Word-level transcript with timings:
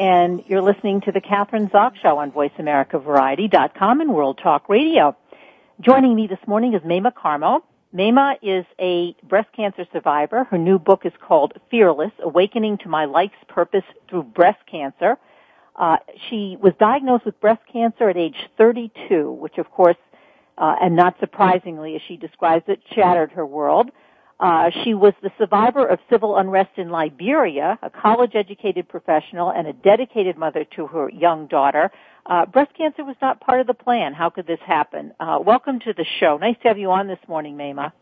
and 0.00 0.42
you're 0.46 0.62
listening 0.62 1.02
to 1.02 1.12
the 1.12 1.20
Kathryn 1.20 1.70
Zox 1.70 1.96
Show 2.02 2.16
on 2.16 2.32
VoiceAmericaVariety.com 2.32 4.00
and 4.00 4.14
World 4.14 4.40
Talk 4.42 4.66
Radio. 4.70 5.14
Joining 5.78 6.16
me 6.16 6.26
this 6.26 6.38
morning 6.46 6.72
is 6.72 6.80
Maimah 6.80 7.12
Karmo. 7.12 7.60
Maimah 7.94 8.36
is 8.40 8.64
a 8.80 9.14
breast 9.28 9.50
cancer 9.54 9.84
survivor. 9.92 10.44
Her 10.44 10.56
new 10.56 10.78
book 10.78 11.02
is 11.04 11.12
called 11.20 11.52
Fearless, 11.70 12.12
Awakening 12.22 12.78
to 12.78 12.88
My 12.88 13.04
Life's 13.04 13.34
Purpose 13.46 13.84
Through 14.08 14.22
Breast 14.22 14.60
Cancer. 14.70 15.18
Uh, 15.76 15.98
she 16.30 16.56
was 16.58 16.72
diagnosed 16.80 17.26
with 17.26 17.38
breast 17.38 17.60
cancer 17.70 18.08
at 18.08 18.16
age 18.16 18.36
32, 18.56 19.30
which 19.30 19.58
of 19.58 19.70
course, 19.70 19.98
uh, 20.56 20.76
and 20.80 20.96
not 20.96 21.16
surprisingly 21.20 21.94
as 21.94 22.00
she 22.08 22.16
describes 22.16 22.64
it, 22.68 22.80
shattered 22.94 23.32
her 23.32 23.44
world. 23.44 23.90
Uh, 24.40 24.70
she 24.82 24.94
was 24.94 25.12
the 25.22 25.30
survivor 25.36 25.86
of 25.86 25.98
civil 26.08 26.38
unrest 26.38 26.70
in 26.78 26.88
Liberia, 26.88 27.78
a 27.82 27.90
college-educated 27.90 28.88
professional, 28.88 29.50
and 29.50 29.68
a 29.68 29.74
dedicated 29.74 30.38
mother 30.38 30.64
to 30.76 30.86
her 30.86 31.10
young 31.10 31.46
daughter. 31.46 31.90
Uh, 32.24 32.46
breast 32.46 32.70
cancer 32.74 33.04
was 33.04 33.16
not 33.20 33.38
part 33.40 33.60
of 33.60 33.66
the 33.66 33.74
plan. 33.74 34.14
How 34.14 34.30
could 34.30 34.46
this 34.46 34.58
happen? 34.66 35.12
Uh, 35.20 35.38
welcome 35.44 35.78
to 35.80 35.92
the 35.92 36.06
show. 36.18 36.38
Nice 36.38 36.56
to 36.62 36.68
have 36.68 36.78
you 36.78 36.90
on 36.90 37.06
this 37.06 37.18
morning, 37.28 37.54
Maimah. 37.54 37.92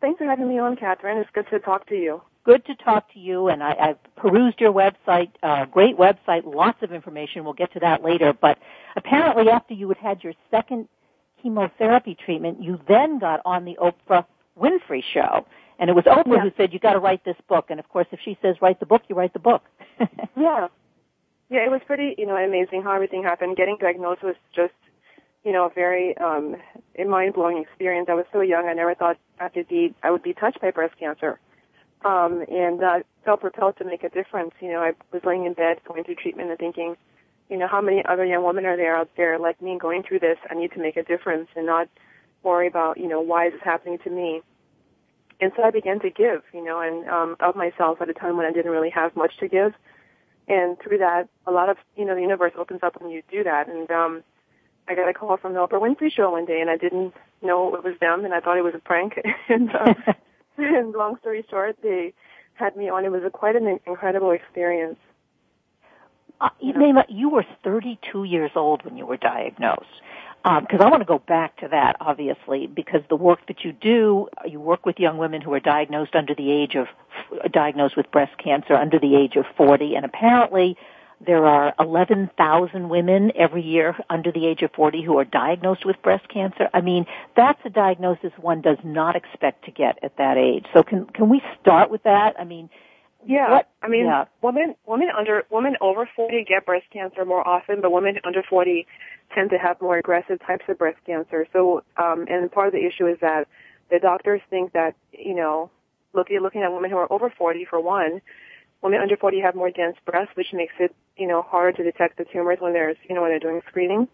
Thanks 0.00 0.18
for 0.18 0.24
having 0.26 0.48
me 0.48 0.60
on, 0.60 0.76
Kathryn. 0.76 1.20
It's 1.20 1.30
good 1.32 1.46
to 1.50 1.58
talk 1.58 1.88
to 1.88 1.96
you. 1.96 2.22
Good 2.44 2.64
to 2.66 2.76
talk 2.76 3.12
to 3.14 3.18
you, 3.18 3.48
and 3.48 3.60
I, 3.60 3.74
I've 3.80 4.14
perused 4.14 4.60
your 4.60 4.72
website. 4.72 5.30
Uh, 5.42 5.64
great 5.64 5.98
website, 5.98 6.42
lots 6.44 6.78
of 6.82 6.92
information. 6.92 7.42
We'll 7.42 7.54
get 7.54 7.72
to 7.72 7.80
that 7.80 8.04
later. 8.04 8.32
But 8.32 8.58
apparently, 8.94 9.50
after 9.50 9.74
you 9.74 9.88
had 9.88 9.98
had 9.98 10.22
your 10.22 10.34
second 10.48 10.86
chemotherapy 11.42 12.16
treatment, 12.24 12.62
you 12.62 12.78
then 12.86 13.18
got 13.18 13.40
on 13.44 13.64
the 13.64 13.76
Oprah 13.82 14.24
Winfrey 14.56 15.02
show 15.12 15.44
and 15.78 15.88
it 15.88 15.94
was 15.94 16.04
Oprah 16.04 16.36
yeah. 16.36 16.42
who 16.42 16.50
said, 16.56 16.72
you 16.72 16.78
got 16.78 16.94
to 16.94 16.98
write 16.98 17.24
this 17.24 17.36
book. 17.48 17.66
And 17.70 17.78
of 17.78 17.88
course, 17.88 18.06
if 18.10 18.20
she 18.24 18.36
says 18.42 18.56
write 18.60 18.80
the 18.80 18.86
book, 18.86 19.02
you 19.08 19.14
write 19.14 19.32
the 19.32 19.38
book. 19.38 19.62
yeah. 20.36 20.68
Yeah, 21.50 21.64
it 21.64 21.70
was 21.70 21.80
pretty, 21.86 22.14
you 22.18 22.26
know, 22.26 22.36
amazing 22.36 22.82
how 22.82 22.92
everything 22.92 23.22
happened. 23.22 23.56
Getting 23.56 23.78
diagnosed 23.80 24.22
was 24.22 24.34
just, 24.54 24.74
you 25.44 25.52
know, 25.52 25.66
a 25.66 25.70
very 25.72 26.16
um, 26.18 26.56
a 26.98 27.04
mind-blowing 27.04 27.58
experience. 27.58 28.08
I 28.10 28.14
was 28.14 28.26
so 28.32 28.40
young, 28.40 28.66
I 28.66 28.74
never 28.74 28.94
thought 28.94 29.16
I 29.40 29.48
could 29.48 29.68
be, 29.68 29.94
I 30.02 30.10
would 30.10 30.22
be 30.22 30.34
touched 30.34 30.60
by 30.60 30.72
breast 30.72 30.98
cancer. 30.98 31.38
Um, 32.04 32.44
and 32.48 32.82
uh, 32.82 32.98
felt 33.24 33.40
propelled 33.40 33.76
to 33.78 33.84
make 33.84 34.04
a 34.04 34.08
difference. 34.08 34.52
You 34.60 34.72
know, 34.72 34.80
I 34.80 34.92
was 35.12 35.22
laying 35.24 35.46
in 35.46 35.54
bed 35.54 35.78
going 35.86 36.04
through 36.04 36.16
treatment 36.16 36.50
and 36.50 36.58
thinking, 36.58 36.96
you 37.48 37.56
know, 37.56 37.66
how 37.66 37.80
many 37.80 38.04
other 38.04 38.24
young 38.24 38.44
women 38.44 38.66
are 38.66 38.76
there 38.76 38.96
out 38.96 39.08
there 39.16 39.38
like 39.38 39.60
me 39.62 39.78
going 39.80 40.02
through 40.02 40.20
this? 40.20 40.36
I 40.50 40.54
need 40.54 40.72
to 40.72 40.80
make 40.80 40.96
a 40.96 41.02
difference 41.02 41.48
and 41.56 41.66
not 41.66 41.88
worry 42.42 42.68
about, 42.68 42.98
you 42.98 43.08
know, 43.08 43.20
why 43.20 43.46
is 43.46 43.52
this 43.52 43.62
happening 43.64 43.98
to 44.04 44.10
me? 44.10 44.42
And 45.40 45.52
so 45.56 45.62
I 45.62 45.70
began 45.70 46.00
to 46.00 46.10
give, 46.10 46.42
you 46.52 46.64
know, 46.64 46.80
and 46.80 47.08
um, 47.08 47.36
of 47.40 47.54
myself 47.54 48.00
at 48.00 48.08
a 48.08 48.14
time 48.14 48.36
when 48.36 48.46
I 48.46 48.52
didn't 48.52 48.72
really 48.72 48.90
have 48.90 49.14
much 49.14 49.36
to 49.38 49.48
give. 49.48 49.72
And 50.48 50.78
through 50.80 50.98
that, 50.98 51.28
a 51.46 51.52
lot 51.52 51.68
of, 51.68 51.76
you 51.96 52.04
know, 52.04 52.14
the 52.14 52.22
universe 52.22 52.52
opens 52.58 52.80
up 52.82 53.00
when 53.00 53.10
you 53.10 53.22
do 53.30 53.44
that. 53.44 53.68
And 53.68 53.90
um, 53.90 54.24
I 54.88 54.94
got 54.94 55.08
a 55.08 55.14
call 55.14 55.36
from 55.36 55.52
the 55.52 55.60
Oprah 55.60 55.80
Winfrey 55.80 56.10
Show 56.10 56.30
one 56.30 56.46
day, 56.46 56.60
and 56.60 56.70
I 56.70 56.76
didn't 56.76 57.14
know 57.42 57.74
it 57.74 57.84
was 57.84 57.94
them, 58.00 58.24
and 58.24 58.34
I 58.34 58.40
thought 58.40 58.58
it 58.58 58.64
was 58.64 58.74
a 58.74 58.80
prank. 58.80 59.14
and, 59.48 59.70
uh, 59.70 59.94
and 60.56 60.92
long 60.92 61.18
story 61.20 61.44
short, 61.48 61.76
they 61.82 62.14
had 62.54 62.76
me 62.76 62.88
on. 62.88 63.04
It 63.04 63.12
was 63.12 63.22
a, 63.24 63.30
quite 63.30 63.54
an 63.54 63.78
incredible 63.86 64.32
experience. 64.32 64.98
Uh, 66.40 66.48
Maimah, 66.62 67.04
you 67.08 67.28
were 67.28 67.44
32 67.62 68.24
years 68.24 68.52
old 68.56 68.84
when 68.84 68.96
you 68.96 69.06
were 69.06 69.16
diagnosed 69.16 70.02
because 70.60 70.80
um, 70.80 70.86
I 70.86 70.90
want 70.90 71.00
to 71.00 71.06
go 71.06 71.18
back 71.18 71.56
to 71.58 71.68
that, 71.68 71.96
obviously, 72.00 72.66
because 72.66 73.02
the 73.08 73.16
work 73.16 73.46
that 73.48 73.64
you 73.64 73.72
do, 73.72 74.28
you 74.46 74.60
work 74.60 74.86
with 74.86 74.98
young 74.98 75.18
women 75.18 75.40
who 75.40 75.52
are 75.52 75.60
diagnosed 75.60 76.14
under 76.14 76.34
the 76.34 76.50
age 76.50 76.74
of, 76.74 76.86
diagnosed 77.52 77.96
with 77.96 78.10
breast 78.10 78.32
cancer 78.42 78.74
under 78.74 78.98
the 78.98 79.16
age 79.16 79.36
of 79.36 79.44
40, 79.56 79.94
and 79.94 80.04
apparently 80.04 80.76
there 81.26 81.44
are 81.46 81.74
11,000 81.80 82.88
women 82.88 83.32
every 83.34 83.62
year 83.62 83.96
under 84.08 84.30
the 84.30 84.46
age 84.46 84.62
of 84.62 84.70
40 84.72 85.02
who 85.02 85.18
are 85.18 85.24
diagnosed 85.24 85.84
with 85.84 86.00
breast 86.02 86.28
cancer. 86.28 86.68
I 86.72 86.80
mean, 86.80 87.06
that's 87.36 87.60
a 87.64 87.70
diagnosis 87.70 88.32
one 88.40 88.60
does 88.60 88.78
not 88.84 89.16
expect 89.16 89.64
to 89.64 89.72
get 89.72 89.98
at 90.02 90.16
that 90.18 90.36
age. 90.36 90.66
So 90.72 90.82
can, 90.82 91.06
can 91.06 91.28
we 91.28 91.42
start 91.60 91.90
with 91.90 92.04
that? 92.04 92.36
I 92.38 92.44
mean, 92.44 92.70
yeah, 93.26 93.50
what? 93.50 93.68
I 93.82 93.88
mean, 93.88 94.06
yeah. 94.06 94.26
women 94.42 94.74
women 94.86 95.08
under 95.16 95.42
women 95.50 95.76
over 95.80 96.08
40 96.14 96.44
get 96.48 96.64
breast 96.64 96.86
cancer 96.92 97.24
more 97.24 97.46
often, 97.46 97.80
but 97.80 97.90
women 97.90 98.18
under 98.24 98.42
40 98.42 98.86
tend 99.34 99.50
to 99.50 99.58
have 99.58 99.80
more 99.80 99.98
aggressive 99.98 100.38
types 100.46 100.64
of 100.68 100.78
breast 100.78 100.98
cancer. 101.04 101.46
So, 101.52 101.82
um, 101.96 102.26
and 102.28 102.50
part 102.50 102.68
of 102.68 102.72
the 102.72 102.86
issue 102.86 103.06
is 103.06 103.18
that 103.20 103.48
the 103.90 103.98
doctors 103.98 104.40
think 104.50 104.72
that 104.72 104.94
you 105.12 105.34
know, 105.34 105.70
looking 106.14 106.40
looking 106.40 106.62
at 106.62 106.72
women 106.72 106.90
who 106.90 106.96
are 106.96 107.12
over 107.12 107.32
40 107.36 107.66
for 107.68 107.80
one, 107.80 108.20
women 108.82 109.00
under 109.00 109.16
40 109.16 109.40
have 109.40 109.54
more 109.54 109.70
dense 109.70 109.96
breasts, 110.06 110.36
which 110.36 110.52
makes 110.52 110.74
it 110.78 110.94
you 111.16 111.26
know 111.26 111.42
harder 111.42 111.76
to 111.76 111.82
detect 111.82 112.18
the 112.18 112.24
tumors 112.24 112.58
when 112.60 112.72
there's 112.72 112.96
you 113.08 113.14
know 113.14 113.22
when 113.22 113.30
they're 113.30 113.40
doing 113.40 113.60
screening, 113.68 114.06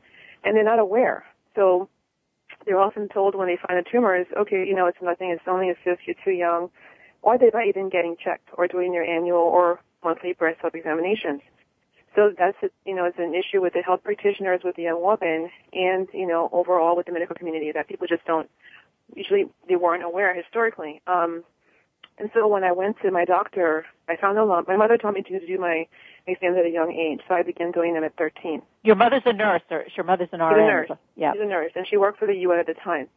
and 0.45 0.57
they're 0.57 0.65
not 0.65 0.79
aware. 0.79 1.25
So 1.55 1.89
they're 2.65 2.81
often 2.81 3.09
told 3.09 3.35
when 3.35 3.49
they 3.49 3.59
find 3.67 3.79
a 3.79 3.91
tumor 3.91 4.17
is 4.17 4.27
okay, 4.35 4.65
you 4.67 4.75
know, 4.75 4.87
it's 4.87 4.99
nothing, 5.03 5.31
it's 5.31 5.43
only 5.47 5.69
a 5.69 5.75
cyst, 5.85 6.01
you're 6.07 6.17
too 6.25 6.31
young 6.31 6.71
or 7.25 7.39
they're 7.39 7.51
not 7.53 7.67
even 7.67 7.89
getting 7.89 8.17
checked 8.23 8.49
or 8.57 8.69
doing 8.69 8.93
their 8.93 9.03
annual 9.03 9.41
or 9.41 9.81
monthly 10.05 10.35
breast 10.35 10.61
self 10.61 10.75
examinations. 10.75 11.41
So 12.15 12.33
that's 12.39 12.57
a, 12.63 12.69
you 12.85 12.95
know 12.95 13.07
it's 13.07 13.19
an 13.19 13.35
issue 13.35 13.61
with 13.61 13.73
the 13.73 13.83
health 13.83 14.05
practitioners, 14.05 14.61
with 14.63 14.77
the 14.77 14.83
young 14.83 15.01
woman, 15.01 15.51
and 15.73 16.07
you 16.13 16.27
know 16.27 16.49
overall 16.53 16.97
with 16.97 17.07
the 17.07 17.13
medical 17.13 17.35
community 17.35 17.73
that 17.73 17.89
people 17.89 18.07
just 18.07 18.25
don't 18.27 18.49
usually 19.17 19.47
they 19.69 19.77
weren't 19.77 20.05
aware 20.05 20.35
historically. 20.35 21.01
Um, 21.07 21.43
and 22.19 22.31
so 22.33 22.47
when 22.47 22.63
I 22.63 22.71
went 22.71 22.97
to 23.03 23.11
my 23.11 23.25
doctor, 23.25 23.87
I 24.09 24.17
found 24.17 24.39
a 24.39 24.45
lump. 24.45 24.69
My 24.69 24.77
mother 24.77 24.97
told 24.97 25.15
me 25.15 25.23
to 25.23 25.47
do 25.47 25.59
my 25.59 25.89
exams 26.29 26.57
at 26.57 26.65
a 26.65 26.71
young 26.71 26.93
age, 26.93 27.21
so 27.27 27.35
I 27.35 27.43
began 27.43 27.73
doing 27.73 27.95
them 27.95 28.05
at 28.05 28.17
13. 28.17 28.63
Your 28.85 28.95
mother's 28.95 29.23
a 29.25 29.33
nurse, 29.33 29.63
or 29.69 29.85
your 29.97 30.05
mother's 30.05 30.29
an 30.31 30.41
RN. 30.41 30.51
She's 30.51 30.59
a 30.59 30.67
nurse. 30.67 30.91
Yeah, 31.17 31.33
she's 31.33 31.43
a 31.43 31.47
nurse, 31.47 31.73
and 31.75 31.87
she 31.89 31.97
worked 31.97 32.21
for 32.21 32.29
the 32.29 32.37
UN 32.37 32.61
at 32.61 32.67
the 32.67 32.75
time 32.75 33.09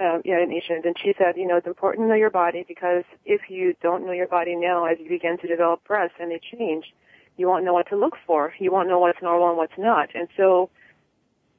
um, 0.00 0.22
United 0.24 0.48
Nations, 0.48 0.82
and 0.84 0.94
she 1.02 1.14
said, 1.16 1.36
you 1.36 1.46
know, 1.46 1.56
it's 1.56 1.66
important 1.66 2.04
to 2.04 2.08
know 2.08 2.14
your 2.14 2.30
body 2.30 2.64
because 2.66 3.04
if 3.24 3.42
you 3.48 3.74
don't 3.82 4.04
know 4.04 4.12
your 4.12 4.28
body 4.28 4.54
now, 4.54 4.84
as 4.84 4.98
you 5.00 5.08
begin 5.08 5.38
to 5.38 5.48
develop 5.48 5.84
breasts 5.84 6.16
and 6.20 6.30
they 6.30 6.40
change, 6.56 6.92
you 7.36 7.48
won't 7.48 7.64
know 7.64 7.72
what 7.72 7.88
to 7.88 7.96
look 7.96 8.14
for. 8.26 8.52
You 8.58 8.72
won't 8.72 8.88
know 8.88 8.98
what's 8.98 9.20
normal 9.22 9.48
and 9.48 9.56
what's 9.56 9.78
not. 9.78 10.08
And 10.14 10.28
so, 10.36 10.70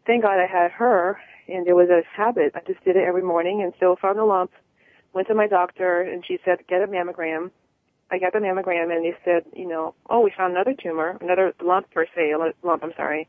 thank 0.05 0.23
God 0.23 0.39
I 0.39 0.45
had 0.45 0.71
her, 0.71 1.19
and 1.47 1.67
it 1.67 1.73
was 1.73 1.89
a 1.89 2.01
habit. 2.15 2.53
I 2.55 2.61
just 2.65 2.83
did 2.83 2.95
it 2.95 3.07
every 3.07 3.23
morning, 3.23 3.61
and 3.61 3.73
so 3.79 3.95
found 4.01 4.19
a 4.19 4.25
lump, 4.25 4.51
went 5.13 5.27
to 5.27 5.35
my 5.35 5.47
doctor, 5.47 6.01
and 6.01 6.25
she 6.25 6.39
said, 6.45 6.59
get 6.67 6.81
a 6.81 6.87
mammogram. 6.87 7.51
I 8.09 8.19
got 8.19 8.33
the 8.33 8.39
mammogram, 8.39 8.95
and 8.95 9.03
they 9.03 9.15
said, 9.25 9.43
you 9.53 9.67
know, 9.67 9.93
oh, 10.09 10.21
we 10.21 10.31
found 10.35 10.53
another 10.53 10.73
tumor, 10.73 11.17
another 11.21 11.53
lump 11.61 11.91
per 11.91 12.05
se, 12.15 12.31
a 12.31 12.37
lump, 12.37 12.83
I'm 12.83 12.93
sorry. 12.95 13.27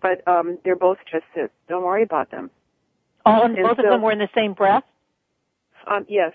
But 0.00 0.26
um, 0.26 0.58
they're 0.64 0.76
both 0.76 0.98
just. 1.10 1.24
Don't 1.68 1.84
worry 1.84 2.02
about 2.02 2.30
them. 2.30 2.50
All 3.24 3.44
and 3.44 3.56
both 3.56 3.76
so, 3.76 3.84
of 3.84 3.90
them 3.90 4.02
were 4.02 4.12
in 4.12 4.18
the 4.18 4.28
same 4.34 4.54
breath? 4.54 4.84
Um, 5.86 6.06
yes. 6.08 6.32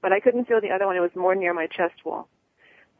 But 0.00 0.12
I 0.12 0.20
couldn't 0.20 0.46
feel 0.46 0.60
the 0.60 0.70
other 0.70 0.86
one. 0.86 0.96
It 0.96 1.00
was 1.00 1.14
more 1.14 1.34
near 1.34 1.54
my 1.54 1.66
chest 1.66 2.04
wall. 2.04 2.28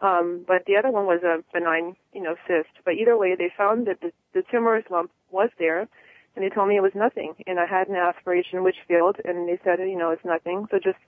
Um, 0.01 0.45
but 0.47 0.65
the 0.67 0.77
other 0.77 0.91
one 0.91 1.07
was 1.07 1.23
a 1.23 1.43
benign, 1.53 1.97
you 2.13 2.23
know, 2.23 2.35
cyst. 2.47 2.71
But 2.85 2.95
either 2.95 3.17
way, 3.17 3.37
they 3.37 3.53
found 3.57 3.87
that 3.87 4.01
the, 4.01 4.13
the 4.35 4.43
tumorous 4.51 4.85
lump 4.91 5.11
was 5.31 5.51
there, 5.59 5.89
and 6.35 6.45
they 6.45 6.49
told 6.49 6.69
me 6.69 6.77
it 6.77 6.83
was 6.83 6.95
nothing. 6.95 7.35
And 7.47 7.61
I 7.61 7.67
had 7.67 7.89
an 7.89 7.95
aspiration 7.95 8.65
which 8.65 8.77
failed, 8.89 9.17
and 9.25 9.49
they 9.49 9.61
said, 9.65 9.79
you 9.79 9.97
know, 9.97 10.11
it's 10.11 10.25
nothing. 10.25 10.67
So 10.71 10.79
just 10.79 10.99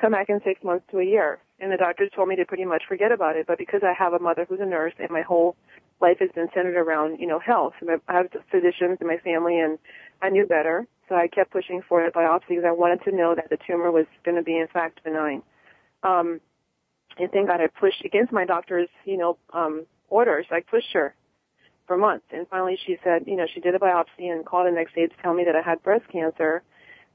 come 0.00 0.12
back 0.12 0.28
in 0.28 0.40
six 0.44 0.62
months 0.62 0.86
to 0.90 1.00
a 1.00 1.04
year. 1.04 1.38
And 1.58 1.72
the 1.72 1.76
doctors 1.76 2.10
told 2.14 2.28
me 2.28 2.36
to 2.36 2.44
pretty 2.44 2.64
much 2.64 2.84
forget 2.88 3.12
about 3.12 3.36
it. 3.36 3.46
But 3.46 3.58
because 3.58 3.82
I 3.82 3.92
have 3.92 4.12
a 4.12 4.18
mother 4.18 4.46
who's 4.48 4.60
a 4.60 4.66
nurse, 4.66 4.94
and 4.98 5.10
my 5.10 5.22
whole 5.22 5.56
life 6.00 6.18
has 6.20 6.30
been 6.34 6.48
centered 6.54 6.76
around, 6.76 7.18
you 7.20 7.26
know, 7.26 7.38
health. 7.38 7.74
I 8.08 8.12
have 8.12 8.28
physicians 8.50 8.98
in 9.00 9.06
my 9.06 9.18
family, 9.18 9.58
and 9.58 9.78
I 10.22 10.30
knew 10.30 10.46
better, 10.46 10.86
so 11.08 11.14
I 11.14 11.28
kept 11.28 11.50
pushing 11.50 11.82
for 11.88 12.04
a 12.04 12.12
biopsy 12.12 12.48
because 12.50 12.64
I 12.66 12.72
wanted 12.72 13.02
to 13.04 13.12
know 13.12 13.34
that 13.34 13.50
the 13.50 13.58
tumor 13.66 13.90
was 13.90 14.06
going 14.24 14.36
to 14.36 14.42
be 14.42 14.56
in 14.58 14.68
fact 14.68 15.02
benign. 15.04 15.42
Um, 16.02 16.40
And 17.18 17.30
thank 17.30 17.48
God 17.48 17.60
I 17.60 17.66
pushed 17.66 18.04
against 18.04 18.32
my 18.32 18.44
doctor's, 18.44 18.88
you 19.04 19.18
know, 19.18 19.36
um, 19.52 19.86
orders. 20.08 20.46
I 20.50 20.60
pushed 20.60 20.92
her 20.92 21.14
for 21.86 21.96
months. 21.96 22.24
And 22.30 22.46
finally 22.48 22.78
she 22.86 22.96
said, 23.04 23.24
you 23.26 23.36
know, 23.36 23.46
she 23.52 23.60
did 23.60 23.74
a 23.74 23.78
biopsy 23.78 24.30
and 24.32 24.46
called 24.46 24.66
the 24.66 24.72
next 24.72 24.94
day 24.94 25.06
to 25.06 25.16
tell 25.22 25.34
me 25.34 25.44
that 25.44 25.56
I 25.56 25.60
had 25.60 25.82
breast 25.82 26.06
cancer 26.10 26.62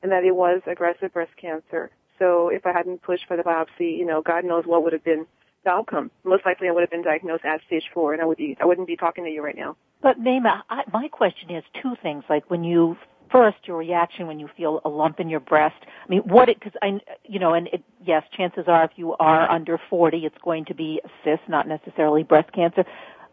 and 0.04 0.12
that 0.12 0.24
it 0.24 0.36
was 0.36 0.62
aggressive 0.68 1.14
breast 1.14 1.32
cancer. 1.38 1.90
So 2.20 2.50
if 2.50 2.66
I 2.66 2.74
hadn't 2.74 3.02
pushed 3.02 3.26
for 3.28 3.38
the 3.38 3.44
biopsy, 3.44 3.98
you 3.98 4.06
know, 4.06 4.22
God 4.22 4.46
knows 4.46 4.66
what 4.66 4.84
would 4.84 4.94
have 4.94 5.04
been 5.04 5.26
outcome. 5.68 6.12
Most 6.24 6.46
likely 6.46 6.68
I 6.68 6.72
would 6.72 6.82
have 6.82 6.92
been 6.92 7.04
diagnosed 7.04 7.46
at 7.46 7.62
stage 7.68 7.90
four 7.94 8.14
and 8.14 8.22
I 8.22 8.26
would 8.26 8.38
be, 8.38 8.58
I 8.60 8.66
wouldn't 8.66 8.88
be 8.88 8.96
talking 8.96 9.24
to 9.24 9.30
you 9.30 9.44
right 9.44 9.56
now. 9.56 9.76
But 10.02 10.20
Maimah, 10.20 10.62
I, 10.70 10.84
my 10.92 11.08
question 11.08 11.50
is 11.52 11.64
two 11.82 11.96
things. 12.02 12.24
Like 12.30 12.50
when 12.50 12.64
you 12.64 12.98
first 13.32 13.58
your 13.66 13.78
reaction 13.78 14.28
when 14.28 14.40
you 14.40 14.50
feel 14.56 14.82
a 14.86 14.90
lump 14.90 15.20
in 15.20 15.30
your 15.30 15.40
breast. 15.40 15.76
I 15.84 16.10
mean, 16.10 16.22
what 16.22 16.50
it 16.50 16.60
because 16.60 16.74
I 16.82 17.00
you 17.24 17.40
know, 17.40 17.54
and 17.54 17.68
it, 17.68 17.84
yes, 18.06 18.24
chances 18.36 18.66
are 18.68 18.84
if 18.86 18.92
you 18.96 19.14
are 19.20 19.50
under 19.50 19.80
forty, 19.90 20.26
it's 20.26 20.38
going 20.44 20.66
to 20.66 20.74
be 20.74 21.02
cyst, 21.24 21.42
not 21.48 21.68
necessarily 21.68 22.24
breast 22.24 22.52
cancer. 22.54 22.86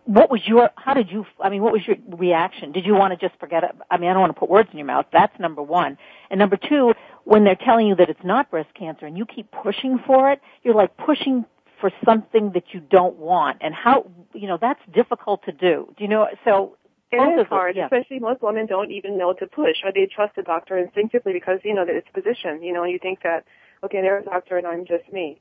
What 0.04 0.30
was 0.30 0.40
your? 0.46 0.70
How 0.76 0.94
did 0.94 1.10
you? 1.10 1.24
I 1.40 1.48
mean, 1.48 1.62
what 1.62 1.72
was 1.72 1.86
your 1.86 1.96
reaction? 2.08 2.72
Did 2.72 2.84
you 2.84 2.94
want 2.94 3.18
to 3.18 3.28
just 3.28 3.38
forget 3.38 3.62
it? 3.62 3.70
I 3.90 3.98
mean, 3.98 4.10
I 4.10 4.12
don't 4.12 4.22
want 4.22 4.34
to 4.34 4.40
put 4.40 4.50
words 4.50 4.68
in 4.72 4.78
your 4.78 4.86
mouth. 4.86 5.06
That's 5.12 5.38
number 5.38 5.62
one. 5.62 5.96
And 6.30 6.38
number 6.38 6.56
two, 6.56 6.94
when 7.24 7.44
they're 7.44 7.54
telling 7.54 7.86
you 7.86 7.94
that 7.96 8.10
it's 8.10 8.24
not 8.24 8.50
breast 8.50 8.74
cancer 8.74 9.06
and 9.06 9.16
you 9.16 9.24
keep 9.24 9.48
pushing 9.52 10.00
for 10.04 10.32
it, 10.32 10.40
you're 10.64 10.74
like 10.74 10.96
pushing 10.96 11.44
for 11.82 11.90
something 12.04 12.52
that 12.52 12.72
you 12.72 12.80
don't 12.80 13.16
want. 13.16 13.58
And 13.60 13.74
how? 13.74 14.10
You 14.32 14.46
know, 14.48 14.56
that's 14.58 14.80
difficult 14.94 15.44
to 15.44 15.52
do. 15.52 15.92
Do 15.98 16.04
you 16.04 16.08
know? 16.08 16.28
So 16.44 16.78
it 17.12 17.40
is 17.40 17.46
hard, 17.48 17.76
yeah. 17.76 17.84
especially 17.84 18.20
most 18.20 18.40
women 18.40 18.64
don't 18.66 18.90
even 18.90 19.18
know 19.18 19.34
to 19.34 19.46
push 19.46 19.76
or 19.84 19.92
they 19.92 20.06
trust 20.06 20.34
the 20.36 20.42
doctor 20.42 20.78
instinctively 20.78 21.34
because, 21.34 21.60
you 21.62 21.74
know, 21.74 21.84
that 21.84 21.94
it's 21.94 22.08
a 22.08 22.12
physician, 22.12 22.62
you 22.62 22.72
know, 22.72 22.84
and 22.84 22.92
you 22.92 22.98
think 22.98 23.22
that, 23.22 23.44
okay, 23.84 24.00
they're 24.00 24.20
a 24.20 24.24
doctor 24.24 24.56
and 24.56 24.66
I'm 24.66 24.86
just 24.86 25.12
me. 25.12 25.38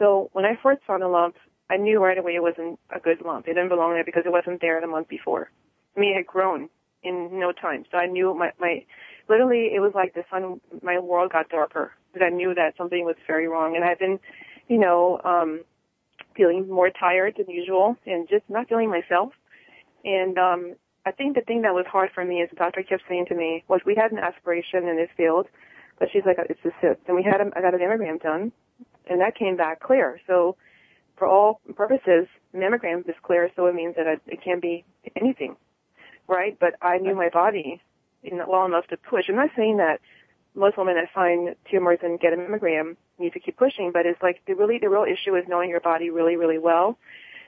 So 0.00 0.30
when 0.32 0.44
I 0.44 0.58
first 0.60 0.80
saw 0.84 0.98
the 0.98 1.06
lump, 1.06 1.36
I 1.70 1.76
knew 1.76 2.02
right 2.02 2.18
away 2.18 2.34
it 2.34 2.42
wasn't 2.42 2.80
a 2.90 2.98
good 2.98 3.22
lump. 3.24 3.46
It 3.46 3.54
didn't 3.54 3.68
belong 3.68 3.92
there 3.94 4.04
because 4.04 4.24
it 4.26 4.32
wasn't 4.32 4.60
there 4.60 4.80
the 4.80 4.88
month 4.88 5.08
before. 5.08 5.48
I 5.96 6.00
mean, 6.00 6.14
it 6.14 6.16
had 6.16 6.26
grown 6.26 6.68
in 7.04 7.38
no 7.38 7.52
time. 7.52 7.84
So 7.92 7.98
I 7.98 8.06
knew 8.06 8.34
my, 8.34 8.50
my, 8.58 8.84
literally 9.28 9.70
it 9.72 9.78
was 9.78 9.92
like 9.94 10.14
the 10.14 10.24
sun, 10.28 10.60
my 10.82 10.98
world 10.98 11.30
got 11.30 11.48
darker 11.50 11.92
because 12.12 12.26
I 12.26 12.34
knew 12.34 12.52
that 12.54 12.76
something 12.76 13.04
was 13.04 13.16
very 13.28 13.46
wrong. 13.46 13.76
And 13.76 13.84
I've 13.84 13.98
been, 14.00 14.18
you 14.66 14.78
know, 14.78 15.20
um, 15.24 15.60
feeling 16.34 16.68
more 16.68 16.90
tired 16.90 17.34
than 17.36 17.48
usual 17.48 17.96
and 18.06 18.28
just 18.28 18.44
not 18.48 18.68
feeling 18.68 18.90
myself. 18.90 19.32
And, 20.04 20.38
um, 20.38 20.74
I 21.04 21.10
think 21.10 21.34
the 21.34 21.42
thing 21.42 21.62
that 21.62 21.74
was 21.74 21.84
hard 21.90 22.10
for 22.14 22.24
me 22.24 22.36
is 22.42 22.50
the 22.50 22.56
doctor 22.56 22.82
kept 22.82 23.02
saying 23.08 23.26
to 23.26 23.34
me 23.34 23.64
was 23.66 23.80
we 23.84 23.96
had 23.96 24.12
an 24.12 24.18
aspiration 24.18 24.86
in 24.86 24.96
this 24.96 25.10
field, 25.16 25.48
but 25.98 26.08
she's 26.12 26.22
like, 26.24 26.36
it's 26.48 26.64
a 26.64 26.70
cyst. 26.80 27.00
And 27.08 27.16
we 27.16 27.24
had, 27.24 27.40
a, 27.40 27.50
I 27.56 27.60
got 27.60 27.74
an 27.74 27.80
mammogram 27.80 28.22
done 28.22 28.52
and 29.08 29.20
that 29.20 29.36
came 29.36 29.56
back 29.56 29.80
clear. 29.80 30.20
So 30.26 30.56
for 31.16 31.26
all 31.26 31.60
purposes, 31.74 32.26
mammogram 32.54 33.08
is 33.08 33.14
clear, 33.22 33.50
so 33.56 33.66
it 33.66 33.74
means 33.74 33.96
that 33.96 34.06
it, 34.06 34.22
it 34.26 34.42
can 34.42 34.60
be 34.60 34.84
anything, 35.16 35.56
right? 36.28 36.56
But 36.58 36.74
I 36.82 36.98
knew 36.98 37.14
my 37.14 37.28
body 37.28 37.80
well 38.24 38.64
enough 38.64 38.86
to 38.88 38.96
push. 38.96 39.24
I'm 39.28 39.36
not 39.36 39.50
saying 39.56 39.78
that 39.78 40.00
most 40.54 40.76
women 40.76 40.94
that 40.94 41.08
find 41.14 41.54
tumors 41.70 41.98
and 42.02 42.20
get 42.20 42.32
a 42.32 42.36
mammogram 42.36 42.96
need 43.18 43.32
to 43.32 43.40
keep 43.40 43.56
pushing, 43.56 43.90
but 43.92 44.06
it's 44.06 44.20
like 44.22 44.40
the 44.46 44.54
really, 44.54 44.78
the 44.78 44.88
real 44.88 45.04
issue 45.04 45.34
is 45.36 45.44
knowing 45.48 45.70
your 45.70 45.80
body 45.80 46.10
really, 46.10 46.36
really 46.36 46.58
well 46.58 46.98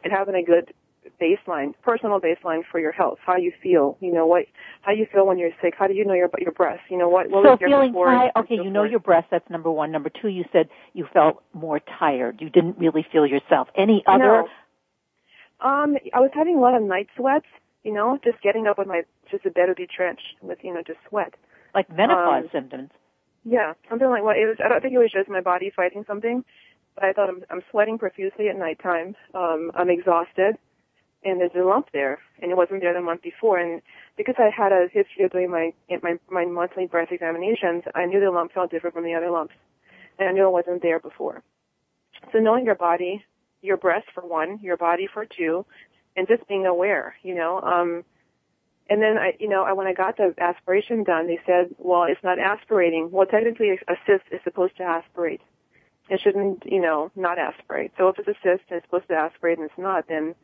and 0.02 0.12
having 0.12 0.34
a 0.34 0.42
good 0.42 0.72
baseline, 1.20 1.74
personal 1.82 2.20
baseline 2.20 2.62
for 2.70 2.80
your 2.80 2.92
health. 2.92 3.18
How 3.24 3.36
you 3.36 3.52
feel, 3.62 3.96
you 4.00 4.12
know 4.12 4.26
what, 4.26 4.46
how 4.82 4.92
you 4.92 5.06
feel 5.12 5.26
when 5.26 5.38
you're 5.38 5.50
sick. 5.62 5.74
How 5.78 5.86
do 5.86 5.94
you 5.94 6.04
know 6.04 6.14
your 6.14 6.30
your 6.38 6.52
breast? 6.52 6.82
You 6.88 6.98
know 6.98 7.08
what? 7.08 7.30
what 7.30 7.44
so 7.44 7.50
was 7.52 7.60
your 7.60 7.68
feeling 7.68 7.92
tired. 7.92 8.32
Okay, 8.36 8.54
you 8.54 8.70
know 8.70 8.84
your 8.84 9.00
breast. 9.00 9.28
That's 9.30 9.48
number 9.50 9.70
one. 9.70 9.92
Number 9.92 10.10
two, 10.10 10.28
you 10.28 10.44
said 10.52 10.68
you 10.92 11.06
felt 11.12 11.42
more 11.52 11.80
tired. 11.98 12.40
You 12.40 12.50
didn't 12.50 12.78
really 12.78 13.06
feel 13.10 13.26
yourself. 13.26 13.68
Any 13.76 14.02
other? 14.06 14.24
No. 14.24 14.48
Um, 15.60 15.96
I 16.12 16.20
was 16.20 16.30
having 16.34 16.56
a 16.56 16.60
lot 16.60 16.74
of 16.74 16.82
night 16.82 17.08
sweats. 17.16 17.46
You 17.82 17.92
know, 17.92 18.18
just 18.24 18.40
getting 18.42 18.66
up 18.66 18.78
with 18.78 18.88
my 18.88 19.02
just 19.30 19.44
a 19.44 19.50
bed 19.50 19.68
would 19.68 19.76
be 19.76 19.88
drenched 19.94 20.36
with 20.40 20.58
you 20.62 20.72
know 20.72 20.82
just 20.86 20.98
sweat. 21.08 21.34
Like 21.74 21.90
menopause 21.90 22.44
um, 22.44 22.50
symptoms. 22.52 22.90
Yeah, 23.44 23.74
something 23.88 24.08
like 24.08 24.22
what 24.22 24.36
it 24.36 24.46
was. 24.46 24.56
I 24.64 24.68
don't 24.68 24.80
think 24.80 24.94
it 24.94 24.98
was 24.98 25.12
just 25.12 25.28
my 25.28 25.40
body 25.40 25.70
fighting 25.74 26.04
something, 26.06 26.44
but 26.94 27.04
I 27.04 27.12
thought 27.12 27.28
I'm 27.28 27.44
I'm 27.50 27.62
sweating 27.70 27.98
profusely 27.98 28.48
at 28.48 28.56
nighttime. 28.56 29.16
Um, 29.34 29.70
I'm 29.74 29.90
exhausted 29.90 30.56
and 31.24 31.40
there's 31.40 31.50
a 31.56 31.64
lump 31.64 31.88
there, 31.92 32.18
and 32.40 32.50
it 32.50 32.56
wasn't 32.56 32.80
there 32.82 32.92
the 32.92 33.00
month 33.00 33.22
before. 33.22 33.58
And 33.58 33.80
because 34.16 34.34
I 34.38 34.50
had 34.54 34.72
a 34.72 34.86
history 34.92 35.24
of 35.24 35.32
doing 35.32 35.50
my 35.50 35.72
my 36.02 36.18
my 36.30 36.44
monthly 36.44 36.86
breast 36.86 37.12
examinations, 37.12 37.84
I 37.94 38.06
knew 38.06 38.20
the 38.20 38.30
lump 38.30 38.52
felt 38.52 38.70
different 38.70 38.94
from 38.94 39.04
the 39.04 39.14
other 39.14 39.30
lumps, 39.30 39.54
and 40.18 40.28
I 40.28 40.32
knew 40.32 40.46
it 40.46 40.52
wasn't 40.52 40.82
there 40.82 41.00
before. 41.00 41.42
So 42.32 42.38
knowing 42.38 42.64
your 42.64 42.74
body, 42.74 43.24
your 43.62 43.76
breast 43.76 44.06
for 44.14 44.26
one, 44.26 44.58
your 44.62 44.76
body 44.76 45.08
for 45.12 45.24
two, 45.24 45.64
and 46.16 46.28
just 46.28 46.46
being 46.46 46.66
aware, 46.66 47.14
you 47.22 47.34
know. 47.34 47.60
Um, 47.60 48.04
and 48.88 49.00
then 49.00 49.16
I, 49.16 49.32
you 49.38 49.48
know, 49.48 49.62
I, 49.62 49.72
when 49.72 49.86
I 49.86 49.94
got 49.94 50.16
the 50.16 50.34
aspiration 50.38 51.04
done, 51.04 51.26
they 51.26 51.38
said, 51.46 51.74
well, 51.78 52.04
it's 52.04 52.22
not 52.22 52.38
aspirating. 52.38 53.10
Well, 53.10 53.26
technically, 53.26 53.70
a 53.70 53.94
cyst 54.06 54.24
is 54.30 54.40
supposed 54.44 54.76
to 54.76 54.82
aspirate. 54.82 55.40
It 56.10 56.20
shouldn't, 56.22 56.64
you 56.66 56.82
know, 56.82 57.10
not 57.16 57.38
aspirate. 57.38 57.92
So 57.96 58.08
if 58.08 58.18
it's 58.18 58.28
a 58.28 58.34
cyst 58.42 58.64
and 58.68 58.78
it's 58.78 58.86
supposed 58.86 59.08
to 59.08 59.14
aspirate 59.14 59.58
and 59.58 59.70
it's 59.70 59.78
not, 59.78 60.06
then 60.06 60.34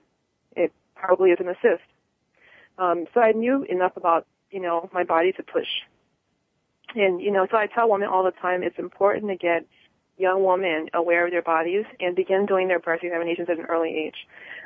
it 0.57 0.73
probably 0.95 1.31
is 1.31 1.39
a 1.41 1.55
cyst. 1.61 1.83
Um, 2.79 3.05
so 3.13 3.21
I 3.21 3.33
knew 3.33 3.63
enough 3.65 3.93
about, 3.97 4.27
you 4.51 4.61
know, 4.61 4.89
my 4.93 5.05
body 5.05 5.33
to 5.33 5.43
push. 5.43 5.69
And, 6.95 7.21
you 7.21 7.31
know, 7.31 7.47
so 7.51 7.59
I 7.59 7.67
tell 7.67 7.91
women 7.91 8.09
all 8.09 8.25
the 8.25 8.31
time 8.31 8.63
it's 8.63 8.79
important 8.79 9.29
to 9.29 9.37
get 9.37 9.67
young 10.20 10.44
women 10.44 10.88
aware 10.94 11.25
of 11.25 11.31
their 11.32 11.43
bodies 11.43 11.84
and 11.99 12.14
begin 12.14 12.46
doing 12.46 12.69
their 12.69 12.78
breast 12.78 13.02
examinations 13.02 13.49
at 13.50 13.58
an 13.58 13.64
early 13.67 13.90
age. 13.90 14.14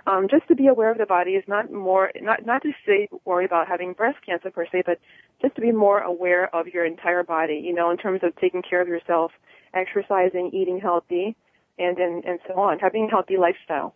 Um, 0.06 0.26
just 0.30 0.46
to 0.48 0.54
be 0.54 0.66
aware 0.66 0.90
of 0.90 0.98
the 0.98 1.06
body 1.06 1.32
is 1.32 1.44
not 1.46 1.72
more, 1.72 2.10
not, 2.20 2.44
not 2.44 2.62
to 2.62 2.72
say 2.86 3.08
worry 3.24 3.44
about 3.44 3.68
having 3.68 3.92
breast 3.92 4.18
cancer 4.26 4.50
per 4.50 4.66
se, 4.70 4.82
but 4.84 4.98
just 5.40 5.54
to 5.54 5.60
be 5.60 5.72
more 5.72 6.00
aware 6.00 6.54
of 6.54 6.66
your 6.68 6.84
entire 6.84 7.22
body, 7.22 7.62
you 7.64 7.74
know, 7.74 7.90
in 7.90 7.96
terms 7.96 8.20
of 8.22 8.34
taking 8.36 8.62
care 8.62 8.82
of 8.82 8.88
yourself, 8.88 9.32
exercising, 9.72 10.50
eating 10.52 10.80
healthy, 10.80 11.36
and, 11.78 11.98
and, 11.98 12.24
and 12.24 12.38
so 12.46 12.54
on, 12.58 12.78
having 12.78 13.06
a 13.06 13.10
healthy 13.10 13.36
lifestyle. 13.36 13.94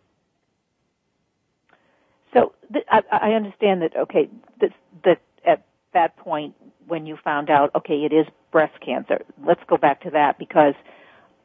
So 2.33 2.53
th- 2.71 2.85
I, 2.89 3.01
I 3.11 3.31
understand 3.31 3.81
that. 3.81 3.95
Okay, 3.95 4.29
that 4.61 4.71
that 5.03 5.21
at 5.45 5.63
that 5.93 6.17
point 6.17 6.55
when 6.87 7.05
you 7.05 7.17
found 7.23 7.49
out, 7.49 7.73
okay, 7.75 8.05
it 8.05 8.13
is 8.13 8.25
breast 8.51 8.73
cancer. 8.85 9.21
Let's 9.45 9.61
go 9.67 9.77
back 9.77 10.01
to 10.01 10.11
that 10.11 10.37
because 10.37 10.73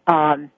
um, 0.06 0.50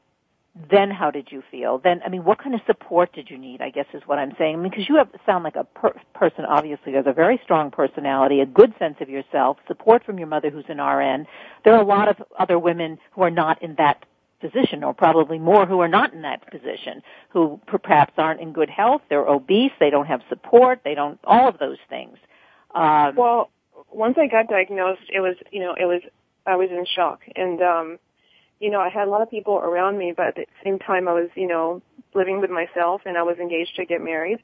then 0.70 0.90
how 0.90 1.10
did 1.10 1.28
you 1.30 1.42
feel? 1.50 1.78
Then 1.78 2.00
I 2.04 2.08
mean, 2.08 2.24
what 2.24 2.38
kind 2.38 2.54
of 2.54 2.60
support 2.66 3.12
did 3.12 3.28
you 3.28 3.36
need? 3.36 3.60
I 3.60 3.70
guess 3.70 3.86
is 3.92 4.02
what 4.06 4.18
I'm 4.18 4.32
saying. 4.38 4.54
I 4.54 4.58
mean, 4.58 4.70
because 4.70 4.88
you 4.88 4.96
have 4.96 5.08
sound 5.26 5.44
like 5.44 5.56
a 5.56 5.64
per- 5.64 6.00
person 6.14 6.44
obviously 6.46 6.94
has 6.94 7.04
a 7.06 7.12
very 7.12 7.38
strong 7.44 7.70
personality, 7.70 8.40
a 8.40 8.46
good 8.46 8.72
sense 8.78 8.96
of 9.00 9.08
yourself, 9.08 9.58
support 9.66 10.04
from 10.04 10.18
your 10.18 10.28
mother 10.28 10.50
who's 10.50 10.64
an 10.68 10.80
RN. 10.80 11.26
There 11.64 11.74
are 11.74 11.82
a 11.82 11.86
lot 11.86 12.08
of 12.08 12.16
other 12.38 12.58
women 12.58 12.98
who 13.12 13.22
are 13.22 13.30
not 13.30 13.62
in 13.62 13.74
that 13.76 14.04
position, 14.40 14.84
or 14.84 14.94
probably 14.94 15.38
more 15.38 15.66
who 15.66 15.80
are 15.80 15.88
not 15.88 16.12
in 16.12 16.22
that 16.22 16.50
position, 16.50 17.02
who 17.30 17.60
perhaps 17.66 18.12
aren't 18.16 18.40
in 18.40 18.52
good 18.52 18.70
health, 18.70 19.02
they're 19.08 19.26
obese, 19.26 19.72
they 19.80 19.90
don't 19.90 20.06
have 20.06 20.20
support, 20.28 20.80
they 20.84 20.94
don't, 20.94 21.18
all 21.24 21.48
of 21.48 21.58
those 21.58 21.78
things. 21.88 22.18
Um, 22.74 23.16
well, 23.16 23.50
once 23.90 24.16
I 24.18 24.26
got 24.26 24.48
diagnosed, 24.48 25.02
it 25.12 25.20
was, 25.20 25.36
you 25.50 25.60
know, 25.60 25.74
it 25.74 25.86
was, 25.86 26.02
I 26.46 26.56
was 26.56 26.70
in 26.70 26.84
shock. 26.86 27.22
And, 27.34 27.62
um, 27.62 27.98
you 28.60 28.70
know, 28.70 28.80
I 28.80 28.88
had 28.88 29.06
a 29.06 29.10
lot 29.10 29.22
of 29.22 29.30
people 29.30 29.56
around 29.56 29.98
me, 29.98 30.12
but 30.16 30.28
at 30.28 30.34
the 30.36 30.46
same 30.64 30.78
time 30.78 31.08
I 31.08 31.12
was, 31.12 31.28
you 31.34 31.46
know, 31.46 31.82
living 32.14 32.40
with 32.40 32.50
myself 32.50 33.02
and 33.04 33.16
I 33.16 33.22
was 33.22 33.38
engaged 33.38 33.76
to 33.76 33.84
get 33.84 34.02
married. 34.02 34.38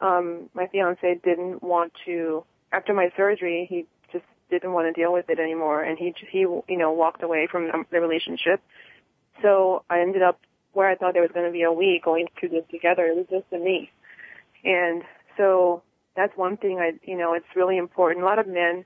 Um, 0.00 0.50
my 0.54 0.66
fiance 0.66 1.20
didn't 1.24 1.62
want 1.62 1.92
to, 2.04 2.44
after 2.72 2.92
my 2.92 3.10
surgery, 3.16 3.66
he 3.68 3.86
just 4.12 4.26
didn't 4.50 4.72
want 4.72 4.94
to 4.94 5.00
deal 5.00 5.12
with 5.12 5.30
it 5.30 5.38
anymore 5.38 5.82
and 5.82 5.98
he, 5.98 6.14
he, 6.30 6.40
you 6.40 6.64
know, 6.68 6.92
walked 6.92 7.22
away 7.22 7.48
from 7.50 7.70
the 7.90 8.00
relationship 8.00 8.60
so 9.42 9.84
I 9.90 10.00
ended 10.00 10.22
up 10.22 10.40
where 10.72 10.88
I 10.88 10.94
thought 10.94 11.14
there 11.14 11.22
was 11.22 11.30
going 11.32 11.46
to 11.46 11.52
be 11.52 11.62
a 11.62 11.72
we 11.72 12.00
going 12.04 12.26
through 12.38 12.50
this 12.50 12.64
together. 12.70 13.06
It 13.06 13.16
was 13.16 13.26
just 13.30 13.52
a 13.52 13.58
me. 13.58 13.90
And 14.64 15.02
so 15.36 15.82
that's 16.16 16.36
one 16.36 16.56
thing 16.56 16.78
I, 16.78 16.92
you 17.02 17.16
know, 17.16 17.34
it's 17.34 17.46
really 17.54 17.76
important. 17.76 18.22
A 18.22 18.26
lot 18.26 18.38
of 18.38 18.46
men 18.46 18.84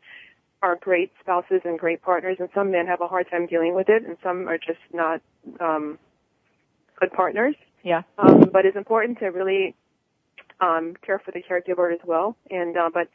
are 0.63 0.77
great 0.77 1.13
spouses 1.21 1.63
and 1.65 1.79
great 1.79 2.03
partners 2.03 2.37
and 2.39 2.49
some 2.55 2.71
men 2.71 2.87
have 2.87 3.01
a 3.01 3.09
hard 3.09 3.29
time 3.31 3.47
dealing 3.47 3.75
with 3.75 3.89
it 3.89 4.05
and 4.05 4.17
some 4.23 4.49
are 4.49 4.59
just 4.59 4.81
not, 4.93 5.21
um, 5.61 5.99
good 6.99 7.13
partners. 7.13 7.55
Yeah. 7.83 8.03
Um, 8.19 8.51
but 8.53 8.67
it's 8.67 8.77
important 8.77 9.19
to 9.21 9.29
really, 9.29 9.75
um, 10.61 10.95
care 11.05 11.19
for 11.19 11.31
the 11.31 11.43
caregiver 11.43 11.93
as 11.93 12.01
well. 12.05 12.37
And, 12.51 12.77
uh, 12.77 12.91
but 12.93 13.09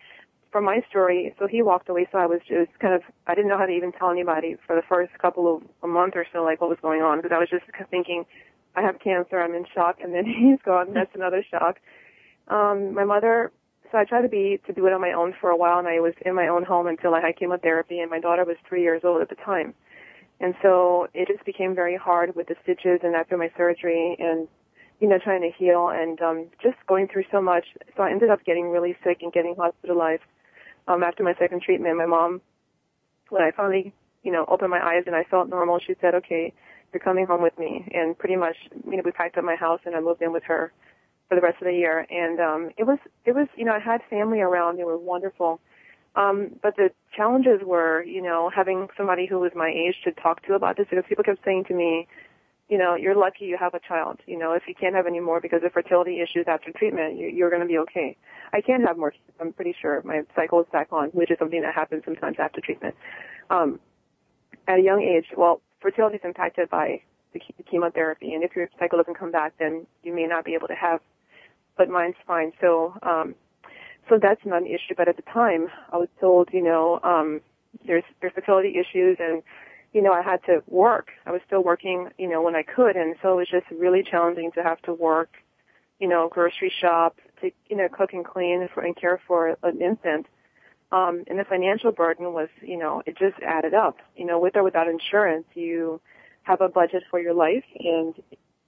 from 0.56 0.64
my 0.64 0.82
story, 0.90 1.36
so 1.38 1.48
he 1.48 1.62
walked 1.62 1.90
away, 1.90 2.08
so 2.14 2.18
I 2.18 2.26
was 2.26 2.40
just 2.48 2.72
kind 2.80 2.94
of, 2.94 3.02
I 3.28 3.36
didn't 3.36 3.50
know 3.50 3.58
how 3.58 3.66
to 3.66 3.74
even 3.74 3.92
tell 3.92 4.10
anybody 4.10 4.56
for 4.66 4.74
the 4.74 4.82
first 4.88 5.12
couple 5.20 5.54
of 5.54 5.64
a 5.84 5.88
month 5.88 6.14
or 6.16 6.26
so, 6.32 6.44
like 6.44 6.62
what 6.62 6.70
was 6.70 6.80
going 6.82 7.02
on, 7.02 7.18
because 7.18 7.36
I 7.36 7.40
was 7.40 7.50
just 7.50 7.66
thinking, 7.92 8.26
I 8.74 8.82
have 8.82 9.00
cancer, 9.00 9.38
I'm 9.38 9.54
in 9.54 9.66
shock, 9.74 9.98
and 10.02 10.14
then 10.14 10.26
he's 10.26 10.60
gone, 10.64 10.94
that's 10.94 11.14
another 11.14 11.44
shock. 11.52 11.80
Um, 12.48 12.94
my 12.94 13.04
mother, 13.04 13.52
so 13.96 14.00
I 14.00 14.04
tried 14.04 14.24
to 14.24 14.28
be, 14.28 14.60
to 14.68 14.74
do 14.74 14.88
it 14.88 14.94
on 14.94 15.00
my 15.00 15.14
own 15.14 15.34
for 15.40 15.50
a 15.50 15.56
while, 15.56 15.80
and 15.80 15.88
I 15.88 16.02
was 16.02 16.14
in 16.26 16.36
my 16.36 16.50
own 16.50 16.66
home 16.66 16.88
until 16.88 17.16
I 17.16 17.22
had 17.22 17.38
chemotherapy, 17.40 18.00
and 18.00 18.12
my 18.12 18.20
daughter 18.20 18.44
was 18.44 18.58
three 18.68 18.82
years 18.82 19.04
old 19.06 19.22
at 19.22 19.30
the 19.30 19.36
time. 19.36 19.74
And 20.42 20.54
so 20.62 21.08
it 21.14 21.30
just 21.30 21.46
became 21.46 21.74
very 21.74 21.96
hard 21.96 22.36
with 22.36 22.48
the 22.48 22.56
stitches 22.62 23.00
and 23.04 23.16
after 23.16 23.38
my 23.38 23.50
surgery, 23.56 24.18
and 24.20 24.50
you 25.00 25.08
know, 25.08 25.18
trying 25.18 25.42
to 25.44 25.52
heal 25.58 25.90
and 25.90 26.22
um, 26.22 26.48
just 26.62 26.76
going 26.88 27.08
through 27.08 27.24
so 27.32 27.42
much. 27.42 27.68
So 27.96 28.04
I 28.04 28.12
ended 28.12 28.30
up 28.30 28.44
getting 28.44 28.70
really 28.70 28.98
sick 29.02 29.20
and 29.22 29.32
getting 29.32 29.56
hospitalized. 29.56 30.24
Um, 30.90 31.02
after 31.02 31.24
my 31.24 31.34
second 31.40 31.62
treatment, 31.62 31.98
my 31.98 32.06
mom, 32.06 32.42
when 33.30 33.44
I 33.44 33.52
finally, 33.52 33.94
you 34.24 34.32
know, 34.32 34.46
opened 34.50 34.72
my 34.72 34.86
eyes 34.86 35.04
and 35.06 35.16
I 35.16 35.24
felt 35.24 35.48
normal, 35.48 35.80
she 35.80 35.96
said, 36.02 36.16
"Okay, 36.16 36.54
you're 36.92 37.00
coming 37.00 37.28
home 37.28 37.42
with 37.42 37.58
me." 37.58 37.90
And 37.94 38.18
pretty 38.18 38.36
much, 38.36 38.58
you 38.86 38.98
know, 38.98 39.04
we 39.06 39.12
packed 39.12 39.38
up 39.38 39.46
my 39.46 39.56
house 39.56 39.80
and 39.86 39.96
I 39.96 40.02
moved 40.02 40.22
in 40.22 40.34
with 40.34 40.44
her 40.44 40.74
for 41.28 41.36
the 41.36 41.42
rest 41.42 41.62
of 41.62 41.66
the 41.66 41.74
year. 41.74 42.06
And 42.10 42.40
um, 42.40 42.72
it 42.78 42.84
was, 42.84 43.00
it 43.26 43.34
was, 43.34 43.48
you 43.56 43.66
know, 43.66 43.74
I 43.74 43.80
had 43.80 44.02
family 44.10 44.42
around. 44.42 44.78
They 44.78 44.84
were 44.84 44.98
wonderful. 44.98 45.60
Um, 46.16 46.52
but 46.62 46.76
the 46.78 46.92
challenges 47.16 47.62
were, 47.64 48.04
you 48.04 48.22
know, 48.22 48.50
having 48.56 48.88
somebody 48.96 49.26
who 49.26 49.40
was 49.40 49.52
my 49.56 49.70
age 49.70 49.96
to 50.06 50.12
talk 50.12 50.46
to 50.48 50.54
about 50.54 50.78
this 50.78 50.88
because 50.90 51.04
people 51.10 51.24
kept 51.24 51.44
saying 51.44 51.66
to 51.68 51.74
me, 51.74 52.08
you 52.70 52.78
know, 52.78 52.96
you're 52.96 53.16
lucky 53.16 53.46
you 53.46 53.58
have 53.60 53.74
a 53.74 53.80
child. 53.80 54.20
You 54.26 54.40
know, 54.40 54.54
if 54.54 54.64
you 54.68 54.74
can't 54.74 54.96
have 54.96 55.06
any 55.06 55.20
more 55.20 55.40
because 55.40 55.62
of 55.64 55.72
fertility 55.72 56.22
issues 56.22 56.46
after 56.48 56.72
treatment, 56.72 57.18
you, 57.18 57.28
you're 57.28 57.50
going 57.50 57.62
to 57.62 57.68
be 57.68 57.78
okay. 57.80 58.18
I 58.54 58.62
can 58.62 58.82
have 58.82 58.98
more. 58.98 59.14
I'm 59.40 59.54
pretty 59.54 59.76
sure 59.80 60.02
my 60.04 60.22
cycle 60.36 60.62
is 60.62 60.68
back 60.72 60.88
on, 60.92 61.10
which 61.10 61.30
is 61.30 61.38
something 61.38 61.62
that 61.62 61.76
happens 61.76 62.04
sometimes 62.06 62.38
after 62.40 62.62
treatment. 62.62 62.96
Um, 63.50 63.80
at 64.68 64.80
a 64.80 64.82
young 64.82 65.02
age, 65.02 65.26
well, 65.38 65.62
fertility 65.80 66.16
is 66.16 66.22
impacted 66.24 66.70
by 66.70 67.02
the 67.34 67.42
chemotherapy, 67.70 68.34
and 68.34 68.44
if 68.44 68.56
your 68.56 68.68
cycle 68.80 68.98
doesn't 68.98 69.20
come 69.20 69.32
back, 69.32 69.54
then 69.60 69.86
you 70.04 70.16
may 70.16 70.26
not 70.26 70.46
be 70.46 70.54
able 70.54 70.68
to 70.68 70.76
have. 70.76 71.02
But 71.78 71.90
mine's 71.90 72.16
fine, 72.26 72.54
so 72.62 72.94
um, 73.04 73.36
so 74.10 74.20
that's 74.22 74.42
not 74.46 74.62
an 74.62 74.68
issue. 74.68 74.96
But 74.96 75.08
at 75.08 75.16
the 75.18 75.24
time, 75.24 75.68
I 75.92 75.98
was 75.98 76.10
told, 76.20 76.50
you 76.54 76.64
know, 76.64 77.00
um, 77.04 77.42
there's 77.86 78.04
there's 78.22 78.34
fertility 78.34 78.76
issues 78.80 79.18
and 79.20 79.44
you 79.96 80.02
know, 80.02 80.12
I 80.12 80.22
had 80.22 80.44
to 80.48 80.62
work. 80.68 81.08
I 81.26 81.32
was 81.32 81.40
still 81.48 81.64
working, 81.64 82.10
you 82.18 82.28
know, 82.28 82.42
when 82.42 82.54
I 82.54 82.64
could, 82.64 82.98
and 82.98 83.16
so 83.22 83.32
it 83.32 83.36
was 83.36 83.48
just 83.50 83.66
really 83.72 84.04
challenging 84.04 84.52
to 84.56 84.62
have 84.62 84.82
to 84.82 84.94
work, 84.94 85.30
you 86.02 86.10
know, 86.10 86.28
grocery 86.28 86.72
shop, 86.82 87.18
to 87.40 87.50
you 87.70 87.78
know, 87.78 87.88
cook 87.88 88.12
and 88.12 88.26
clean 88.26 88.68
for, 88.74 88.84
and 88.84 88.94
care 88.94 89.22
for 89.26 89.58
an 89.64 89.82
infant. 89.82 90.26
Um, 90.92 91.24
and 91.28 91.40
the 91.40 91.46
financial 91.46 91.94
burden 91.94 92.34
was, 92.34 92.50
you 92.62 92.78
know, 92.78 93.04
it 93.06 93.18
just 93.18 93.42
added 93.42 93.74
up. 93.74 93.96
You 94.18 94.26
know, 94.26 94.38
with 94.38 94.58
or 94.58 94.64
without 94.64 94.90
insurance, 94.90 95.46
you 95.54 96.02
have 96.44 96.60
a 96.60 96.68
budget 96.68 97.04
for 97.10 97.20
your 97.22 97.34
life, 97.34 97.64
and 97.80 98.16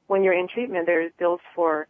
when 0.08 0.24
you're 0.24 0.34
in 0.34 0.48
treatment, 0.48 0.86
there's 0.86 1.12
bills 1.20 1.42
for 1.56 1.88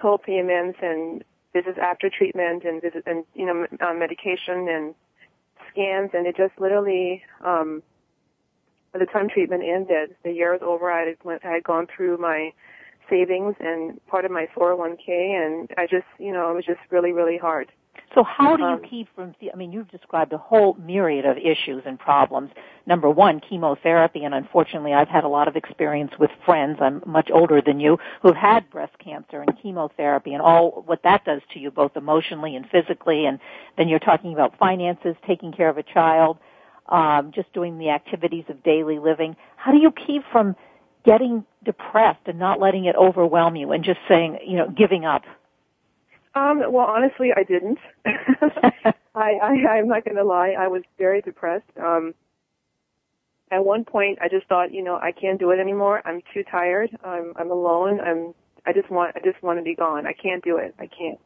co-payments 0.00 0.78
and 0.82 1.24
visits 1.52 1.78
after 1.80 2.10
treatment 2.10 2.64
and 2.64 2.82
visit 2.82 3.04
and 3.06 3.24
you 3.34 3.46
know 3.46 3.66
uh, 3.80 3.94
medication 3.94 4.68
and 4.68 4.94
scans, 5.70 6.10
and 6.14 6.26
it 6.26 6.36
just 6.36 6.58
literally. 6.58 7.22
Um, 7.44 7.82
by 8.92 9.00
the 9.00 9.12
time 9.12 9.28
treatment 9.28 9.62
ended, 9.62 10.16
the 10.24 10.32
year 10.32 10.52
was 10.52 10.62
over. 10.62 10.90
I 10.90 11.08
had, 11.08 11.16
went, 11.22 11.44
I 11.44 11.50
had 11.50 11.64
gone 11.64 11.86
through 11.86 12.16
my 12.16 12.54
savings 13.10 13.54
and 13.60 14.00
part 14.06 14.24
of 14.24 14.30
my 14.30 14.46
401k, 14.56 15.08
and 15.08 15.70
I 15.76 15.86
just, 15.86 16.06
you 16.18 16.32
know, 16.32 16.50
it 16.50 16.54
was 16.54 16.64
just 16.64 16.80
really, 16.90 17.12
really 17.12 17.36
hard. 17.36 17.70
So 18.14 18.22
how 18.22 18.56
do 18.56 18.62
you 18.62 18.68
um, 18.68 18.82
keep 18.88 19.08
from, 19.14 19.34
I 19.52 19.56
mean, 19.56 19.72
you've 19.72 19.90
described 19.90 20.32
a 20.32 20.38
whole 20.38 20.74
myriad 20.74 21.26
of 21.26 21.36
issues 21.36 21.82
and 21.84 21.98
problems. 21.98 22.50
Number 22.86 23.10
one, 23.10 23.40
chemotherapy, 23.40 24.24
and 24.24 24.34
unfortunately 24.34 24.94
I've 24.94 25.08
had 25.08 25.24
a 25.24 25.28
lot 25.28 25.48
of 25.48 25.56
experience 25.56 26.12
with 26.18 26.30
friends, 26.44 26.78
I'm 26.80 27.02
much 27.04 27.30
older 27.32 27.60
than 27.60 27.78
you, 27.78 27.98
who've 28.22 28.36
had 28.36 28.70
breast 28.70 28.98
cancer 28.98 29.42
and 29.42 29.50
chemotherapy 29.62 30.32
and 30.32 30.42
all 30.42 30.82
what 30.86 31.02
that 31.02 31.24
does 31.24 31.42
to 31.52 31.58
you 31.58 31.70
both 31.70 31.96
emotionally 31.96 32.56
and 32.56 32.66
physically, 32.70 33.26
and 33.26 33.38
then 33.76 33.88
you're 33.88 33.98
talking 33.98 34.32
about 34.32 34.58
finances, 34.58 35.14
taking 35.26 35.52
care 35.52 35.68
of 35.68 35.76
a 35.76 35.82
child, 35.82 36.38
um, 36.88 37.32
just 37.34 37.52
doing 37.52 37.78
the 37.78 37.90
activities 37.90 38.44
of 38.48 38.62
daily 38.62 38.98
living. 38.98 39.36
How 39.56 39.72
do 39.72 39.78
you 39.78 39.90
keep 39.90 40.22
from 40.32 40.56
getting 41.04 41.44
depressed 41.64 42.20
and 42.26 42.38
not 42.38 42.60
letting 42.60 42.84
it 42.84 42.96
overwhelm 42.96 43.56
you 43.56 43.72
and 43.72 43.84
just 43.84 44.00
saying, 44.08 44.38
you 44.46 44.56
know, 44.56 44.68
giving 44.70 45.04
up? 45.04 45.22
Um, 46.36 46.62
well, 46.70 46.86
honestly, 46.86 47.30
I 47.34 47.42
didn't. 47.44 47.78
I, 48.04 48.92
I, 49.42 49.68
I'm 49.78 49.88
not 49.88 50.04
going 50.04 50.16
to 50.18 50.24
lie. 50.24 50.54
I 50.58 50.68
was 50.68 50.82
very 50.98 51.22
depressed. 51.22 51.64
Um, 51.82 52.14
at 53.50 53.64
one 53.64 53.84
point, 53.84 54.18
I 54.20 54.28
just 54.28 54.46
thought, 54.46 54.72
you 54.72 54.84
know, 54.84 54.96
I 54.96 55.12
can't 55.12 55.40
do 55.40 55.50
it 55.50 55.58
anymore. 55.58 56.02
I'm 56.04 56.20
too 56.34 56.44
tired. 56.50 56.90
I'm, 57.02 57.32
I'm 57.36 57.50
alone. 57.50 58.00
I'm, 58.00 58.34
I 58.66 58.74
just 58.74 58.90
want, 58.90 59.16
I 59.16 59.20
just 59.20 59.42
want 59.42 59.58
to 59.58 59.62
be 59.62 59.74
gone. 59.74 60.06
I 60.06 60.12
can't 60.12 60.44
do 60.44 60.58
it. 60.58 60.74
I 60.78 60.86
can't. 60.88 61.18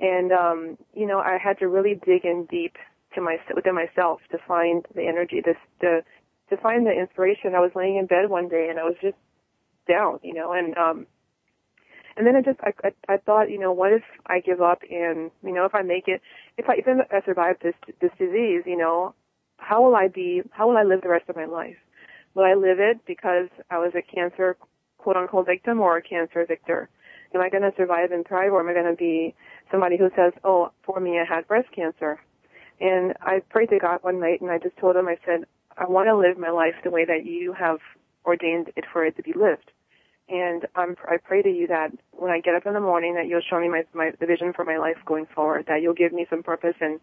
And, 0.00 0.32
um, 0.32 0.78
you 0.92 1.06
know, 1.06 1.18
I 1.18 1.38
had 1.42 1.58
to 1.60 1.68
really 1.68 1.94
dig 2.04 2.26
in 2.26 2.46
deep 2.50 2.76
to 3.14 3.22
my 3.22 3.38
within 3.54 3.74
myself 3.74 4.20
to 4.30 4.38
find 4.46 4.84
the 4.94 5.06
energy, 5.06 5.40
this 5.42 5.56
to 5.80 6.02
to 6.50 6.56
find 6.58 6.86
the 6.86 6.92
inspiration. 6.92 7.54
I 7.54 7.60
was 7.60 7.70
laying 7.74 7.96
in 7.96 8.06
bed 8.06 8.28
one 8.28 8.48
day 8.48 8.66
and 8.68 8.78
I 8.78 8.84
was 8.84 8.96
just 9.00 9.16
down, 9.88 10.20
you 10.22 10.34
know, 10.34 10.52
and 10.52 10.76
um 10.76 11.06
and 12.16 12.26
then 12.26 12.36
I 12.36 12.42
just 12.42 12.58
I, 12.62 12.72
I 12.84 13.14
I 13.14 13.16
thought, 13.18 13.50
you 13.50 13.58
know, 13.58 13.72
what 13.72 13.92
if 13.92 14.02
I 14.26 14.40
give 14.40 14.60
up 14.60 14.82
and 14.90 15.30
you 15.42 15.52
know 15.52 15.64
if 15.64 15.74
I 15.74 15.82
make 15.82 16.08
it, 16.08 16.20
if 16.56 16.68
I 16.68 16.76
if 16.78 16.86
I 16.86 17.24
survive 17.24 17.56
this 17.62 17.74
this 18.00 18.10
disease, 18.18 18.62
you 18.66 18.76
know, 18.76 19.14
how 19.58 19.82
will 19.82 19.94
I 19.94 20.08
be? 20.08 20.42
How 20.50 20.68
will 20.68 20.76
I 20.76 20.82
live 20.82 21.02
the 21.02 21.08
rest 21.08 21.28
of 21.28 21.36
my 21.36 21.46
life? 21.46 21.76
Will 22.34 22.44
I 22.44 22.54
live 22.54 22.78
it 22.80 22.98
because 23.06 23.48
I 23.70 23.78
was 23.78 23.92
a 23.94 24.02
cancer 24.02 24.56
quote 24.98 25.16
unquote 25.16 25.46
victim 25.46 25.80
or 25.80 25.96
a 25.96 26.02
cancer 26.02 26.44
victor? 26.46 26.88
Am 27.34 27.40
I 27.40 27.50
going 27.50 27.62
to 27.62 27.72
survive 27.76 28.12
and 28.12 28.26
thrive, 28.26 28.52
or 28.52 28.60
am 28.60 28.68
I 28.68 28.72
going 28.72 28.90
to 28.90 28.96
be 28.96 29.34
somebody 29.70 29.96
who 29.96 30.10
says, 30.16 30.32
"Oh, 30.44 30.70
for 30.84 31.00
me, 31.00 31.18
I 31.18 31.24
had 31.24 31.46
breast 31.48 31.68
cancer"? 31.74 32.20
And 32.80 33.14
I 33.22 33.40
prayed 33.50 33.70
to 33.70 33.78
God 33.78 34.00
one 34.02 34.20
night 34.20 34.40
and 34.40 34.50
I 34.50 34.58
just 34.58 34.76
told 34.76 34.96
him, 34.96 35.08
I 35.08 35.16
said, 35.24 35.44
I 35.78 35.86
want 35.86 36.08
to 36.08 36.16
live 36.16 36.38
my 36.38 36.50
life 36.50 36.74
the 36.84 36.90
way 36.90 37.04
that 37.04 37.24
you 37.24 37.52
have 37.54 37.78
ordained 38.24 38.70
it 38.76 38.84
for 38.92 39.04
it 39.04 39.16
to 39.16 39.22
be 39.22 39.32
lived. 39.32 39.70
And 40.28 40.66
I'm, 40.74 40.96
I 41.08 41.18
pray 41.18 41.42
to 41.42 41.48
you 41.48 41.68
that 41.68 41.92
when 42.10 42.30
I 42.30 42.40
get 42.40 42.54
up 42.54 42.66
in 42.66 42.74
the 42.74 42.80
morning 42.80 43.14
that 43.14 43.28
you'll 43.28 43.42
show 43.48 43.60
me 43.60 43.68
my, 43.68 43.84
my, 43.94 44.10
the 44.18 44.26
vision 44.26 44.52
for 44.52 44.64
my 44.64 44.76
life 44.76 44.96
going 45.04 45.26
forward, 45.26 45.66
that 45.68 45.82
you'll 45.82 45.94
give 45.94 46.12
me 46.12 46.26
some 46.28 46.42
purpose 46.42 46.74
and 46.80 47.00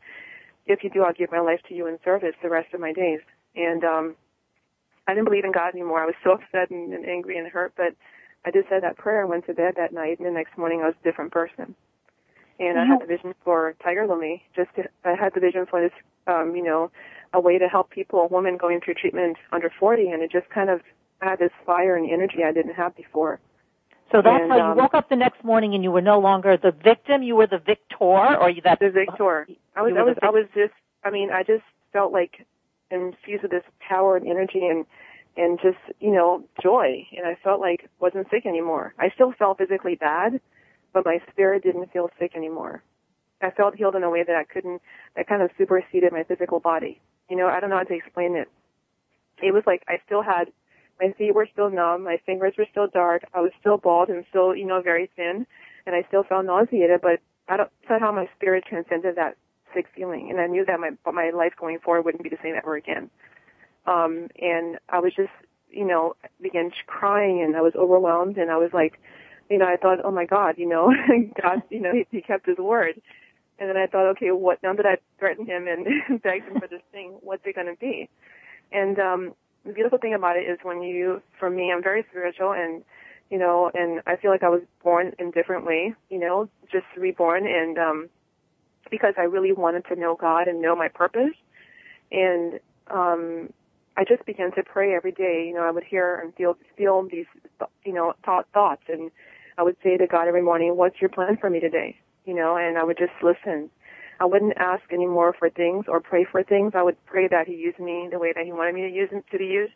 if 0.65 0.82
you 0.82 0.89
do, 0.89 1.03
I'll 1.03 1.13
give 1.13 1.30
my 1.30 1.42
life 1.42 1.60
to 1.68 1.74
you 1.74 1.88
in 1.88 2.00
service 2.06 2.36
the 2.42 2.50
rest 2.50 2.74
of 2.74 2.80
my 2.80 2.94
days. 2.94 3.20
And, 3.56 3.84
um, 3.84 4.15
I 5.06 5.13
didn't 5.13 5.25
believe 5.25 5.44
in 5.44 5.51
God 5.51 5.74
anymore. 5.74 6.01
I 6.01 6.06
was 6.06 6.15
so 6.24 6.32
upset 6.34 6.70
and, 6.70 6.94
and 6.94 7.06
angry 7.06 7.38
and 7.38 7.48
hurt, 7.48 7.74
but 7.75 7.96
I 8.46 8.51
just 8.51 8.70
said 8.70 8.84
that 8.84 8.98
prayer 8.98 9.22
and 9.22 9.30
went 9.30 9.46
to 9.48 9.53
bed 9.53 9.74
that 9.77 9.94
night 9.94 10.20
and 10.20 10.27
the 10.27 10.32
next 10.32 10.58
morning 10.58 10.82
I 10.82 10.88
was 10.88 10.96
a 11.00 11.03
different 11.03 11.32
person 11.32 11.75
and 12.60 12.80
I 12.80 12.86
had 12.86 13.01
the 13.01 13.06
vision 13.06 13.34
for 13.44 13.75
Tigerlily. 13.86 14.42
Just 14.56 14.70
to, 14.75 14.84
I 15.03 15.15
had 15.15 15.34
the 15.34 15.39
vision 15.39 15.65
for 15.70 15.82
this, 15.82 15.92
um, 16.27 16.56
you 16.56 16.63
know, 16.63 16.92
a 17.34 17.39
way 17.39 17.58
to 17.58 17.68
help 17.68 17.89
people, 17.89 18.22
a 18.22 18.27
woman 18.27 18.58
going 18.58 18.80
through 18.82 18.96
treatment 18.96 19.38
under 19.51 19.72
40, 19.80 20.10
and 20.10 20.22
it 20.22 20.32
just 20.32 20.50
kind 20.50 20.70
of 20.70 20.82
had 21.24 21.39
this 21.39 21.51
fire 21.65 21.96
and 21.96 22.10
energy 22.10 22.44
I 22.46 22.51
didn't 22.51 22.74
have 22.74 22.96
before. 22.96 23.39
So 24.12 24.22
that's 24.22 24.44
and, 24.44 24.51
how 24.51 24.58
you 24.58 24.63
um, 24.63 24.77
woke 24.77 24.94
up 24.94 25.10
the 25.10 25.15
next 25.15 25.44
morning 25.44 25.74
and 25.74 25.84
you 25.84 25.92
were 25.92 26.01
no 26.01 26.20
longer 26.20 26.58
the 26.58 26.72
victim, 26.72 27.24
you 27.24 27.36
were 27.36 27.48
the 27.48 27.58
victor, 27.58 28.38
or 28.38 28.50
you 28.50 28.62
that 28.63 28.80
the 28.80 28.92
victor. 28.92 29.48
I 29.75 29.82
was, 29.82 29.94
I 29.98 30.03
was, 30.03 30.18
I 30.22 30.30
was 30.30 30.46
just. 30.53 30.74
I 31.03 31.10
mean, 31.10 31.32
I 31.32 31.44
just 31.44 31.63
felt 31.92 32.13
like 32.13 32.46
infused 32.92 33.44
with 33.44 33.51
this 33.51 33.63
power 33.80 34.15
and 34.15 34.27
energy 34.27 34.68
and 34.68 34.86
and 35.36 35.60
just 35.62 35.80
you 36.00 36.12
know 36.12 36.44
joy, 36.62 37.08
and 37.18 37.25
I 37.25 37.36
felt 37.44 37.60
like 37.60 37.89
wasn't 38.00 38.27
sick 38.30 38.46
anymore. 38.46 38.94
I 39.00 39.10
still 39.15 39.34
felt 39.38 39.58
physically 39.58 39.96
bad, 39.96 40.39
but 40.94 41.06
my 41.06 41.18
spirit 41.32 41.63
didn't 41.63 41.92
feel 41.92 42.10
sick 42.20 42.34
anymore. 42.36 42.84
I 43.42 43.51
felt 43.51 43.75
healed 43.75 43.96
in 43.96 44.03
a 44.03 44.10
way 44.10 44.24
that 44.24 44.36
I 44.36 44.44
couldn't, 44.46 44.82
that 45.15 45.27
kind 45.27 45.42
of 45.42 45.50
superseded 45.58 46.13
my 46.13 46.24
physical 46.24 46.60
body. 46.60 47.01
You 47.30 47.36
know, 47.36 47.48
I 47.48 47.60
don't 47.60 47.70
know 47.70 47.77
how 47.77 47.84
to 47.84 47.94
explain 47.94 48.36
it. 48.36 48.48
It 49.42 49.53
was 49.53 49.63
like 49.65 49.84
I 49.88 49.96
still 50.06 50.22
had, 50.22 50.46
my 51.03 51.13
feet 51.13 51.36
were 51.36 51.48
still 51.51 51.69
numb, 51.69 52.03
my 52.03 52.17
fingers 52.25 52.53
were 52.57 52.67
still 52.72 52.88
dark, 52.88 53.24
I 53.33 53.41
was 53.41 53.51
still 53.60 53.77
bald 53.77 54.10
and 54.10 54.24
still, 54.29 54.55
you 54.55 54.65
know, 54.65 54.81
very 54.81 55.10
thin, 55.15 55.45
and 55.86 55.95
I 55.95 56.03
still 56.07 56.24
felt 56.24 56.45
nauseated, 56.45 57.01
but 57.01 57.19
I 57.48 57.57
don't, 57.57 57.69
somehow 57.88 58.12
my 58.12 58.29
spirit 58.38 58.63
transcended 58.67 59.15
that 59.15 59.36
sick 59.74 59.88
feeling, 59.95 60.29
and 60.29 60.39
I 60.39 60.48
knew 60.48 60.65
that 60.65 60.79
my, 60.79 60.91
my 61.12 61.31
life 61.31 61.53
going 61.60 61.79
forward 61.79 62.05
wouldn't 62.05 62.24
be 62.24 62.29
the 62.29 62.38
same 62.41 62.55
ever 62.55 62.75
again. 62.75 63.10
Um, 63.86 64.29
and 64.39 64.77
I 64.89 65.00
was 65.00 65.13
just, 65.13 65.31
you 65.69 65.86
know, 65.86 66.15
began 66.41 66.72
crying 66.88 67.41
and 67.43 67.57
I 67.57 67.62
was 67.62 67.74
overwhelmed 67.75 68.38
and 68.38 68.50
I 68.50 68.57
was 68.57 68.69
like, 68.74 69.00
you 69.50 69.57
know, 69.57 69.65
I 69.65 69.75
thought, 69.75 70.00
oh 70.05 70.12
my 70.12 70.25
God, 70.25 70.55
you 70.57 70.69
know, 70.69 70.93
God, 71.41 71.63
you 71.69 71.81
know, 71.81 71.91
he, 71.91 72.05
he 72.10 72.22
kept 72.22 72.48
his 72.48 72.57
word. 72.57 73.01
And 73.60 73.69
then 73.69 73.75
I 73.75 73.88
thought, 73.88 74.10
okay, 74.12 74.31
what, 74.31 74.63
now 74.63 74.74
that 74.74 74.86
I've 74.86 75.01
threatened 75.19 75.50
him 75.50 75.67
and 75.67 76.22
begged 76.24 76.48
him 76.48 76.62
for 76.62 76.67
this 76.67 76.81
thing, 76.93 77.17
what's 77.19 77.43
it 77.45 77.55
going 77.55 77.67
to 77.67 77.75
be? 77.79 78.10
And, 78.72 78.98
um, 79.00 79.33
the 79.65 79.74
beautiful 79.74 79.98
thing 79.98 80.13
about 80.13 80.38
it 80.38 80.41
is 80.41 80.60
when 80.63 80.82
you, 80.82 81.22
for 81.39 81.50
me, 81.50 81.72
I'm 81.72 81.84
very 81.84 82.05
spiritual 82.10 82.51
and, 82.53 82.84
you 83.29 83.38
know, 83.38 83.72
and 83.74 84.01
I 84.05 84.15
feel 84.15 84.32
like 84.32 84.43
I 84.43 84.50
was 84.50 84.62
born 84.84 85.13
in 85.20 85.27
a 85.27 85.32
different 85.32 85.65
way, 85.65 85.93
you 86.10 86.20
know, 86.20 86.50
just 86.72 86.86
reborn 86.98 87.48
and, 87.48 87.77
um, 87.77 88.10
because 88.91 89.13
I 89.17 89.24
really 89.24 89.53
wanted 89.53 89.86
to 89.88 89.96
know 89.96 90.15
God 90.15 90.48
and 90.48 90.62
know 90.62 90.75
my 90.75 90.88
purpose. 90.88 91.36
And, 92.12 92.60
um, 92.91 93.51
I 93.96 94.03
just 94.03 94.25
began 94.25 94.51
to 94.53 94.63
pray 94.63 94.96
every 94.96 95.12
day. 95.12 95.46
You 95.48 95.53
know, 95.53 95.63
I 95.63 95.72
would 95.72 95.84
hear 95.84 96.15
and 96.15 96.34
feel, 96.36 96.58
feel 96.77 97.08
these, 97.10 97.27
you 97.86 97.93
know, 97.93 98.13
thought, 98.25 98.48
thoughts 98.53 98.84
and, 98.88 99.12
I 99.58 99.63
would 99.63 99.75
say 99.84 99.98
to 99.98 100.08
God 100.08 100.27
every 100.27 100.41
morning, 100.41 100.75
what's 100.77 101.00
your 101.00 101.10
plan 101.10 101.38
for 101.38 101.50
me 101.50 101.60
today? 101.60 102.00
You 102.25 102.34
know, 102.34 102.58
and 102.58 102.77
I 102.77 102.84
would 102.84 102.98
just 102.98 103.12
listen. 103.22 103.70
I 104.20 104.25
wouldn't 104.25 104.58
ask 104.58 104.84
anymore 104.91 105.36
for 105.38 105.50
things 105.50 105.86
or 105.88 106.00
pray 106.00 106.25
for 106.29 106.43
things. 106.43 106.74
I 106.75 106.84
would 106.84 107.03
pray 107.05 107.27
that 107.27 107.48
He 107.48 107.55
used 107.55 107.79
me 107.79 108.10
the 108.12 108.20
way 108.20 108.34
that 108.34 108.46
He 108.46 108.51
wanted 108.51 108.75
me 108.75 108.82
to 108.82 108.91
use 108.91 109.10
to 109.10 109.38
be 109.38 109.46
used. 109.46 109.74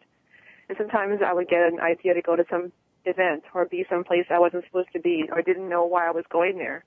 And 0.70 0.78
sometimes 0.78 1.22
I 1.26 1.34
would 1.34 1.48
get 1.48 1.62
an 1.62 1.80
idea 1.80 2.14
to 2.14 2.22
go 2.22 2.36
to 2.36 2.46
some 2.50 2.72
event 3.06 3.44
or 3.54 3.66
be 3.66 3.86
someplace 3.90 4.26
I 4.30 4.40
wasn't 4.40 4.66
supposed 4.66 4.92
to 4.94 5.00
be 5.00 5.30
or 5.32 5.42
didn't 5.42 5.70
know 5.70 5.86
why 5.86 6.08
I 6.08 6.12
was 6.12 6.26
going 6.30 6.58
there. 6.58 6.84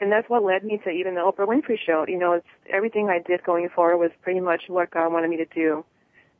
And 0.00 0.10
that's 0.10 0.28
what 0.30 0.42
led 0.42 0.64
me 0.64 0.80
to 0.84 0.90
even 0.90 1.14
the 1.14 1.20
Oprah 1.20 1.46
Winfrey 1.46 1.78
show. 1.78 2.06
You 2.08 2.18
know, 2.18 2.32
it's 2.32 2.46
everything 2.72 3.08
I 3.10 3.18
did 3.18 3.44
going 3.44 3.68
forward 3.68 3.98
was 3.98 4.10
pretty 4.22 4.40
much 4.40 4.62
what 4.68 4.90
God 4.90 5.12
wanted 5.12 5.28
me 5.28 5.36
to 5.36 5.44
do. 5.44 5.84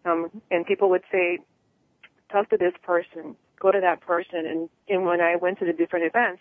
Um, 0.07 0.31
and 0.51 0.65
people 0.65 0.89
would 0.89 1.03
say, 1.13 1.41
talk 2.33 2.49
to 2.51 2.57
this 2.57 2.73
person, 2.83 3.37
go 3.61 3.71
to 3.71 3.81
that 3.81 4.01
person. 4.01 4.47
And, 4.47 4.71
and 4.89 5.05
when 5.05 5.21
I 5.21 5.37
went 5.37 5.59
to 5.59 5.67
the 5.67 5.75
different 5.75 6.07
events, 6.07 6.41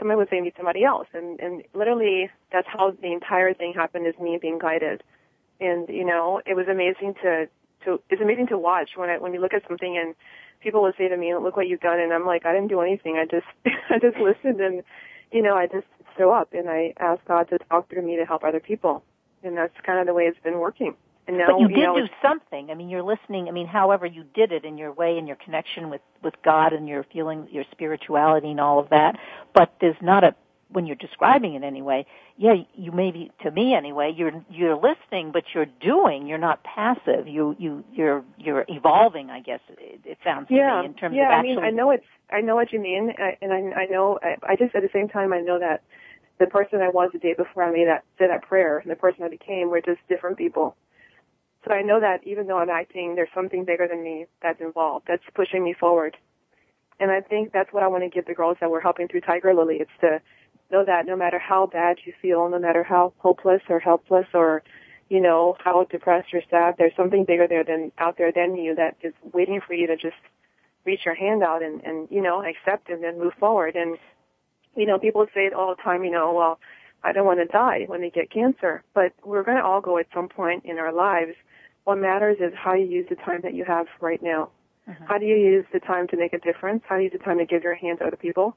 somebody 0.00 0.18
would 0.18 0.28
say 0.30 0.40
meet 0.40 0.54
somebody 0.56 0.82
else. 0.82 1.06
And, 1.14 1.38
and 1.38 1.62
literally 1.72 2.28
that's 2.52 2.66
how 2.66 2.90
the 2.90 3.12
entire 3.12 3.54
thing 3.54 3.72
happened 3.74 4.08
is 4.08 4.14
me 4.20 4.38
being 4.42 4.58
guided. 4.58 5.04
And, 5.60 5.88
you 5.88 6.04
know, 6.04 6.40
it 6.44 6.56
was 6.56 6.66
amazing 6.68 7.14
to, 7.22 7.46
to, 7.84 8.00
it's 8.10 8.20
amazing 8.20 8.48
to 8.48 8.58
watch 8.58 8.90
when 8.96 9.10
I, 9.10 9.18
when 9.18 9.32
you 9.32 9.40
look 9.40 9.54
at 9.54 9.62
something 9.68 9.96
and 9.96 10.16
people 10.60 10.82
will 10.82 10.92
say 10.98 11.06
to 11.08 11.16
me, 11.16 11.32
look 11.36 11.56
what 11.56 11.68
you've 11.68 11.80
done. 11.80 12.00
And 12.00 12.12
I'm 12.12 12.26
like, 12.26 12.44
I 12.44 12.52
didn't 12.52 12.68
do 12.68 12.80
anything. 12.80 13.16
I 13.16 13.26
just, 13.26 13.46
I 13.90 13.98
just 14.00 14.16
listened 14.16 14.60
and, 14.60 14.82
you 15.30 15.42
know, 15.42 15.54
I 15.54 15.66
just 15.66 15.86
show 16.18 16.32
up 16.32 16.52
and 16.52 16.68
I 16.68 16.94
ask 16.98 17.24
God 17.26 17.48
to 17.50 17.58
talk 17.70 17.88
through 17.88 18.02
me 18.02 18.16
to 18.16 18.24
help 18.24 18.42
other 18.42 18.60
people. 18.60 19.04
And 19.44 19.56
that's 19.56 19.74
kind 19.84 20.00
of 20.00 20.06
the 20.06 20.14
way 20.14 20.24
it's 20.24 20.40
been 20.42 20.58
working. 20.58 20.96
And 21.26 21.38
now, 21.38 21.46
but 21.48 21.60
you, 21.60 21.68
you 21.68 21.76
did 21.76 21.82
know, 21.84 21.96
do 21.96 22.08
something. 22.22 22.70
I 22.70 22.74
mean, 22.74 22.88
you're 22.88 23.02
listening. 23.02 23.48
I 23.48 23.52
mean, 23.52 23.66
however 23.66 24.06
you 24.06 24.24
did 24.34 24.52
it 24.52 24.64
in 24.64 24.78
your 24.78 24.92
way, 24.92 25.16
in 25.18 25.26
your 25.26 25.36
connection 25.36 25.90
with 25.90 26.00
with 26.22 26.34
God 26.42 26.72
and 26.72 26.88
your 26.88 27.04
feeling, 27.12 27.48
your 27.50 27.64
spirituality, 27.70 28.50
and 28.50 28.60
all 28.60 28.78
of 28.78 28.88
that. 28.90 29.16
But 29.54 29.74
there's 29.80 30.00
not 30.00 30.24
a 30.24 30.34
when 30.72 30.86
you're 30.86 30.96
describing 30.96 31.54
it 31.54 31.64
anyway, 31.64 32.06
yeah, 32.36 32.54
you 32.74 32.92
maybe 32.92 33.30
to 33.42 33.50
me 33.50 33.74
anyway, 33.74 34.14
you're 34.16 34.44
you're 34.48 34.76
listening, 34.76 35.32
but 35.32 35.44
you're 35.54 35.66
doing. 35.66 36.26
You're 36.26 36.38
not 36.38 36.62
passive. 36.64 37.28
You 37.28 37.56
you 37.58 37.84
you're 37.92 38.24
you're 38.38 38.64
evolving. 38.68 39.30
I 39.30 39.40
guess 39.40 39.60
it, 39.68 40.00
it 40.04 40.18
sounds 40.24 40.46
yeah, 40.48 40.76
to 40.76 40.80
me 40.80 40.86
in 40.86 40.94
terms 40.94 41.16
yeah. 41.16 41.26
of 41.26 41.32
actually. 41.32 41.52
I 41.52 41.56
mean, 41.56 41.64
I 41.64 41.70
know 41.70 41.90
it's. 41.90 42.04
I 42.30 42.40
know 42.40 42.54
what 42.54 42.72
you 42.72 42.80
mean, 42.80 43.12
I, 43.18 43.36
and 43.42 43.52
I 43.52 43.82
I 43.82 43.86
know. 43.86 44.18
I, 44.22 44.36
I 44.52 44.56
just 44.56 44.74
at 44.74 44.82
the 44.82 44.90
same 44.92 45.08
time 45.08 45.32
I 45.32 45.40
know 45.40 45.58
that 45.58 45.82
the 46.38 46.46
person 46.46 46.80
I 46.80 46.88
was 46.88 47.10
the 47.12 47.18
day 47.18 47.34
before 47.34 47.64
I 47.64 47.72
made 47.72 47.88
that 47.88 48.04
said 48.18 48.30
that 48.30 48.42
prayer, 48.42 48.78
and 48.78 48.90
the 48.90 48.96
person 48.96 49.24
I 49.24 49.28
became 49.28 49.68
were 49.68 49.80
just 49.80 50.00
different 50.08 50.38
people. 50.38 50.76
So 51.66 51.74
I 51.74 51.82
know 51.82 52.00
that 52.00 52.26
even 52.26 52.46
though 52.46 52.58
I'm 52.58 52.70
acting, 52.70 53.14
there's 53.14 53.28
something 53.34 53.64
bigger 53.64 53.86
than 53.86 54.02
me 54.02 54.26
that's 54.42 54.60
involved, 54.60 55.06
that's 55.08 55.22
pushing 55.34 55.62
me 55.62 55.74
forward. 55.74 56.16
And 56.98 57.10
I 57.10 57.20
think 57.20 57.52
that's 57.52 57.72
what 57.72 57.82
I 57.82 57.88
want 57.88 58.04
to 58.04 58.10
give 58.10 58.26
the 58.26 58.34
girls 58.34 58.58
that 58.60 58.70
we're 58.70 58.80
helping 58.80 59.08
through 59.08 59.22
Tigerlily. 59.22 59.80
It's 59.80 59.90
to 60.00 60.20
know 60.70 60.84
that 60.84 61.06
no 61.06 61.16
matter 61.16 61.38
how 61.38 61.66
bad 61.66 61.98
you 62.04 62.12
feel, 62.20 62.48
no 62.48 62.58
matter 62.58 62.82
how 62.82 63.12
hopeless 63.18 63.62
or 63.68 63.78
helpless 63.78 64.26
or, 64.34 64.62
you 65.08 65.20
know, 65.20 65.56
how 65.58 65.84
depressed 65.84 66.32
or 66.32 66.42
sad, 66.50 66.74
there's 66.78 66.94
something 66.96 67.24
bigger 67.24 67.46
there 67.46 67.64
than 67.64 67.92
out 67.98 68.16
there 68.18 68.32
than 68.32 68.56
you 68.56 68.74
that 68.74 68.96
is 69.02 69.14
waiting 69.32 69.60
for 69.66 69.74
you 69.74 69.86
to 69.86 69.96
just 69.96 70.16
reach 70.84 71.00
your 71.04 71.14
hand 71.14 71.42
out 71.42 71.62
and, 71.62 71.82
and, 71.84 72.08
you 72.10 72.22
know, 72.22 72.42
accept 72.42 72.88
and 72.88 73.02
then 73.02 73.18
move 73.18 73.34
forward. 73.38 73.76
And, 73.76 73.98
you 74.76 74.86
know, 74.86 74.98
people 74.98 75.26
say 75.34 75.46
it 75.46 75.52
all 75.52 75.74
the 75.74 75.82
time, 75.82 76.04
you 76.04 76.10
know, 76.10 76.32
well, 76.32 76.58
I 77.02 77.12
don't 77.12 77.26
want 77.26 77.40
to 77.40 77.46
die 77.46 77.84
when 77.86 78.02
they 78.02 78.10
get 78.10 78.30
cancer, 78.30 78.82
but 78.94 79.12
we're 79.24 79.42
going 79.42 79.56
to 79.56 79.64
all 79.64 79.80
go 79.80 79.98
at 79.98 80.06
some 80.14 80.28
point 80.28 80.64
in 80.64 80.78
our 80.78 80.92
lives. 80.92 81.34
What 81.84 81.98
matters 81.98 82.38
is 82.40 82.52
how 82.54 82.74
you 82.74 82.86
use 82.86 83.06
the 83.08 83.16
time 83.16 83.40
that 83.42 83.54
you 83.54 83.64
have 83.64 83.86
right 84.00 84.22
now. 84.22 84.50
Mhm. 84.88 85.06
How 85.06 85.18
do 85.18 85.26
you 85.26 85.36
use 85.36 85.64
the 85.72 85.80
time 85.80 86.06
to 86.08 86.16
make 86.16 86.32
a 86.32 86.38
difference? 86.38 86.82
How 86.86 86.96
do 86.96 87.02
you 87.02 87.10
use 87.10 87.18
the 87.18 87.24
time 87.24 87.38
to 87.38 87.44
give 87.44 87.62
your 87.64 87.74
hand 87.74 87.98
to 87.98 88.06
other 88.06 88.16
people? 88.16 88.56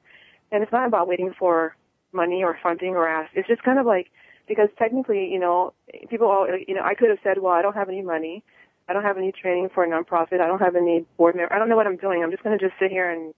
And 0.52 0.62
it's 0.62 0.72
not 0.72 0.86
about 0.86 1.08
waiting 1.08 1.32
for 1.32 1.74
money 2.12 2.44
or 2.44 2.58
funding 2.62 2.94
or 2.94 3.08
ask. 3.08 3.30
It's 3.34 3.48
just 3.48 3.62
kind 3.62 3.78
of 3.78 3.86
like, 3.86 4.10
because 4.46 4.68
technically, 4.78 5.32
you 5.32 5.38
know, 5.38 5.72
people 6.08 6.28
all, 6.28 6.46
you 6.68 6.74
know, 6.74 6.82
I 6.82 6.94
could 6.94 7.10
have 7.10 7.18
said, 7.22 7.38
well, 7.38 7.52
I 7.52 7.62
don't 7.62 7.74
have 7.74 7.88
any 7.88 8.02
money. 8.02 8.44
I 8.88 8.92
don't 8.92 9.02
have 9.02 9.16
any 9.16 9.32
training 9.32 9.70
for 9.70 9.82
a 9.82 9.88
nonprofit. 9.88 10.40
I 10.40 10.46
don't 10.46 10.60
have 10.60 10.76
any 10.76 11.06
board 11.16 11.34
member. 11.34 11.52
I 11.52 11.58
don't 11.58 11.68
know 11.68 11.76
what 11.76 11.86
I'm 11.86 11.96
doing. 11.96 12.22
I'm 12.22 12.30
just 12.30 12.42
going 12.42 12.56
to 12.56 12.64
just 12.64 12.78
sit 12.78 12.90
here 12.90 13.10
and 13.10 13.32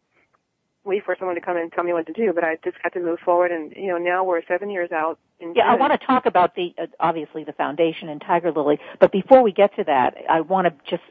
wait 0.87 1.05
for 1.05 1.17
someone 1.19 1.35
to 1.35 1.41
come 1.41 1.57
and 1.57 1.71
tell 1.73 1.85
me 1.85 1.93
what 1.93 2.07
to 2.07 2.13
do. 2.13 2.33
But 2.33 2.45
I 2.45 2.57
just 2.65 2.77
had 2.83 2.93
to 2.95 3.01
move 3.01 3.19
forward. 3.25 3.51
And, 3.53 3.73
you 3.77 3.89
know, 3.89 3.99
now 3.99 4.25
we're 4.25 4.43
seven 4.47 4.71
years 4.71 4.93
out. 4.93 5.19
In 5.41 5.53
Yeah, 5.55 5.65
I 5.69 5.75
want 5.75 5.93
to 5.99 6.07
talk 6.07 6.25
about 6.25 6.55
the 6.55 6.75
uh, 6.81 6.87
obviously 7.01 7.45
the 7.45 7.53
foundation 7.53 8.09
and 8.09 8.21
Tigerlily, 8.21 8.79
but 9.01 9.13
before 9.13 9.43
we 9.43 9.53
get 9.53 9.75
to 9.77 9.85
that, 9.85 10.15
I 10.31 10.41
want 10.41 10.67
to 10.67 10.73
just 10.89 11.03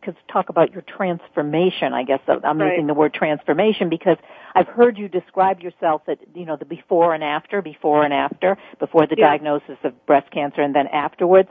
because 0.00 0.20
talk 0.30 0.48
about 0.48 0.72
your 0.72 0.82
transformation. 0.82 1.94
I 1.94 2.02
guess 2.02 2.20
I'm 2.26 2.60
Right. 2.60 2.70
using 2.72 2.88
the 2.88 2.94
word 2.94 3.14
transformation 3.14 3.88
because 3.88 4.16
I've 4.54 4.66
heard 4.66 4.98
you 4.98 5.08
describe 5.08 5.60
yourself 5.60 6.02
that 6.06 6.18
you 6.34 6.44
know 6.44 6.56
the 6.56 6.64
before 6.64 7.14
and 7.14 7.22
after, 7.22 7.62
before 7.62 8.04
and 8.04 8.12
after, 8.12 8.58
before 8.80 9.06
the 9.06 9.16
Yeah. 9.16 9.28
diagnosis 9.28 9.78
of 9.84 10.04
breast 10.06 10.30
cancer, 10.30 10.60
and 10.60 10.74
then 10.74 10.88
afterwards. 10.88 11.48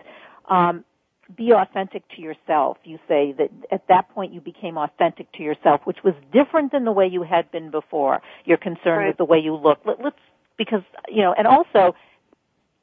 Um, 0.50 0.84
be 1.36 1.52
authentic 1.54 2.04
to 2.16 2.22
yourself. 2.22 2.78
You 2.84 3.00
say 3.08 3.34
that 3.38 3.50
at 3.72 3.88
that 3.88 4.10
point 4.10 4.34
you 4.34 4.42
became 4.42 4.78
authentic 4.78 5.32
to 5.34 5.44
yourself, 5.44 5.82
which 5.86 6.04
was 6.04 6.14
different 6.32 6.72
than 6.72 6.86
the 6.86 6.92
way 6.92 7.08
you 7.08 7.24
had 7.24 7.52
been 7.52 7.72
before. 7.72 8.22
You're 8.46 8.58
concerned 8.58 8.98
Right. 9.00 9.08
with 9.08 9.18
the 9.18 9.26
way 9.26 9.40
you 9.40 9.56
look. 9.56 9.80
Let, 9.86 10.02
let's 10.04 10.18
because 10.58 10.84
you 11.10 11.22
know, 11.22 11.34
and 11.34 11.48
also, 11.48 11.96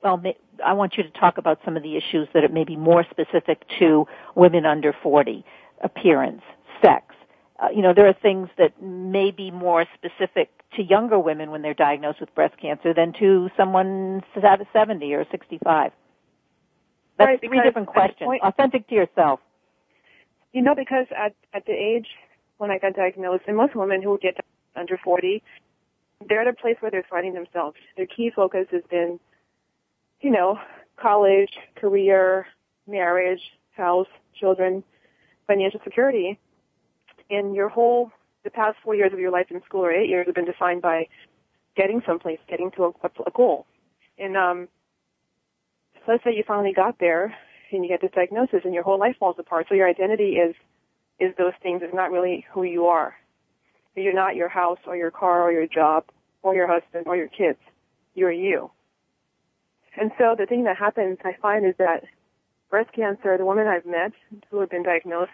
well, 0.02 0.20
I 0.64 0.72
want 0.72 0.96
you 0.96 1.02
to 1.04 1.10
talk 1.10 1.38
about 1.38 1.60
some 1.64 1.76
of 1.76 1.82
the 1.82 1.96
issues 1.96 2.28
that 2.34 2.44
are 2.44 2.48
maybe 2.48 2.76
more 2.76 3.04
specific 3.10 3.62
to 3.78 4.06
women 4.34 4.66
under 4.66 4.92
40, 4.92 5.44
appearance, 5.82 6.42
sex. 6.82 7.14
Uh, 7.60 7.68
you 7.74 7.82
know, 7.82 7.92
there 7.92 8.06
are 8.06 8.14
things 8.14 8.48
that 8.56 8.80
may 8.82 9.30
be 9.30 9.50
more 9.50 9.84
specific 9.94 10.50
to 10.76 10.82
younger 10.82 11.18
women 11.18 11.50
when 11.50 11.62
they're 11.62 11.74
diagnosed 11.74 12.20
with 12.20 12.32
breast 12.34 12.56
cancer 12.60 12.94
than 12.94 13.12
to 13.14 13.50
someone 13.56 14.22
70 14.72 15.14
or 15.14 15.24
65. 15.30 15.92
That's 17.18 17.28
Right, 17.28 17.40
three 17.40 17.60
different 17.62 17.88
questions. 17.88 18.26
point- 18.26 18.42
Authentic 18.42 18.86
to 18.88 18.94
yourself. 18.94 19.40
You 20.52 20.62
know, 20.62 20.74
because 20.74 21.06
at 21.14 21.34
at 21.52 21.66
the 21.66 21.72
age 21.72 22.06
when 22.58 22.70
I 22.70 22.78
got 22.78 22.94
diagnosed, 22.94 23.44
and 23.46 23.56
most 23.56 23.74
women 23.74 24.02
who 24.02 24.18
get 24.18 24.36
under 24.74 24.96
40, 24.96 25.42
they're 26.28 26.40
at 26.40 26.48
a 26.48 26.52
place 26.52 26.76
where 26.80 26.90
they're 26.90 27.06
finding 27.08 27.34
themselves. 27.34 27.76
Their 27.96 28.06
key 28.06 28.30
focus 28.30 28.66
has 28.70 28.82
been, 28.90 29.20
you 30.20 30.30
know, 30.30 30.58
college, 30.96 31.52
career, 31.76 32.46
marriage, 32.86 33.42
house, 33.72 34.08
children, 34.34 34.82
financial 35.46 35.80
security, 35.84 36.38
and 37.30 37.54
your 37.54 37.68
whole 37.68 38.10
the 38.44 38.50
past 38.50 38.78
four 38.82 38.94
years 38.94 39.12
of 39.12 39.18
your 39.18 39.30
life 39.30 39.46
in 39.50 39.62
school 39.64 39.84
or 39.84 39.92
eight 39.92 40.08
years 40.08 40.26
have 40.26 40.34
been 40.34 40.44
defined 40.44 40.80
by 40.80 41.06
getting 41.76 42.00
someplace, 42.06 42.38
getting 42.48 42.70
to 42.72 42.84
a, 42.84 42.88
a 43.26 43.30
goal. 43.34 43.66
And 44.18 44.36
um, 44.36 44.68
let's 46.08 46.24
say 46.24 46.34
you 46.34 46.42
finally 46.46 46.72
got 46.72 46.98
there 46.98 47.36
and 47.70 47.84
you 47.84 47.88
get 47.88 48.00
this 48.00 48.10
diagnosis 48.14 48.60
and 48.64 48.74
your 48.74 48.82
whole 48.82 48.98
life 48.98 49.16
falls 49.20 49.36
apart. 49.38 49.66
So 49.68 49.74
your 49.74 49.88
identity 49.88 50.36
is 50.36 50.56
is 51.20 51.34
those 51.36 51.52
things. 51.62 51.82
It's 51.84 51.94
not 51.94 52.10
really 52.10 52.46
who 52.52 52.62
you 52.62 52.86
are. 52.86 53.14
You're 53.94 54.14
not 54.14 54.36
your 54.36 54.48
house 54.48 54.78
or 54.86 54.96
your 54.96 55.10
car 55.10 55.42
or 55.42 55.52
your 55.52 55.66
job 55.66 56.04
or 56.42 56.54
your 56.54 56.68
husband 56.68 57.06
or 57.06 57.16
your 57.16 57.28
kids. 57.28 57.58
You're 58.14 58.32
you. 58.32 58.70
And 60.00 60.12
so 60.16 60.36
the 60.38 60.46
thing 60.46 60.64
that 60.64 60.76
happens, 60.76 61.18
I 61.24 61.34
find, 61.42 61.66
is 61.66 61.74
that 61.78 62.04
breast 62.70 62.92
cancer, 62.92 63.36
the 63.36 63.44
women 63.44 63.66
I've 63.66 63.84
met 63.84 64.12
who 64.50 64.60
have 64.60 64.70
been 64.70 64.84
diagnosed, 64.84 65.32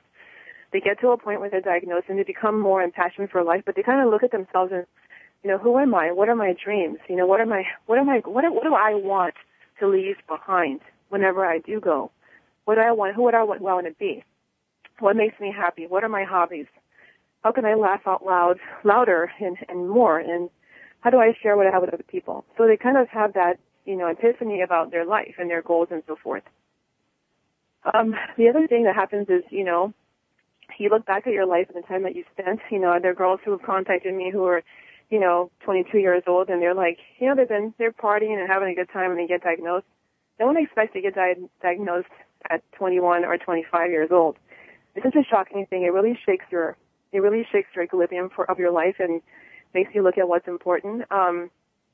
they 0.73 0.81
get 0.81 1.01
to 1.01 1.09
a 1.09 1.19
point 1.19 1.41
where 1.41 1.51
they're 1.51 1.61
diagnosed 1.61 2.07
and 2.09 2.19
they 2.19 2.23
become 2.23 2.59
more 2.59 2.83
impassioned 2.83 3.29
for 3.31 3.45
life, 3.45 3.63
but 3.67 3.77
they 3.77 3.83
kind 3.83 4.01
of 4.01 4.11
look 4.11 4.23
at 4.23 4.33
themselves 4.33 4.73
and, 4.73 4.87
you 5.43 5.51
know, 5.51 5.59
who 5.59 5.79
am 5.79 5.95
I? 5.95 6.13
What 6.13 6.31
are 6.31 6.35
my 6.35 6.55
dreams? 6.55 6.99
You 7.09 7.17
know, 7.17 7.27
what 7.27 7.43
am 7.43 7.53
I, 7.53 7.65
what 7.85 7.99
am 7.99 8.09
I, 8.09 8.21
what, 8.25 8.51
what 8.51 8.65
do 8.65 8.75
I 8.75 8.95
want 8.95 9.35
to 9.81 9.89
leave 9.89 10.17
behind 10.29 10.81
whenever 11.09 11.45
I 11.45 11.59
do 11.59 11.81
go? 11.81 12.11
What 12.65 12.77
do 12.77 12.81
I 12.81 12.93
want? 12.93 13.15
Who 13.15 13.23
would 13.25 13.35
I 13.35 13.43
want, 13.43 13.61
want 13.61 13.87
to 13.87 13.93
be? 13.93 14.25
What 15.01 15.17
makes 15.17 15.39
me 15.41 15.53
happy? 15.55 15.87
What 15.87 16.05
are 16.05 16.09
my 16.09 16.25
hobbies? 16.25 16.67
How 17.43 17.53
can 17.53 17.65
I 17.65 17.75
laugh 17.75 18.01
out 18.07 18.25
loud, 18.25 18.59
louder 18.85 19.31
and, 19.41 19.57
and 19.69 19.89
more? 19.89 20.19
And 20.19 20.49
how 21.01 21.11
do 21.11 21.19
I 21.19 21.37
share 21.43 21.57
what 21.57 21.67
I 21.67 21.71
have 21.71 21.83
with 21.83 21.93
other 21.93 22.05
people? 22.05 22.45
So 22.57 22.67
they 22.67 22.77
kind 22.77 22.97
of 22.97 23.09
have 23.09 23.35
that, 23.35 23.59
you 23.85 23.97
know, 23.97 24.07
epiphany 24.07 24.63
about 24.63 24.91
their 24.91 25.05
life 25.05 25.35
and 25.39 25.51
their 25.51 25.63
goals 25.63 25.89
and 25.91 26.03
so 26.07 26.17
forth. 26.17 26.45
Um, 27.93 28.15
the 28.39 28.49
other 28.49 28.67
thing 28.67 28.85
that 28.85 28.95
happens 28.95 29.29
is, 29.29 29.43
you 29.51 29.65
know, 29.65 29.93
you 30.79 30.89
look 30.89 31.05
back 31.05 31.27
at 31.27 31.33
your 31.33 31.47
life 31.47 31.69
and 31.73 31.83
the 31.83 31.87
time 31.87 32.03
that 32.05 32.17
you 32.17 32.25
spent, 32.33 32.61
you 32.71 32.79
know, 32.79 32.99
there 33.01 33.11
are 33.11 33.15
girls 33.15 33.41
who 33.45 33.51
have 33.51 33.63
contacted 33.63 34.15
me 34.15 34.31
who 34.33 34.45
are, 34.45 34.63
you 35.11 35.21
know, 35.21 35.51
22 35.65 35.99
years 35.99 36.23
old 36.27 36.49
and 36.49 36.61
they're 36.63 36.75
like, 36.75 36.99
you 37.19 37.29
know, 37.29 37.35
they've 37.37 37.49
been, 37.49 37.75
they're 37.79 37.93
partying 37.93 38.39
and 38.39 38.49
having 38.49 38.69
a 38.71 38.75
good 38.75 38.91
time 38.93 39.11
and 39.11 39.21
they 39.21 39.27
get 39.27 39.43
diagnosed. 39.43 39.87
No 40.41 40.47
one 40.47 40.57
expects 40.57 40.93
to 40.95 41.01
get 41.01 41.15
di- 41.15 41.35
diagnosed 41.63 42.09
at 42.51 42.63
21 42.73 43.25
or 43.25 43.39
25 43.39 43.91
years 43.91 44.11
old. 44.11 44.37
This 44.95 45.05
is 45.05 45.13
a 45.15 45.25
shocking 45.25 45.67
thing. 45.67 45.83
It 45.83 45.93
really 45.93 46.19
shakes 46.27 46.45
your, 46.51 46.77
it 47.13 47.21
really 47.21 47.47
shakes 47.53 47.69
your 47.75 47.85
equilibrium 47.85 48.31
for, 48.35 48.51
of 48.51 48.59
your 48.59 48.71
life 48.73 48.97
and 48.99 49.21
makes 49.75 49.95
you 49.95 50.03
look 50.03 50.19
at 50.19 50.29
what's 50.29 50.49
important. 50.49 51.03
Um, 51.11 51.51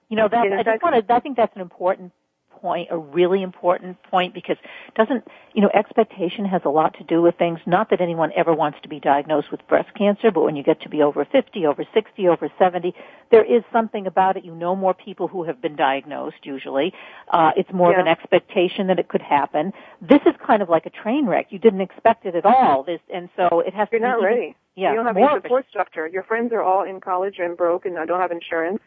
You 0.09 0.17
know, 0.17 0.29
that, 0.29 0.39
I 0.39 0.49
just 0.49 0.65
that's- 0.65 0.81
want 0.83 1.07
to, 1.07 1.15
I 1.15 1.21
think 1.21 1.37
that's 1.37 1.55
an 1.55 1.63
important 1.63 2.13
point, 2.61 2.89
a 2.91 2.99
really 2.99 3.43
important 3.43 4.03
point 4.05 4.35
because 4.35 4.57
doesn't, 4.95 5.27
you 5.55 5.63
know, 5.63 5.71
expectation 5.73 6.45
has 6.45 6.63
a 6.65 6.69
lot 6.69 6.95
to 6.99 7.05
do 7.05 7.23
with 7.23 7.37
things. 7.37 7.59
Not 7.67 7.91
that 7.91 8.01
anyone 8.01 8.31
ever 8.37 8.55
wants 8.55 8.79
to 8.83 8.89
be 8.89 9.01
diagnosed 9.01 9.51
with 9.51 9.67
breast 9.69 9.89
cancer, 9.97 10.31
but 10.31 10.43
when 10.43 10.57
you 10.57 10.63
get 10.63 10.81
to 10.83 10.89
be 10.89 11.03
over 11.03 11.25
50, 11.25 11.67
over 11.67 11.85
60, 11.93 12.29
over 12.29 12.51
70, 12.59 12.95
there 13.31 13.45
is 13.45 13.63
something 13.73 14.07
about 14.07 14.37
it. 14.37 14.45
You 14.45 14.55
know 14.55 14.77
more 14.77 14.95
people 14.95 15.29
who 15.29 15.45
have 15.45 15.61
been 15.63 15.77
diagnosed 15.77 16.45
usually. 16.45 16.93
Uh, 17.29 17.53
it's 17.57 17.73
more 17.73 17.93
of 17.93 17.99
an 17.99 18.09
expectation 18.09 18.89
that 18.89 18.99
it 18.99 19.09
could 19.09 19.23
happen. 19.23 19.73
This 20.01 20.21
is 20.27 20.35
kind 20.47 20.63
of 20.63 20.69
like 20.69 20.87
a 20.87 20.91
train 20.91 21.27
wreck. 21.27 21.47
You 21.51 21.59
didn't 21.59 21.81
expect 21.81 22.27
it 22.27 22.35
at 22.35 22.45
all. 22.45 22.83
This, 22.83 23.01
and 23.13 23.29
so 23.37 23.61
it 23.61 23.75
has 23.75 23.89
you're 23.93 24.01
to 24.01 24.07
be 24.07 24.11
not 24.11 24.23
ready. 24.23 24.57
Yeah, 24.77 24.91
you 24.91 24.97
don't 24.97 25.07
have 25.07 25.17
any 25.17 25.27
a- 25.27 25.41
support 25.43 25.67
structure. 25.69 26.07
Your 26.07 26.23
friends 26.23 26.53
are 26.53 26.63
all 26.63 26.85
in 26.85 27.01
college 27.01 27.37
and 27.39 27.57
broke 27.57 27.87
and 27.87 27.97
don't 28.07 28.21
have 28.21 28.31
insurance. 28.31 28.81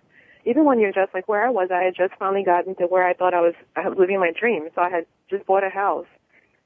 Even 0.46 0.66
when 0.66 0.80
you're 0.80 0.92
just 0.92 1.14
like 1.14 1.28
where 1.28 1.46
I 1.46 1.50
was, 1.50 1.70
I 1.72 1.84
had 1.84 1.96
just 1.96 2.14
finally 2.20 2.44
gotten 2.44 2.76
to 2.76 2.86
where 2.86 3.08
I 3.08 3.14
thought 3.14 3.34
I 3.34 3.42
was, 3.42 3.54
I 3.76 3.88
was 3.88 3.98
living 3.98 4.20
my 4.20 4.32
dream. 4.38 4.68
So 4.76 4.82
I 4.82 4.90
had 4.90 5.06
just 5.30 5.46
bought 5.46 5.64
a 5.64 5.70
house 5.70 6.08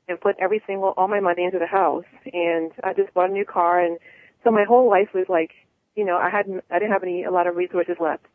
and 0.07 0.19
put 0.19 0.35
every 0.39 0.61
single, 0.65 0.93
all 0.97 1.07
my 1.07 1.19
money 1.19 1.43
into 1.43 1.59
the 1.59 1.67
house. 1.67 2.05
And 2.31 2.71
I 2.83 2.93
just 2.93 3.13
bought 3.13 3.29
a 3.29 3.33
new 3.33 3.45
car. 3.45 3.79
And 3.79 3.99
so 4.43 4.51
my 4.51 4.63
whole 4.63 4.89
life 4.89 5.09
was 5.13 5.25
like, 5.29 5.51
you 5.95 6.05
know, 6.05 6.17
I 6.17 6.29
hadn't, 6.29 6.63
I 6.71 6.79
didn't 6.79 6.91
have 6.91 7.03
any, 7.03 7.23
a 7.23 7.31
lot 7.31 7.47
of 7.47 7.55
resources 7.55 7.97
left. 7.99 8.25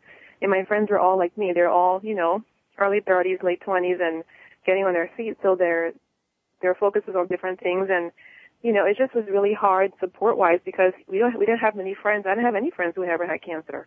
And 0.41 0.51
my 0.51 0.65
friends 0.65 0.91
were 0.91 0.99
all 0.99 1.19
like 1.19 1.37
me. 1.37 1.53
They're 1.55 1.71
all, 1.71 2.01
you 2.03 2.15
know, 2.15 2.43
early 2.79 3.01
30s, 3.01 3.43
late 3.43 3.63
20s 3.67 4.01
and 4.01 4.25
getting 4.67 4.85
on 4.85 4.93
their 4.93 5.11
feet. 5.17 5.37
So 5.43 5.57
their, 5.57 5.93
their 6.61 6.75
focus 6.75 7.03
was 7.07 7.17
on 7.17 7.27
different 7.29 7.61
things. 7.61 7.89
And, 7.91 8.11
you 8.63 8.73
know, 8.73 8.85
it 8.85 8.97
just 8.97 9.15
was 9.15 9.25
really 9.31 9.55
hard 9.55 9.93
support 9.99 10.37
wise 10.37 10.61
because 10.65 10.93
we 11.09 11.19
don't, 11.19 11.39
we 11.39 11.47
didn't 11.47 11.61
have 11.61 11.75
many 11.75 11.95
friends. 11.95 12.27
I 12.27 12.31
didn't 12.31 12.45
have 12.45 12.55
any 12.55 12.71
friends 12.71 12.95
who 12.97 13.05
ever 13.05 13.27
had 13.27 13.43
cancer. 13.43 13.87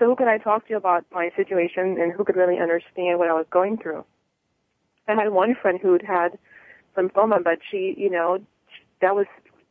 So 0.00 0.06
who 0.06 0.16
could 0.16 0.28
I 0.28 0.38
talk 0.38 0.66
to 0.68 0.74
about 0.74 1.04
my 1.12 1.30
situation 1.36 1.98
and 2.00 2.10
who 2.10 2.24
could 2.24 2.34
really 2.34 2.58
understand 2.58 3.18
what 3.18 3.28
I 3.28 3.34
was 3.34 3.44
going 3.50 3.76
through? 3.76 4.04
I 5.06 5.14
had 5.14 5.30
one 5.30 5.54
friend 5.60 5.78
who'd 5.80 6.02
had 6.02 6.38
lymphoma, 6.96 7.44
but 7.44 7.58
she, 7.70 7.94
you 7.98 8.08
know, 8.08 8.38
that 9.02 9.14
was 9.14 9.26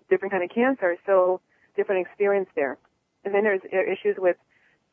different 0.08 0.32
kind 0.32 0.44
of 0.44 0.52
cancer, 0.52 0.98
so 1.08 1.42
different 1.76 2.06
experience 2.06 2.48
there. 2.56 2.78
And 3.26 3.34
then 3.34 3.44
there's 3.44 3.62
issues 3.66 4.18
with, 4.20 4.38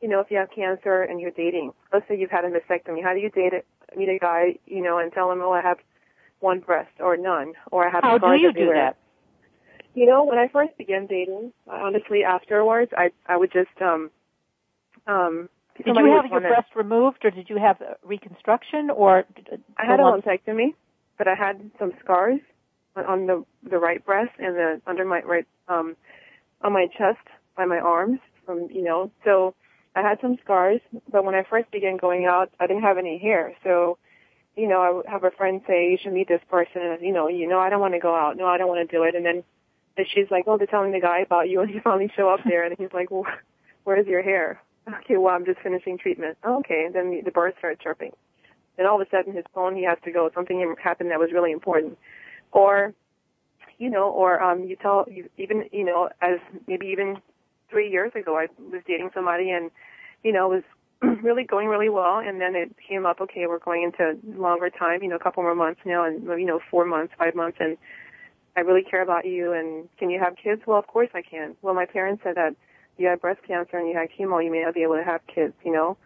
you 0.01 0.09
know, 0.09 0.21
if 0.21 0.31
you 0.31 0.37
have 0.37 0.49
cancer 0.49 1.03
and 1.03 1.21
you're 1.21 1.31
dating. 1.31 1.71
Let's 1.93 2.07
say 2.07 2.17
you've 2.17 2.31
had 2.31 2.43
a 2.43 2.49
mastectomy. 2.49 3.03
How 3.03 3.13
do 3.13 3.19
you 3.19 3.29
date 3.29 3.53
it, 3.53 3.65
meet 3.95 4.09
a 4.09 4.17
guy, 4.17 4.57
you 4.65 4.81
know, 4.81 4.97
and 4.97 5.13
tell 5.13 5.31
him, 5.31 5.41
oh, 5.41 5.51
I 5.51 5.61
have 5.61 5.77
one 6.39 6.61
breast 6.61 6.93
or 6.99 7.15
none, 7.15 7.53
or 7.71 7.87
I 7.87 7.91
have 7.91 8.03
How 8.03 8.17
do 8.17 8.33
you 8.41 8.51
do 8.53 8.71
that? 8.73 8.97
You 9.93 10.07
know, 10.07 10.23
when 10.23 10.39
I 10.39 10.47
first 10.47 10.75
began 10.77 11.05
dating, 11.05 11.53
honestly, 11.67 12.23
afterwards, 12.23 12.91
I 12.95 13.11
I 13.25 13.37
would 13.37 13.51
just 13.51 13.81
um 13.81 14.11
um. 15.07 15.49
Did 15.77 15.95
you 15.95 16.11
have 16.15 16.25
your 16.31 16.39
breast 16.41 16.75
removed, 16.75 17.23
or 17.23 17.29
did 17.29 17.49
you 17.51 17.57
have 17.59 17.79
uh, 17.83 17.93
reconstruction, 18.03 18.89
or 18.89 19.25
I 19.77 19.85
had 19.85 19.99
a 19.99 20.03
lumpectomy, 20.03 20.73
but 21.19 21.27
I 21.27 21.35
had 21.35 21.69
some 21.77 21.91
scars 22.03 22.39
on- 22.95 23.27
the 23.27 23.45
the 23.63 23.77
right 23.77 24.03
breast 24.03 24.31
and 24.39 24.55
the 24.55 24.81
under 24.87 25.05
my 25.05 25.21
right 25.21 25.45
um 25.67 25.95
on 26.63 26.73
my 26.73 26.87
chest 26.97 27.19
by 27.55 27.65
my 27.65 27.77
arms 27.77 28.19
from 28.45 28.69
you 28.71 28.81
know 28.83 29.11
so 29.23 29.53
I 29.95 30.01
had 30.01 30.19
some 30.19 30.37
scars. 30.43 30.81
But 31.11 31.23
when 31.25 31.35
I 31.35 31.43
first 31.43 31.69
began 31.71 31.97
going 31.97 32.25
out, 32.25 32.49
I 32.59 32.67
didn't 32.67 32.83
have 32.83 32.97
any 32.97 33.19
hair, 33.19 33.53
so 33.63 33.99
you 34.55 34.67
know 34.67 34.81
I 34.81 34.89
would 34.89 35.05
have 35.05 35.23
a 35.23 35.31
friend 35.31 35.61
say 35.67 35.91
you 35.91 35.97
should 36.01 36.13
meet 36.13 36.27
this 36.27 36.41
person, 36.49 36.81
and 36.81 37.01
you 37.01 37.13
know 37.13 37.27
you 37.27 37.47
know 37.47 37.59
I 37.59 37.69
don't 37.69 37.81
want 37.81 37.93
to 37.93 37.99
go 37.99 38.15
out, 38.15 38.35
no 38.35 38.47
I 38.47 38.57
don't 38.57 38.67
want 38.67 38.87
to 38.89 38.95
do 38.95 39.03
it, 39.03 39.13
and 39.13 39.23
then 39.23 39.43
she's 40.11 40.31
like 40.31 40.45
oh 40.47 40.57
they're 40.57 40.65
telling 40.65 40.91
the 40.91 40.99
guy 41.01 41.19
about 41.19 41.49
you, 41.49 41.61
and 41.61 41.71
you 41.71 41.81
finally 41.83 42.11
show 42.15 42.29
up 42.29 42.39
there, 42.45 42.63
and 42.63 42.75
he's 42.79 42.93
like 42.93 43.11
well 43.11 43.27
where's 43.83 44.07
your 44.07 44.23
hair? 44.23 44.59
Okay, 44.87 45.17
well 45.17 45.33
I'm 45.35 45.45
just 45.45 45.59
finishing 45.59 45.97
treatment. 45.97 46.37
Oh, 46.43 46.59
okay, 46.59 46.87
then 46.91 47.11
the, 47.11 47.21
the 47.25 47.31
birds 47.31 47.57
start 47.57 47.79
chirping. 47.81 48.11
Then 48.77 48.85
all 48.85 49.01
of 49.01 49.07
a 49.07 49.09
sudden 49.09 49.33
his 49.33 49.45
phone 49.53 49.75
he 49.75 49.83
has 49.83 49.97
to 50.05 50.11
go. 50.11 50.29
Something 50.33 50.75
happened 50.81 51.11
that 51.11 51.19
was 51.19 51.31
really 51.33 51.51
important, 51.51 51.97
or 52.51 52.93
you 53.77 53.89
know, 53.89 54.09
or 54.09 54.41
um, 54.41 54.63
you 54.63 54.75
tell 54.75 55.05
you 55.09 55.29
even 55.37 55.65
you 55.71 55.83
know 55.83 56.09
as 56.21 56.39
maybe 56.67 56.87
even 56.87 57.17
three 57.69 57.89
years 57.91 58.11
ago 58.15 58.37
I 58.37 58.47
was 58.71 58.81
dating 58.87 59.09
somebody 59.13 59.49
and 59.51 59.71
you 60.23 60.31
know 60.31 60.51
it 60.53 60.63
was 61.01 61.17
really 61.23 61.43
going 61.43 61.67
really 61.67 61.89
well, 61.89 62.19
and 62.19 62.39
then 62.39 62.55
it 62.55 62.73
came 62.87 63.05
up. 63.05 63.19
Okay, 63.21 63.45
we're 63.47 63.59
going 63.59 63.83
into 63.83 64.17
longer 64.39 64.69
time. 64.69 65.03
You 65.03 65.09
know, 65.09 65.15
a 65.17 65.19
couple 65.19 65.43
more 65.43 65.55
months 65.55 65.81
now, 65.85 66.05
and 66.05 66.23
you 66.39 66.45
know 66.45 66.59
four 66.71 66.85
months, 66.85 67.13
five 67.17 67.35
months, 67.35 67.57
and 67.59 67.77
I 68.55 68.61
really 68.61 68.83
care 68.83 69.01
about 69.01 69.25
you. 69.25 69.51
And 69.51 69.89
can 69.99 70.09
you 70.09 70.19
have 70.19 70.35
kids? 70.41 70.61
Well, 70.65 70.79
of 70.79 70.87
course 70.87 71.09
I 71.13 71.21
can. 71.21 71.55
Well, 71.61 71.73
my 71.73 71.85
parents 71.85 72.23
said 72.23 72.35
that 72.35 72.55
you 72.97 73.07
had 73.07 73.21
breast 73.21 73.41
cancer 73.47 73.77
and 73.77 73.87
you 73.87 73.95
had 73.95 74.09
chemo, 74.17 74.43
you 74.43 74.51
may 74.51 74.63
not 74.63 74.73
be 74.73 74.83
able 74.83 74.95
to 74.95 75.03
have 75.03 75.21
kids. 75.27 75.53
You 75.63 75.73
know, 75.73 75.97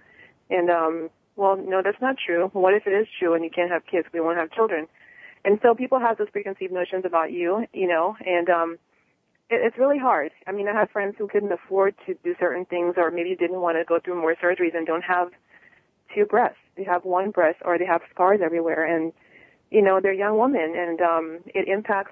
and 0.50 0.70
um, 0.70 1.10
well, 1.36 1.58
no, 1.58 1.82
that's 1.84 2.02
not 2.02 2.16
true. 2.24 2.50
What 2.54 2.74
if 2.74 2.88
it 2.88 2.92
is 2.92 3.08
true 3.20 3.34
and 3.34 3.44
you 3.44 3.50
can't 3.50 3.72
have 3.72 3.86
kids? 3.86 4.08
We 4.14 4.20
won't 4.20 4.38
have 4.38 4.52
children. 4.52 4.88
And 5.44 5.60
so 5.64 5.74
people 5.74 6.00
have 6.00 6.18
those 6.18 6.30
preconceived 6.30 6.72
notions 6.72 7.04
about 7.06 7.32
you, 7.32 7.66
you 7.74 7.88
know, 7.88 8.16
and 8.24 8.50
um, 8.50 8.78
it, 9.50 9.62
it's 9.64 9.78
really 9.78 9.98
hard. 9.98 10.32
I 10.46 10.52
mean, 10.52 10.68
I 10.68 10.74
have 10.74 10.92
friends 10.92 11.16
who 11.18 11.28
couldn't 11.28 11.52
afford 11.52 11.96
to 12.06 12.14
do 12.24 12.36
certain 12.40 12.66
things, 12.66 12.96
or 12.98 13.10
maybe 13.10 13.36
didn't 13.36 13.60
want 13.60 13.78
to 13.78 13.84
go 13.84 14.00
through 14.00 14.22
more 14.22 14.36
surgeries 14.36 14.76
and 14.76 14.86
don't 14.86 15.04
have 15.04 15.30
two 16.14 16.26
breasts. 16.26 16.60
They 16.78 16.84
have 16.84 17.06
one 17.06 17.32
breast, 17.32 17.60
or 17.66 17.80
they 17.80 17.86
have 17.86 18.02
scars 18.14 18.40
everywhere, 18.44 18.86
and 18.86 19.14
you 19.72 19.82
know, 19.82 20.00
they're 20.02 20.14
young 20.14 20.38
women, 20.38 20.76
and 20.78 21.02
um, 21.02 21.40
it 21.48 21.68
impacts 21.68 22.12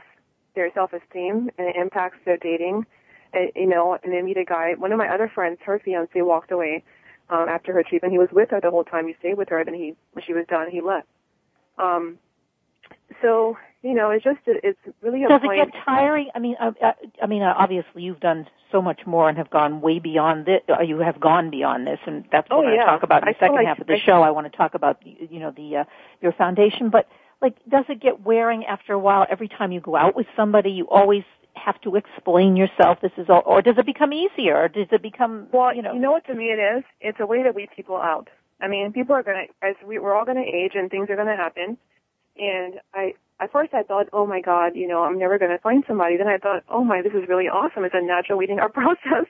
their 0.55 0.71
self-esteem 0.73 1.49
and 1.57 1.67
it 1.67 1.75
impacts 1.75 2.17
their 2.25 2.37
dating. 2.37 2.85
And, 3.33 3.51
you 3.55 3.67
know, 3.67 3.97
and 4.03 4.11
they 4.13 4.21
meet 4.21 4.37
a 4.37 4.45
guy. 4.45 4.73
One 4.77 4.91
of 4.91 4.97
my 4.97 5.07
other 5.07 5.31
friends, 5.33 5.59
her 5.65 5.79
fiance 5.83 6.19
walked 6.21 6.51
away 6.51 6.83
um, 7.29 7.47
after 7.49 7.73
her 7.73 7.83
treatment. 7.83 8.11
He 8.11 8.17
was 8.19 8.29
with 8.31 8.49
her 8.51 8.59
the 8.61 8.71
whole 8.71 8.83
time. 8.83 9.07
He 9.07 9.15
stayed 9.19 9.37
with 9.37 9.49
her, 9.49 9.63
then 9.63 9.73
he, 9.75 9.95
when 10.13 10.23
she 10.25 10.33
was 10.33 10.45
done, 10.49 10.69
he 10.71 10.81
left. 10.81 11.07
Um, 11.77 12.17
so 13.21 13.57
you 13.81 13.93
know, 13.93 14.09
it's 14.11 14.25
just 14.25 14.39
it's 14.45 14.77
really 15.01 15.23
a 15.23 15.29
Does 15.29 15.39
it 15.41 15.55
get 15.55 15.69
tiring? 15.85 16.27
I 16.35 16.39
mean, 16.39 16.57
uh, 16.59 16.71
uh, 16.83 16.91
I 17.23 17.27
mean, 17.27 17.41
uh, 17.43 17.53
obviously 17.57 18.01
you've 18.03 18.19
done 18.19 18.45
so 18.73 18.81
much 18.81 18.99
more 19.05 19.29
and 19.29 19.37
have 19.37 19.49
gone 19.49 19.79
way 19.79 19.99
beyond 19.99 20.45
this. 20.45 20.59
Uh, 20.67 20.81
you 20.81 20.99
have 20.99 21.19
gone 21.21 21.49
beyond 21.49 21.87
this, 21.87 21.99
and 22.05 22.25
that's 22.29 22.47
Oh, 22.51 22.57
what 22.57 22.65
I 22.65 22.69
want 22.71 22.75
yeah. 22.77 22.85
to 22.85 22.91
talk 22.91 23.03
about 23.03 23.23
in 23.23 23.29
the 23.29 23.33
feel 23.33 23.39
second 23.39 23.55
like- 23.55 23.67
half 23.67 23.79
of 23.79 23.87
the 23.87 23.93
I- 23.93 23.99
show. 24.05 24.21
I 24.21 24.31
want 24.31 24.51
to 24.51 24.57
talk 24.57 24.73
about 24.73 24.97
you 25.05 25.39
know 25.39 25.51
the 25.55 25.77
uh, 25.77 25.83
your 26.21 26.33
foundation, 26.33 26.89
but 26.89 27.07
like, 27.41 27.55
does 27.69 27.85
it 27.89 28.01
get 28.01 28.25
wearing 28.25 28.65
after 28.65 28.93
a 28.93 28.99
while? 28.99 29.25
Every 29.29 29.47
time 29.47 29.71
you 29.71 29.79
go 29.79 29.95
out 29.95 30.15
with 30.15 30.27
somebody, 30.35 30.71
you 30.71 30.87
always 30.89 31.23
have 31.55 31.79
to 31.81 31.95
explain 31.95 32.55
yourself. 32.55 32.99
This 33.01 33.11
is 33.17 33.27
all, 33.29 33.43
or 33.45 33.61
does 33.61 33.75
it 33.77 33.85
become 33.85 34.13
easier? 34.13 34.57
Or 34.57 34.67
does 34.67 34.87
it 34.91 35.01
become 35.01 35.47
Well, 35.51 35.75
you 35.75 35.81
know? 35.81 35.93
you 35.93 35.99
know 35.99 36.11
what 36.11 36.25
to 36.27 36.35
me 36.35 36.45
it 36.45 36.59
is? 36.77 36.83
It's 37.01 37.19
a 37.19 37.25
way 37.25 37.43
to 37.43 37.51
weed 37.51 37.69
people 37.75 37.97
out. 37.97 38.29
I 38.61 38.67
mean, 38.67 38.91
people 38.91 39.15
are 39.15 39.23
gonna, 39.23 39.43
as 39.61 39.75
we, 39.85 39.99
we're 39.99 40.13
all 40.15 40.25
gonna 40.25 40.41
age 40.41 40.73
and 40.75 40.89
things 40.89 41.09
are 41.09 41.15
gonna 41.15 41.35
happen. 41.35 41.77
And 42.37 42.75
I, 42.93 43.13
at 43.39 43.51
first 43.51 43.73
I 43.73 43.83
thought, 43.83 44.07
oh 44.13 44.25
my 44.25 44.41
god, 44.41 44.75
you 44.75 44.87
know, 44.87 45.03
I'm 45.03 45.17
never 45.17 45.37
gonna 45.39 45.59
find 45.59 45.83
somebody. 45.87 46.17
Then 46.17 46.27
I 46.27 46.37
thought, 46.37 46.63
oh 46.69 46.83
my, 46.83 47.01
this 47.01 47.13
is 47.13 47.27
really 47.29 47.45
awesome. 47.47 47.83
It's 47.85 47.95
a 47.95 48.01
natural 48.05 48.37
weeding 48.37 48.59
out 48.59 48.73
process. 48.81 49.25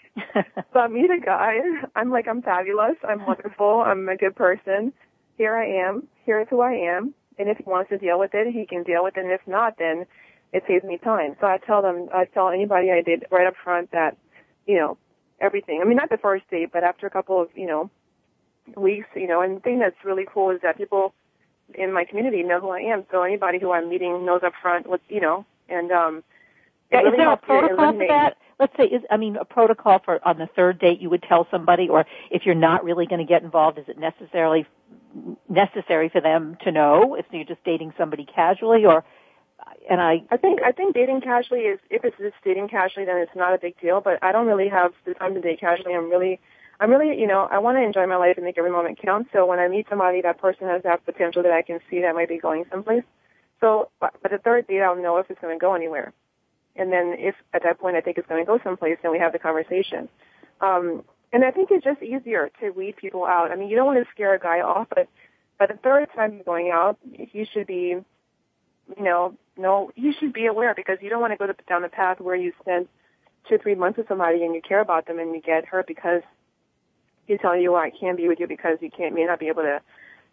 so 0.74 0.80
I 0.80 0.88
meet 0.88 1.10
a 1.12 1.20
guy. 1.24 1.58
I'm 1.96 2.12
like, 2.12 2.28
I'm 2.28 2.42
fabulous. 2.42 2.96
I'm 3.08 3.26
wonderful. 3.26 3.84
I'm 3.86 4.08
a 4.10 4.18
good 4.18 4.36
person. 4.36 4.94
Here 5.38 5.56
I 5.56 5.88
am. 5.88 6.08
Here's 6.26 6.48
who 6.50 6.62
I 6.62 6.74
am. 6.74 7.14
And 7.40 7.50
if 7.50 7.58
he 7.58 7.64
wants 7.64 7.90
to 7.90 7.98
deal 7.98 8.20
with 8.20 8.32
it, 8.34 8.54
he 8.54 8.66
can 8.66 8.84
deal 8.84 9.04
with 9.04 9.18
it. 9.18 9.22
And 9.24 9.32
if 9.32 9.42
not, 9.48 9.78
then 9.80 10.06
it 10.52 10.64
saves 10.68 10.84
me 10.84 10.98
time. 10.98 11.36
So 11.40 11.48
I 11.48 11.58
tell 11.58 11.82
them, 11.82 12.10
I 12.14 12.26
tell 12.26 12.50
anybody 12.50 12.92
I 12.92 13.02
did 13.02 13.26
right 13.32 13.48
up 13.48 13.54
front 13.64 13.92
that, 13.92 14.18
you 14.68 14.78
know, 14.78 14.98
everything. 15.40 15.80
I 15.82 15.86
mean, 15.86 15.96
not 15.98 16.10
the 16.10 16.18
first 16.18 16.44
date, 16.52 16.70
but 16.74 16.84
after 16.84 17.08
a 17.08 17.10
couple 17.10 17.42
of, 17.42 17.48
you 17.56 17.66
know, 17.66 17.90
weeks, 18.76 19.08
you 19.16 19.28
know, 19.28 19.42
and 19.42 19.58
the 19.58 19.62
thing 19.62 19.80
that's 19.80 19.96
really 20.04 20.26
cool 20.32 20.52
is 20.52 20.60
that 20.62 20.78
people 20.78 21.14
in 21.76 21.94
my 21.94 22.04
community 22.04 22.44
know 22.44 22.60
who 22.60 22.70
I 22.70 22.80
am. 22.80 23.06
So 23.10 23.24
anybody 23.24 23.58
who 23.60 23.72
I'm 23.72 23.90
meeting 23.90 24.26
knows 24.26 24.42
up 24.44 24.54
front 24.62 24.86
what, 24.88 25.02
you 25.08 25.22
know, 25.22 25.46
and, 25.70 25.92
um, 25.92 26.24
Yeah, 26.92 27.00
really 27.00 27.12
is 27.12 27.18
there 27.18 27.32
a 27.32 27.38
protocol 27.38 27.78
for 27.78 27.84
eliminate- 27.84 28.10
that? 28.10 28.38
Let's 28.60 28.76
say, 28.76 28.84
is 28.86 29.02
I 29.10 29.18
mean, 29.18 29.38
a 29.38 29.46
protocol 29.46 30.00
for 30.04 30.26
on 30.28 30.38
the 30.38 30.48
third 30.48 30.80
date 30.80 31.00
you 31.00 31.10
would 31.10 31.24
tell 31.24 31.48
somebody, 31.50 31.88
or 31.88 32.06
if 32.30 32.46
you're 32.46 32.56
not 32.56 32.84
really 32.84 33.06
going 33.06 33.20
to 33.20 33.26
get 33.26 33.42
involved, 33.42 33.80
is 33.80 33.86
it 33.88 33.98
necessarily 33.98 34.68
necessary 35.48 36.10
for 36.10 36.22
them 36.22 36.58
to 36.64 36.72
know 36.72 37.16
if 37.16 37.26
you're 37.32 37.46
just 37.46 37.64
dating 37.64 37.94
somebody 37.98 38.26
casually, 38.26 38.86
or? 38.86 39.04
And 39.90 40.02
I, 40.02 40.24
I 40.32 40.38
think 40.38 40.62
I 40.64 40.72
think 40.72 40.94
dating 40.94 41.22
casually 41.22 41.62
is 41.62 41.80
if 41.90 42.04
it's 42.06 42.18
just 42.18 42.36
dating 42.44 42.70
casually 42.70 43.06
then 43.06 43.18
it's 43.18 43.36
not 43.36 43.54
a 43.54 43.58
big 43.58 43.80
deal. 43.82 44.02
But 44.02 44.20
I 44.22 44.32
don't 44.32 44.48
really 44.48 44.70
have 44.70 44.94
the 45.06 45.14
time 45.14 45.34
to 45.34 45.42
date 45.42 45.60
casually. 45.60 45.94
I'm 45.94 46.10
really 46.10 46.40
I'm 46.80 46.90
really 46.92 47.20
you 47.20 47.28
know 47.28 47.48
I 47.50 47.60
want 47.60 47.78
to 47.78 47.84
enjoy 47.84 48.06
my 48.08 48.16
life 48.18 48.36
and 48.38 48.46
make 48.46 48.58
every 48.58 48.72
moment 48.72 49.00
count. 49.02 49.28
So 49.34 49.46
when 49.46 49.60
I 49.60 49.68
meet 49.68 49.88
somebody, 49.90 50.22
that 50.22 50.38
person 50.38 50.68
has 50.68 50.84
that 50.84 51.06
potential 51.06 51.44
that 51.44 51.52
I 51.52 51.62
can 51.62 51.80
see 51.90 52.02
that 52.02 52.16
might 52.16 52.30
be 52.30 52.38
going 52.38 52.66
someplace. 52.72 53.04
So 53.60 53.90
but 54.00 54.14
the 54.24 54.38
third 54.38 54.68
date 54.68 54.82
I'll 54.82 54.96
know 54.96 55.18
if 55.18 55.30
it's 55.30 55.42
going 55.42 55.58
to 55.58 55.62
go 55.62 55.74
anywhere. 55.74 56.14
And 56.80 56.92
then 56.92 57.16
if 57.18 57.36
at 57.54 57.64
that 57.64 57.80
point 57.80 57.96
I 57.96 58.02
think 58.02 58.18
it's 58.18 58.28
going 58.28 58.42
to 58.44 58.48
go 58.48 58.60
someplace, 58.64 58.98
then 59.02 59.12
we 59.12 59.20
have 59.20 59.34
the 59.34 59.40
conversation. 59.40 60.10
Um, 60.62 61.04
and 61.32 61.46
I 61.46 61.52
think 61.52 61.70
it's 61.72 61.84
just 61.84 62.02
easier 62.02 62.50
to 62.60 62.72
weed 62.72 62.96
people 62.96 63.26
out. 63.26 63.52
I 63.52 63.56
mean, 63.56 63.70
you 63.70 63.76
don't 63.76 63.86
want 63.86 64.04
to 64.04 64.12
scare 64.12 64.34
a 64.34 64.40
guy 64.40 64.62
off, 64.62 64.88
but 64.90 65.08
by 65.60 65.68
the 65.68 65.76
third 65.84 66.08
time 66.16 66.42
going 66.46 66.72
out, 66.72 66.98
he 67.14 67.46
should 67.54 67.68
be 67.68 67.98
you 68.98 69.04
know, 69.04 69.36
no, 69.58 69.92
you 69.96 70.14
should 70.20 70.34
be 70.34 70.46
aware 70.46 70.74
because 70.74 70.98
you 71.02 71.10
don't 71.10 71.22
want 71.22 71.34
to 71.34 71.38
go 71.38 71.52
down 71.68 71.82
the 71.82 71.90
path 71.90 72.20
where 72.20 72.36
you 72.36 72.54
spend 72.62 72.88
two, 73.48 73.58
three 73.58 73.76
months 73.76 73.98
with 73.98 74.08
somebody 74.08 74.44
and 74.44 74.56
you 74.56 74.62
care 74.62 74.80
about 74.80 75.06
them 75.06 75.20
and 75.20 75.34
you 75.34 75.42
get 75.42 75.66
hurt 75.66 75.88
because 75.88 76.22
you 77.28 77.38
tell 77.38 77.56
you, 77.56 77.74
well, 77.74 77.82
I 77.82 77.92
can't 77.92 78.18
be 78.18 78.28
with 78.28 78.40
you 78.40 78.48
because 78.48 78.78
you 78.82 78.90
can't, 78.90 79.14
may 79.14 79.26
not 79.26 79.40
be 79.40 79.48
able 79.48 79.64
to, 79.64 79.82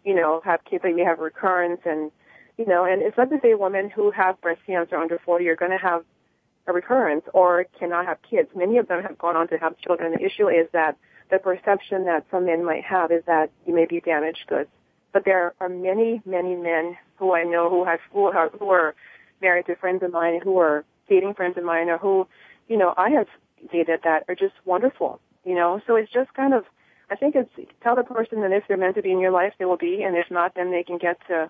you 0.03 0.15
know, 0.15 0.41
have 0.43 0.63
kids 0.65 0.83
that 0.83 0.95
may 0.95 1.03
have 1.03 1.19
recurrence 1.19 1.81
and, 1.85 2.11
you 2.57 2.65
know, 2.65 2.85
and 2.85 3.01
it's 3.01 3.17
not 3.17 3.29
to 3.29 3.39
say 3.41 3.53
women 3.53 3.89
who 3.89 4.11
have 4.11 4.41
breast 4.41 4.61
cancer 4.65 4.95
under 4.95 5.19
40 5.19 5.47
are 5.47 5.55
going 5.55 5.71
to 5.71 5.77
have 5.77 6.03
a 6.67 6.73
recurrence 6.73 7.23
or 7.33 7.65
cannot 7.79 8.05
have 8.05 8.17
kids. 8.29 8.49
Many 8.55 8.77
of 8.77 8.87
them 8.87 9.01
have 9.01 9.17
gone 9.17 9.35
on 9.35 9.47
to 9.49 9.57
have 9.57 9.77
children. 9.79 10.11
The 10.11 10.23
issue 10.23 10.47
is 10.49 10.67
that 10.73 10.97
the 11.31 11.39
perception 11.39 12.05
that 12.05 12.25
some 12.31 12.45
men 12.45 12.63
might 12.63 12.83
have 12.83 13.11
is 13.11 13.23
that 13.25 13.49
you 13.65 13.73
may 13.73 13.85
be 13.85 13.99
damaged 13.99 14.45
goods. 14.47 14.69
But 15.13 15.25
there 15.25 15.53
are 15.59 15.69
many, 15.69 16.21
many 16.25 16.55
men 16.55 16.97
who 17.15 17.33
I 17.33 17.43
know 17.43 17.69
who 17.69 17.85
have 17.85 17.99
who 18.11 18.25
are, 18.25 18.49
who 18.49 18.69
are 18.69 18.95
married 19.41 19.65
to 19.67 19.75
friends 19.75 20.03
of 20.03 20.11
mine, 20.11 20.39
who 20.43 20.57
are 20.59 20.83
dating 21.09 21.33
friends 21.33 21.57
of 21.57 21.63
mine, 21.63 21.89
or 21.89 21.97
who, 21.97 22.27
you 22.67 22.77
know, 22.77 22.93
I 22.97 23.09
have 23.11 23.27
dated 23.71 24.01
that 24.03 24.23
are 24.27 24.35
just 24.35 24.53
wonderful, 24.65 25.19
you 25.45 25.55
know. 25.55 25.81
So 25.87 25.95
it's 25.95 26.11
just 26.11 26.33
kind 26.33 26.53
of, 26.53 26.65
I 27.09 27.15
think 27.15 27.35
it's 27.35 27.49
tell 27.81 27.95
the 27.95 28.03
person 28.03 28.41
that 28.41 28.51
if 28.51 28.63
they're 28.67 28.77
meant 28.77 28.95
to 28.95 29.01
be 29.01 29.11
in 29.11 29.19
your 29.19 29.31
life, 29.31 29.53
they 29.57 29.65
will 29.65 29.77
be, 29.77 30.03
and 30.03 30.15
if 30.15 30.29
not, 30.29 30.55
then 30.55 30.71
they 30.71 30.83
can 30.83 30.97
get 30.97 31.17
to, 31.27 31.49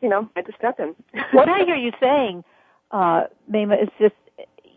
you 0.00 0.08
know, 0.08 0.28
get 0.34 0.46
to 0.46 0.52
step 0.56 0.78
in. 0.78 0.94
what 1.32 1.48
I 1.48 1.64
hear 1.64 1.76
you 1.76 1.92
saying, 2.00 2.44
uh, 2.90 3.24
Maimah, 3.50 3.82
is 3.82 3.88
just 3.98 4.14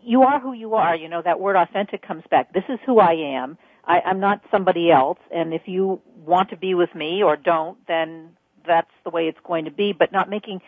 you 0.04 0.22
are 0.22 0.40
who 0.40 0.52
you 0.52 0.74
are. 0.74 0.94
You 0.94 1.08
know 1.08 1.22
that 1.22 1.40
word 1.40 1.56
authentic 1.56 2.06
comes 2.06 2.24
back. 2.30 2.52
This 2.52 2.64
is 2.68 2.78
who 2.86 2.98
I 2.98 3.12
am. 3.12 3.58
I, 3.86 4.00
I'm 4.00 4.20
not 4.20 4.40
somebody 4.50 4.90
else, 4.90 5.18
and 5.34 5.52
if 5.52 5.62
you 5.66 6.00
want 6.24 6.50
to 6.50 6.56
be 6.56 6.74
with 6.74 6.94
me 6.94 7.22
or 7.22 7.36
don't, 7.36 7.76
then 7.86 8.30
that's 8.66 8.90
the 9.04 9.10
way 9.10 9.28
it's 9.28 9.38
going 9.44 9.66
to 9.66 9.70
be. 9.70 9.92
But 9.92 10.12
not 10.12 10.30
making, 10.30 10.60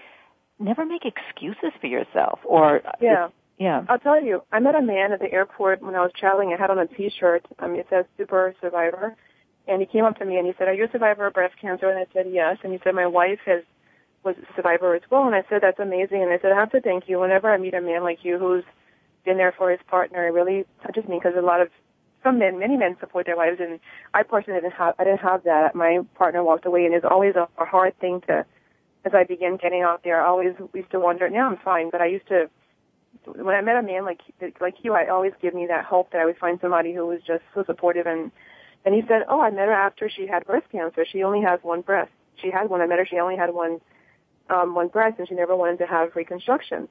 never 0.58 0.84
make 0.84 1.02
excuses 1.04 1.72
for 1.80 1.86
yourself. 1.86 2.40
Or 2.44 2.82
yeah, 3.00 3.28
yeah. 3.58 3.84
I'll 3.88 3.98
tell 3.98 4.22
you. 4.22 4.42
I 4.52 4.60
met 4.60 4.74
a 4.74 4.82
man 4.82 5.12
at 5.12 5.20
the 5.20 5.32
airport 5.32 5.82
when 5.82 5.94
I 5.94 6.00
was 6.00 6.10
traveling. 6.18 6.52
I 6.52 6.60
had 6.60 6.70
on 6.70 6.78
a 6.78 6.86
T-shirt. 6.86 7.46
Um, 7.58 7.74
it 7.74 7.86
says 7.88 8.04
"Super 8.18 8.54
Survivor," 8.60 9.16
and 9.66 9.80
he 9.80 9.86
came 9.86 10.04
up 10.04 10.18
to 10.18 10.24
me 10.24 10.36
and 10.36 10.46
he 10.46 10.52
said, 10.58 10.68
"Are 10.68 10.74
you 10.74 10.84
a 10.84 10.90
survivor 10.90 11.26
of 11.26 11.34
breast 11.34 11.54
cancer?" 11.60 11.88
And 11.88 11.98
I 11.98 12.06
said, 12.12 12.26
"Yes." 12.30 12.58
And 12.62 12.72
he 12.72 12.80
said, 12.84 12.94
"My 12.94 13.06
wife 13.06 13.40
has 13.46 13.62
was 14.24 14.36
a 14.36 14.56
survivor 14.56 14.94
as 14.94 15.02
well." 15.10 15.26
And 15.26 15.34
I 15.34 15.44
said, 15.48 15.62
"That's 15.62 15.80
amazing." 15.80 16.22
And 16.22 16.32
I 16.32 16.38
said, 16.38 16.52
"I 16.52 16.56
have 16.56 16.72
to 16.72 16.80
thank 16.80 17.08
you. 17.08 17.18
Whenever 17.20 17.50
I 17.50 17.56
meet 17.56 17.74
a 17.74 17.80
man 17.80 18.02
like 18.02 18.24
you 18.24 18.38
who's 18.38 18.64
been 19.26 19.36
there 19.36 19.52
for 19.58 19.70
his 19.70 19.80
partner, 19.88 20.32
really 20.32 20.64
touches 20.82 21.06
me 21.06 21.18
because 21.18 21.36
a 21.36 21.42
lot 21.42 21.60
of 21.60 21.68
some 22.22 22.38
men, 22.38 22.58
many 22.58 22.76
men 22.76 22.96
support 22.98 23.26
their 23.26 23.36
wives, 23.36 23.58
and 23.60 23.78
I 24.14 24.22
personally 24.22 24.60
didn't 24.60 24.72
have, 24.74 24.94
I 24.98 25.04
didn't 25.04 25.20
have 25.20 25.44
that. 25.44 25.74
My 25.74 26.00
partner 26.14 26.42
walked 26.42 26.64
away, 26.64 26.86
and 26.86 26.94
it's 26.94 27.04
always 27.04 27.34
a, 27.36 27.46
a 27.60 27.66
hard 27.66 27.98
thing 28.00 28.22
to, 28.28 28.46
as 29.04 29.12
I 29.14 29.24
began 29.24 29.56
getting 29.56 29.82
out 29.82 30.00
there, 30.02 30.20
I 30.24 30.26
always 30.26 30.54
used 30.74 30.90
to 30.92 31.00
wonder. 31.00 31.28
Now 31.28 31.48
I'm 31.50 31.58
fine, 31.58 31.90
but 31.90 32.00
I 32.00 32.06
used 32.06 32.26
to, 32.28 32.48
when 33.24 33.54
I 33.54 33.60
met 33.60 33.76
a 33.76 33.82
man 33.82 34.04
like 34.04 34.20
like 34.60 34.76
you, 34.82 34.94
I 34.94 35.08
always 35.08 35.32
give 35.40 35.54
me 35.54 35.66
that 35.66 35.84
hope 35.84 36.10
that 36.12 36.20
I 36.20 36.24
would 36.24 36.38
find 36.38 36.58
somebody 36.60 36.92
who 36.94 37.06
was 37.06 37.20
just 37.26 37.42
so 37.54 37.64
supportive. 37.64 38.06
And 38.06 38.30
and 38.84 38.94
he 38.94 39.02
said, 39.08 39.22
oh, 39.28 39.40
I 39.40 39.50
met 39.50 39.66
her 39.66 39.72
after 39.72 40.08
she 40.08 40.26
had 40.26 40.46
breast 40.46 40.66
cancer. 40.70 41.04
She 41.10 41.22
only 41.22 41.42
has 41.42 41.58
one 41.62 41.80
breast. 41.80 42.12
She 42.40 42.50
had 42.50 42.68
one. 42.68 42.80
I 42.80 42.86
met 42.86 42.98
her. 42.98 43.06
She 43.06 43.18
only 43.18 43.36
had 43.36 43.52
one 43.52 43.80
um, 44.48 44.74
one 44.74 44.88
breast, 44.88 45.18
and 45.18 45.28
she 45.28 45.34
never 45.34 45.56
wanted 45.56 45.78
to 45.78 45.86
have 45.86 46.14
reconstruction. 46.14 46.88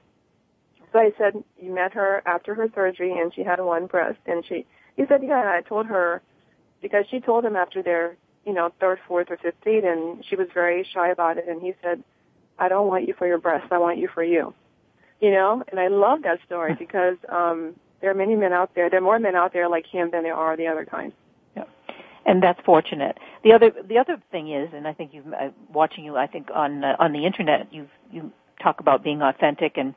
So 0.96 1.02
I 1.02 1.12
said, 1.18 1.44
you 1.62 1.74
met 1.74 1.92
her 1.96 2.22
after 2.26 2.56
her 2.56 2.70
surgery, 2.74 3.20
and 3.20 3.34
she 3.36 3.44
had 3.44 3.60
one 3.60 3.86
breast, 3.86 4.20
and 4.26 4.46
she 4.46 4.66
he 4.96 5.04
said, 5.10 5.24
yeah, 5.24 5.52
I 5.54 5.60
told 5.60 5.88
her 5.88 6.22
because 6.82 7.04
she 7.12 7.20
told 7.20 7.44
him 7.44 7.58
after 7.58 7.84
their, 7.84 8.16
you 8.46 8.54
know, 8.54 8.72
third, 8.80 9.00
fourth, 9.06 9.30
or 9.30 9.36
fifth 9.36 9.60
date, 9.66 9.84
and 9.84 10.24
she 10.24 10.38
was 10.38 10.48
very 10.54 10.88
shy 10.94 11.10
about 11.10 11.38
it. 11.38 11.50
And 11.50 11.62
he 11.62 11.74
said, 11.84 12.02
I 12.58 12.70
don't 12.70 12.88
want 12.88 13.10
you 13.10 13.14
for 13.14 13.28
your 13.28 13.40
breasts. 13.40 13.68
I 13.72 13.78
want 13.78 13.98
you 13.98 14.08
for 14.08 14.24
you. 14.24 14.54
You 15.20 15.32
know, 15.32 15.64
and 15.68 15.82
I 15.82 15.90
love 15.90 16.22
that 16.22 16.40
story 16.46 16.76
because 16.80 17.18
um, 17.28 17.76
there 18.00 18.10
are 18.10 18.16
many 18.16 18.36
men 18.36 18.54
out 18.54 18.74
there. 18.74 18.90
There 18.90 19.00
are 19.00 19.04
more 19.04 19.20
men 19.20 19.36
out 19.36 19.52
there 19.52 19.68
like 19.68 19.86
him 19.86 20.12
than 20.12 20.24
there 20.24 20.34
are 20.34 20.56
the 20.56 20.68
other 20.68 20.86
kind. 20.86 21.12
Yeah, 21.58 21.66
and 22.26 22.42
that's 22.42 22.62
fortunate. 22.66 23.18
The 23.44 23.52
other, 23.52 23.74
the 23.86 23.98
other 23.98 24.16
thing 24.32 24.50
is, 24.50 24.70
and 24.74 24.88
I 24.88 24.94
think 24.94 25.14
you've 25.14 25.28
uh, 25.28 25.50
watching 25.74 26.06
you. 26.06 26.16
I 26.16 26.28
think 26.28 26.48
on 26.56 26.86
uh, 26.86 26.96
on 27.00 27.12
the 27.12 27.26
internet, 27.26 27.74
you 27.74 27.90
you 28.14 28.32
talk 28.64 28.80
about 28.80 29.04
being 29.04 29.22
authentic 29.22 29.76
and 29.76 29.94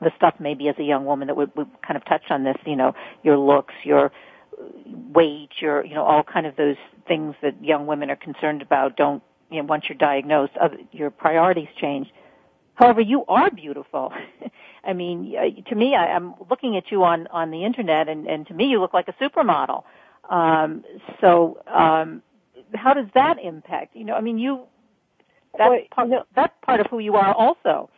the 0.00 0.10
stuff 0.16 0.34
maybe 0.38 0.68
as 0.68 0.76
a 0.78 0.82
young 0.82 1.04
woman 1.04 1.28
that 1.28 1.36
we, 1.36 1.46
we 1.56 1.64
kind 1.86 1.96
of 1.96 2.04
touched 2.04 2.30
on 2.30 2.44
this, 2.44 2.56
you 2.66 2.76
know, 2.76 2.94
your 3.22 3.38
looks, 3.38 3.74
your 3.82 4.12
weight, 5.12 5.50
your, 5.60 5.84
you 5.84 5.94
know, 5.94 6.04
all 6.04 6.22
kind 6.22 6.46
of 6.46 6.56
those 6.56 6.76
things 7.08 7.34
that 7.42 7.62
young 7.62 7.86
women 7.86 8.10
are 8.10 8.16
concerned 8.16 8.62
about 8.62 8.96
don't, 8.96 9.22
you 9.50 9.58
know, 9.58 9.64
once 9.66 9.84
you're 9.88 9.98
diagnosed, 9.98 10.52
your 10.92 11.10
priorities 11.10 11.68
change. 11.80 12.08
However, 12.74 13.00
you 13.00 13.24
are 13.26 13.50
beautiful. 13.50 14.12
I 14.84 14.92
mean, 14.92 15.34
to 15.68 15.74
me, 15.74 15.94
I, 15.94 16.08
I'm 16.08 16.34
looking 16.50 16.76
at 16.76 16.90
you 16.90 17.02
on, 17.04 17.26
on 17.28 17.50
the 17.50 17.64
internet 17.64 18.08
and, 18.08 18.26
and 18.26 18.46
to 18.48 18.54
me 18.54 18.66
you 18.66 18.80
look 18.80 18.92
like 18.92 19.08
a 19.08 19.12
supermodel. 19.14 19.84
Um, 20.28 20.84
so, 21.20 21.58
um, 21.66 22.22
how 22.74 22.94
does 22.94 23.06
that 23.14 23.38
impact? 23.42 23.94
You 23.94 24.04
know, 24.04 24.14
I 24.14 24.20
mean, 24.20 24.38
you, 24.38 24.64
that's, 25.56 25.70
well, 25.70 25.80
part, 26.08 26.26
that's 26.34 26.52
part 26.62 26.80
of 26.80 26.86
who 26.90 26.98
you 26.98 27.14
are 27.14 27.32
also. 27.32 27.88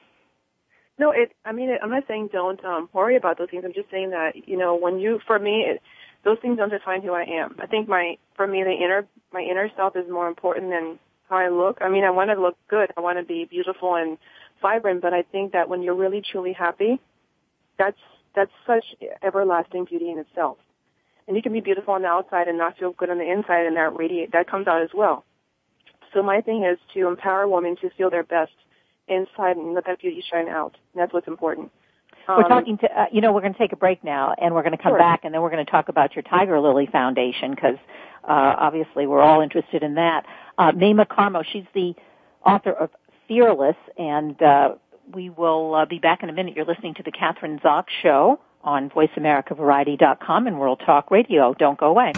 No, 0.99 1.13
it. 1.13 1.33
I 1.45 1.53
mean, 1.53 1.71
it, 1.71 1.81
I'm 1.83 1.91
not 1.91 2.05
saying 2.09 2.31
don't 2.33 2.63
um, 2.65 2.89
worry 2.93 3.17
about 3.17 3.39
those 3.39 3.51
things. 3.51 3.65
I'm 3.65 3.73
just 3.73 3.91
saying 3.91 4.11
that 4.11 4.49
you 4.49 4.57
know 4.57 4.77
when 4.77 4.99
you, 4.99 5.21
for 5.27 5.39
me, 5.39 5.65
it, 5.69 5.81
those 6.25 6.39
things 6.43 6.57
don't 6.57 6.71
define 6.71 7.03
who 7.03 7.13
I 7.13 7.23
am. 7.23 7.57
I 7.61 7.67
think 7.67 7.89
my, 7.89 8.17
for 8.37 8.47
me, 8.47 8.65
the 8.65 8.73
inner, 8.73 9.07
my 9.33 9.41
inner 9.41 9.71
self 9.77 9.97
is 9.97 10.11
more 10.11 10.27
important 10.29 10.71
than 10.71 10.99
how 11.29 11.37
I 11.37 11.49
look. 11.49 11.79
I 11.81 11.89
mean, 11.89 12.05
I 12.05 12.11
want 12.11 12.31
to 12.31 12.41
look 12.41 12.57
good. 12.69 12.91
I 12.97 13.01
want 13.01 13.19
to 13.19 13.25
be 13.25 13.45
beautiful 13.45 13.95
and 13.95 14.19
vibrant. 14.61 15.01
But 15.01 15.15
I 15.15 15.23
think 15.23 15.53
that 15.53 15.69
when 15.69 15.83
you're 15.83 15.95
really 15.95 16.23
truly 16.33 16.53
happy, 16.53 17.01
that's 17.79 17.99
that's 18.35 18.51
such 18.67 18.85
everlasting 19.23 19.85
beauty 19.85 20.11
in 20.11 20.19
itself. 20.19 20.59
And 21.27 21.37
you 21.37 21.43
can 21.43 21.53
be 21.53 21.61
beautiful 21.61 21.95
on 21.95 22.03
the 22.03 22.09
outside 22.09 22.49
and 22.49 22.59
not 22.59 22.79
feel 22.79 22.93
good 22.93 23.11
on 23.11 23.19
the 23.19 23.31
inside, 23.31 23.67
and 23.67 23.77
that 23.77 23.97
radiate 23.97 24.33
that 24.33 24.51
comes 24.51 24.67
out 24.67 24.83
as 24.83 24.91
well. 24.95 25.25
So 26.15 26.23
my 26.23 26.41
thing 26.41 26.65
is 26.65 26.79
to 26.95 27.07
empower 27.07 27.47
women 27.47 27.77
to 27.83 27.91
feel 27.91 28.11
their 28.11 28.23
best 28.23 28.53
inside 29.09 29.57
and 29.57 29.75
let 29.75 29.87
that 29.87 30.01
beauty 30.01 30.23
shine 30.31 30.49
out. 30.49 30.77
And 30.93 31.01
that's 31.01 31.13
what's 31.13 31.29
important. 31.29 31.71
Um, 32.29 32.37
we're 32.37 32.49
talking 32.49 32.77
to, 32.79 32.87
uh, 32.87 33.07
you 33.11 33.21
know, 33.21 33.33
we're 33.33 33.41
going 33.41 33.55
to 33.55 33.59
take 33.59 33.73
a 33.73 33.77
break 33.77 34.05
now, 34.05 34.35
and 34.41 34.55
we're 34.55 34.63
going 34.63 34.77
to 34.77 34.83
come 34.83 34.93
sure. 34.93 34.99
back, 34.99 35.25
and 35.25 35.33
then 35.33 35.41
we're 35.41 35.51
going 35.51 35.65
to 35.65 35.71
talk 35.71 35.89
about 35.89 36.15
your 36.15 36.23
Tigerlily 36.25 36.91
Foundation 36.91 37.51
because 37.53 37.77
uh, 38.25 38.55
obviously 38.59 39.07
we're 39.07 39.23
all 39.23 39.41
interested 39.41 39.83
in 39.83 39.95
that. 39.95 40.27
Uh, 40.59 40.73
Maimah 40.73 41.07
Karmo, 41.07 41.43
she's 41.51 41.65
the 41.75 41.95
author 42.45 42.73
of 42.73 42.91
Fearless, 43.27 43.77
and 43.97 44.41
uh, 44.43 44.75
we 45.13 45.31
will 45.31 45.75
uh, 45.75 45.87
be 45.87 45.99
back 45.99 46.23
in 46.23 46.29
a 46.29 46.33
minute. 46.33 46.55
You're 46.55 46.67
listening 46.67 46.95
to 46.95 47.03
the 47.03 47.13
Kathryn 47.13 47.61
Zox 47.63 47.85
Show 48.03 48.41
on 48.63 48.91
VoiceAmericaVariety.com 48.91 50.47
and 50.47 50.59
World 50.59 50.83
Talk 50.85 51.11
Radio. 51.11 51.55
Don't 51.55 51.79
go 51.79 51.87
away. 51.89 52.13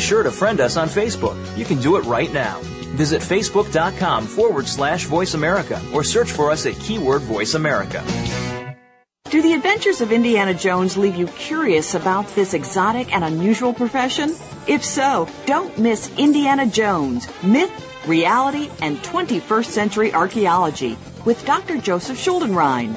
Sure 0.00 0.22
to 0.22 0.30
friend 0.30 0.60
us 0.60 0.76
on 0.76 0.88
Facebook. 0.88 1.36
You 1.56 1.64
can 1.64 1.80
do 1.80 1.96
it 1.96 2.04
right 2.04 2.32
now. 2.32 2.58
Visit 2.96 3.22
facebook.com 3.22 4.26
forward 4.26 4.66
slash 4.66 5.04
voice 5.04 5.34
America 5.34 5.80
or 5.94 6.02
search 6.02 6.32
for 6.32 6.50
us 6.50 6.66
at 6.66 6.74
keyword 6.80 7.22
voice 7.22 7.54
America. 7.54 8.04
Do 9.30 9.40
the 9.40 9.52
adventures 9.52 10.00
of 10.00 10.10
Indiana 10.10 10.52
Jones 10.52 10.96
leave 10.96 11.14
you 11.14 11.28
curious 11.28 11.94
about 11.94 12.26
this 12.34 12.52
exotic 12.52 13.14
and 13.14 13.22
unusual 13.22 13.72
profession? 13.72 14.34
If 14.66 14.84
so, 14.84 15.28
don't 15.46 15.78
miss 15.78 16.10
Indiana 16.18 16.66
Jones, 16.66 17.28
Myth, 17.44 17.70
Reality, 18.08 18.70
and 18.82 18.98
21st 18.98 19.66
Century 19.66 20.12
Archaeology 20.12 20.98
with 21.24 21.44
Dr. 21.46 21.76
Joseph 21.78 22.18
Schuldenrein. 22.18 22.96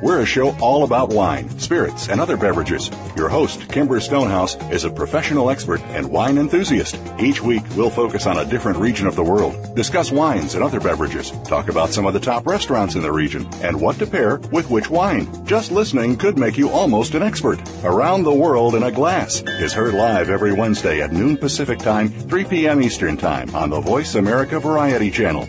We're 0.00 0.20
a 0.20 0.26
show 0.26 0.56
all 0.58 0.84
about 0.84 1.08
wine, 1.08 1.58
spirits, 1.58 2.08
and 2.08 2.20
other 2.20 2.36
beverages. 2.36 2.90
Your 3.16 3.28
host, 3.28 3.68
Kimber 3.68 3.98
Stonehouse, 3.98 4.56
is 4.70 4.84
a 4.84 4.90
professional 4.90 5.50
expert 5.50 5.80
and 5.88 6.08
wine 6.08 6.38
enthusiast. 6.38 7.00
Each 7.18 7.42
week, 7.42 7.64
we'll 7.76 7.90
focus 7.90 8.26
on 8.26 8.38
a 8.38 8.44
different 8.44 8.78
region 8.78 9.08
of 9.08 9.16
the 9.16 9.24
world, 9.24 9.74
discuss 9.74 10.12
wines 10.12 10.54
and 10.54 10.62
other 10.62 10.78
beverages, 10.78 11.32
talk 11.44 11.68
about 11.68 11.90
some 11.90 12.06
of 12.06 12.14
the 12.14 12.20
top 12.20 12.46
restaurants 12.46 12.94
in 12.94 13.02
the 13.02 13.10
region, 13.10 13.48
and 13.60 13.80
what 13.80 13.98
to 13.98 14.06
pair 14.06 14.38
with 14.52 14.70
which 14.70 14.88
wine. 14.88 15.28
Just 15.44 15.72
listening 15.72 16.16
could 16.16 16.38
make 16.38 16.56
you 16.56 16.70
almost 16.70 17.14
an 17.14 17.22
expert. 17.22 17.58
Around 17.82 18.22
the 18.22 18.32
World 18.32 18.76
in 18.76 18.84
a 18.84 18.92
Glass 18.92 19.42
is 19.60 19.72
heard 19.72 19.94
live 19.94 20.30
every 20.30 20.52
Wednesday 20.52 21.00
at 21.00 21.12
noon 21.12 21.36
Pacific 21.36 21.80
Time, 21.80 22.08
3 22.08 22.44
p.m. 22.44 22.82
Eastern 22.82 23.16
Time 23.16 23.52
on 23.54 23.70
the 23.70 23.80
Voice 23.80 24.14
America 24.14 24.60
Variety 24.60 25.10
Channel 25.10 25.48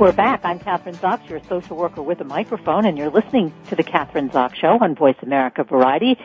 We're 0.00 0.10
back. 0.10 0.40
I'm 0.42 0.58
Kathryn 0.58 0.96
Zox, 0.96 1.28
your 1.28 1.40
social 1.48 1.76
worker 1.76 2.02
with 2.02 2.20
a 2.20 2.24
microphone, 2.24 2.86
and 2.86 2.98
you're 2.98 3.10
listening 3.10 3.52
to 3.68 3.76
the 3.76 3.84
Kathryn 3.84 4.32
Zox 4.32 4.56
Show 4.56 4.78
on 4.80 4.96
Voice 4.96 5.16
America 5.22 5.64
Variety 5.64 6.18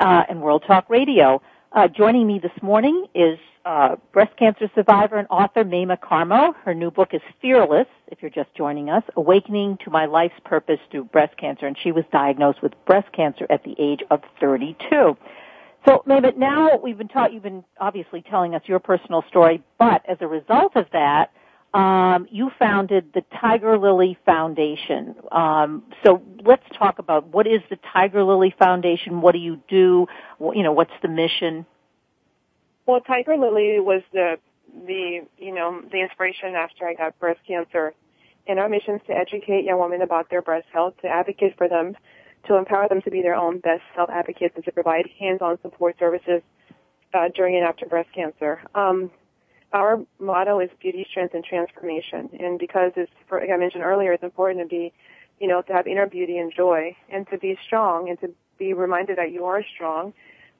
uh, 0.00 0.22
and 0.28 0.40
World 0.40 0.64
Talk 0.66 0.88
Radio. 0.88 1.42
Uh, 1.72 1.88
joining 1.88 2.26
me 2.26 2.38
this 2.38 2.52
morning 2.62 3.06
is 3.14 3.38
uh, 3.66 3.96
breast 4.12 4.34
cancer 4.38 4.70
survivor 4.74 5.18
and 5.18 5.26
author 5.28 5.64
Maimah 5.64 5.98
Karmo. 6.00 6.54
Her 6.64 6.72
new 6.72 6.90
book 6.90 7.10
is 7.12 7.20
Fearless, 7.42 7.88
if 8.06 8.22
you're 8.22 8.30
just 8.30 8.54
joining 8.54 8.88
us, 8.88 9.02
Awakening 9.16 9.78
to 9.84 9.90
My 9.90 10.06
Life's 10.06 10.40
Purpose 10.44 10.78
Through 10.90 11.04
Breast 11.04 11.36
Cancer, 11.36 11.66
and 11.66 11.76
she 11.82 11.92
was 11.92 12.04
diagnosed 12.12 12.62
with 12.62 12.72
breast 12.86 13.12
cancer 13.12 13.46
at 13.50 13.64
the 13.64 13.74
age 13.78 14.00
of 14.10 14.22
32. 14.40 15.16
So, 15.84 16.02
Maimah, 16.06 16.36
now 16.36 16.78
we've 16.82 16.96
been 16.96 17.08
taught, 17.08 17.32
you've 17.32 17.42
been 17.42 17.64
obviously 17.78 18.22
telling 18.22 18.54
us 18.54 18.62
your 18.66 18.78
personal 18.78 19.24
story, 19.28 19.62
but 19.78 20.02
as 20.08 20.18
a 20.20 20.26
result 20.26 20.76
of 20.76 20.86
that, 20.92 21.32
um, 21.72 22.26
you 22.30 22.50
founded 22.58 23.12
the 23.14 23.22
Tigerlily 23.32 24.16
Foundation. 24.26 25.14
Um, 25.30 25.84
so 26.04 26.22
let's 26.44 26.64
talk 26.76 26.98
about 26.98 27.28
what 27.28 27.46
is 27.46 27.60
the 27.70 27.76
Tigerlily 27.94 28.56
Foundation? 28.58 29.20
What 29.20 29.32
do 29.32 29.38
you 29.38 29.60
do? 29.68 30.06
You 30.40 30.62
know, 30.62 30.72
what's 30.72 30.92
the 31.02 31.08
mission? 31.08 31.66
Well, 32.86 33.00
Tigerlily 33.00 33.82
was 33.82 34.02
the 34.12 34.38
the 34.86 35.20
you 35.38 35.54
know 35.54 35.80
the 35.92 36.00
inspiration 36.00 36.54
after 36.56 36.88
I 36.88 36.94
got 36.94 37.18
breast 37.20 37.40
cancer, 37.46 37.94
and 38.48 38.58
our 38.58 38.68
mission 38.68 38.96
is 38.96 39.02
to 39.06 39.12
educate 39.12 39.64
young 39.64 39.78
women 39.78 40.02
about 40.02 40.28
their 40.28 40.42
breast 40.42 40.66
health, 40.72 40.94
to 41.02 41.08
advocate 41.08 41.56
for 41.56 41.68
them, 41.68 41.96
to 42.48 42.56
empower 42.56 42.88
them 42.88 43.00
to 43.02 43.10
be 43.10 43.22
their 43.22 43.36
own 43.36 43.60
best 43.60 43.82
self 43.94 44.10
advocates, 44.10 44.54
and 44.56 44.64
to 44.64 44.72
provide 44.72 45.08
hands-on 45.20 45.60
support 45.62 45.96
services 46.00 46.42
uh, 47.14 47.28
during 47.34 47.56
and 47.56 47.64
after 47.64 47.86
breast 47.86 48.08
cancer. 48.12 48.60
Um, 48.74 49.10
our 49.72 50.04
motto 50.18 50.60
is 50.60 50.70
beauty, 50.80 51.06
strength, 51.10 51.34
and 51.34 51.44
transformation. 51.44 52.30
And 52.38 52.58
because 52.58 52.92
it's, 52.96 53.10
like 53.30 53.50
I 53.52 53.56
mentioned 53.56 53.84
earlier, 53.84 54.12
it's 54.12 54.22
important 54.22 54.60
to 54.62 54.68
be, 54.68 54.92
you 55.38 55.48
know, 55.48 55.62
to 55.62 55.72
have 55.72 55.86
inner 55.86 56.06
beauty 56.06 56.38
and 56.38 56.52
joy 56.54 56.96
and 57.08 57.28
to 57.30 57.38
be 57.38 57.56
strong 57.64 58.08
and 58.08 58.20
to 58.20 58.34
be 58.58 58.72
reminded 58.74 59.18
that 59.18 59.32
you 59.32 59.44
are 59.44 59.62
strong. 59.74 60.12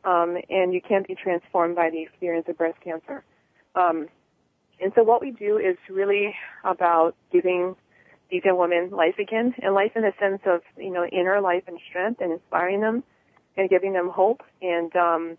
Um, 0.02 0.38
and 0.48 0.72
you 0.72 0.80
can 0.80 1.04
be 1.06 1.14
transformed 1.14 1.76
by 1.76 1.90
the 1.90 2.00
experience 2.02 2.46
of 2.48 2.56
breast 2.56 2.80
cancer. 2.82 3.22
Um, 3.74 4.08
and 4.80 4.92
so 4.94 5.02
what 5.02 5.20
we 5.20 5.30
do 5.30 5.58
is 5.58 5.76
really 5.90 6.34
about 6.64 7.14
giving 7.30 7.76
these 8.30 8.42
women 8.46 8.90
life 8.90 9.16
again, 9.18 9.54
and 9.60 9.74
life 9.74 9.92
in 9.96 10.02
the 10.02 10.12
sense 10.18 10.40
of, 10.46 10.62
you 10.78 10.90
know, 10.90 11.04
inner 11.04 11.40
life 11.40 11.64
and 11.66 11.78
strength 11.88 12.20
and 12.20 12.32
inspiring 12.32 12.80
them 12.80 13.02
and 13.56 13.68
giving 13.68 13.92
them 13.92 14.08
hope 14.08 14.42
and 14.62 14.94
um, 14.96 15.36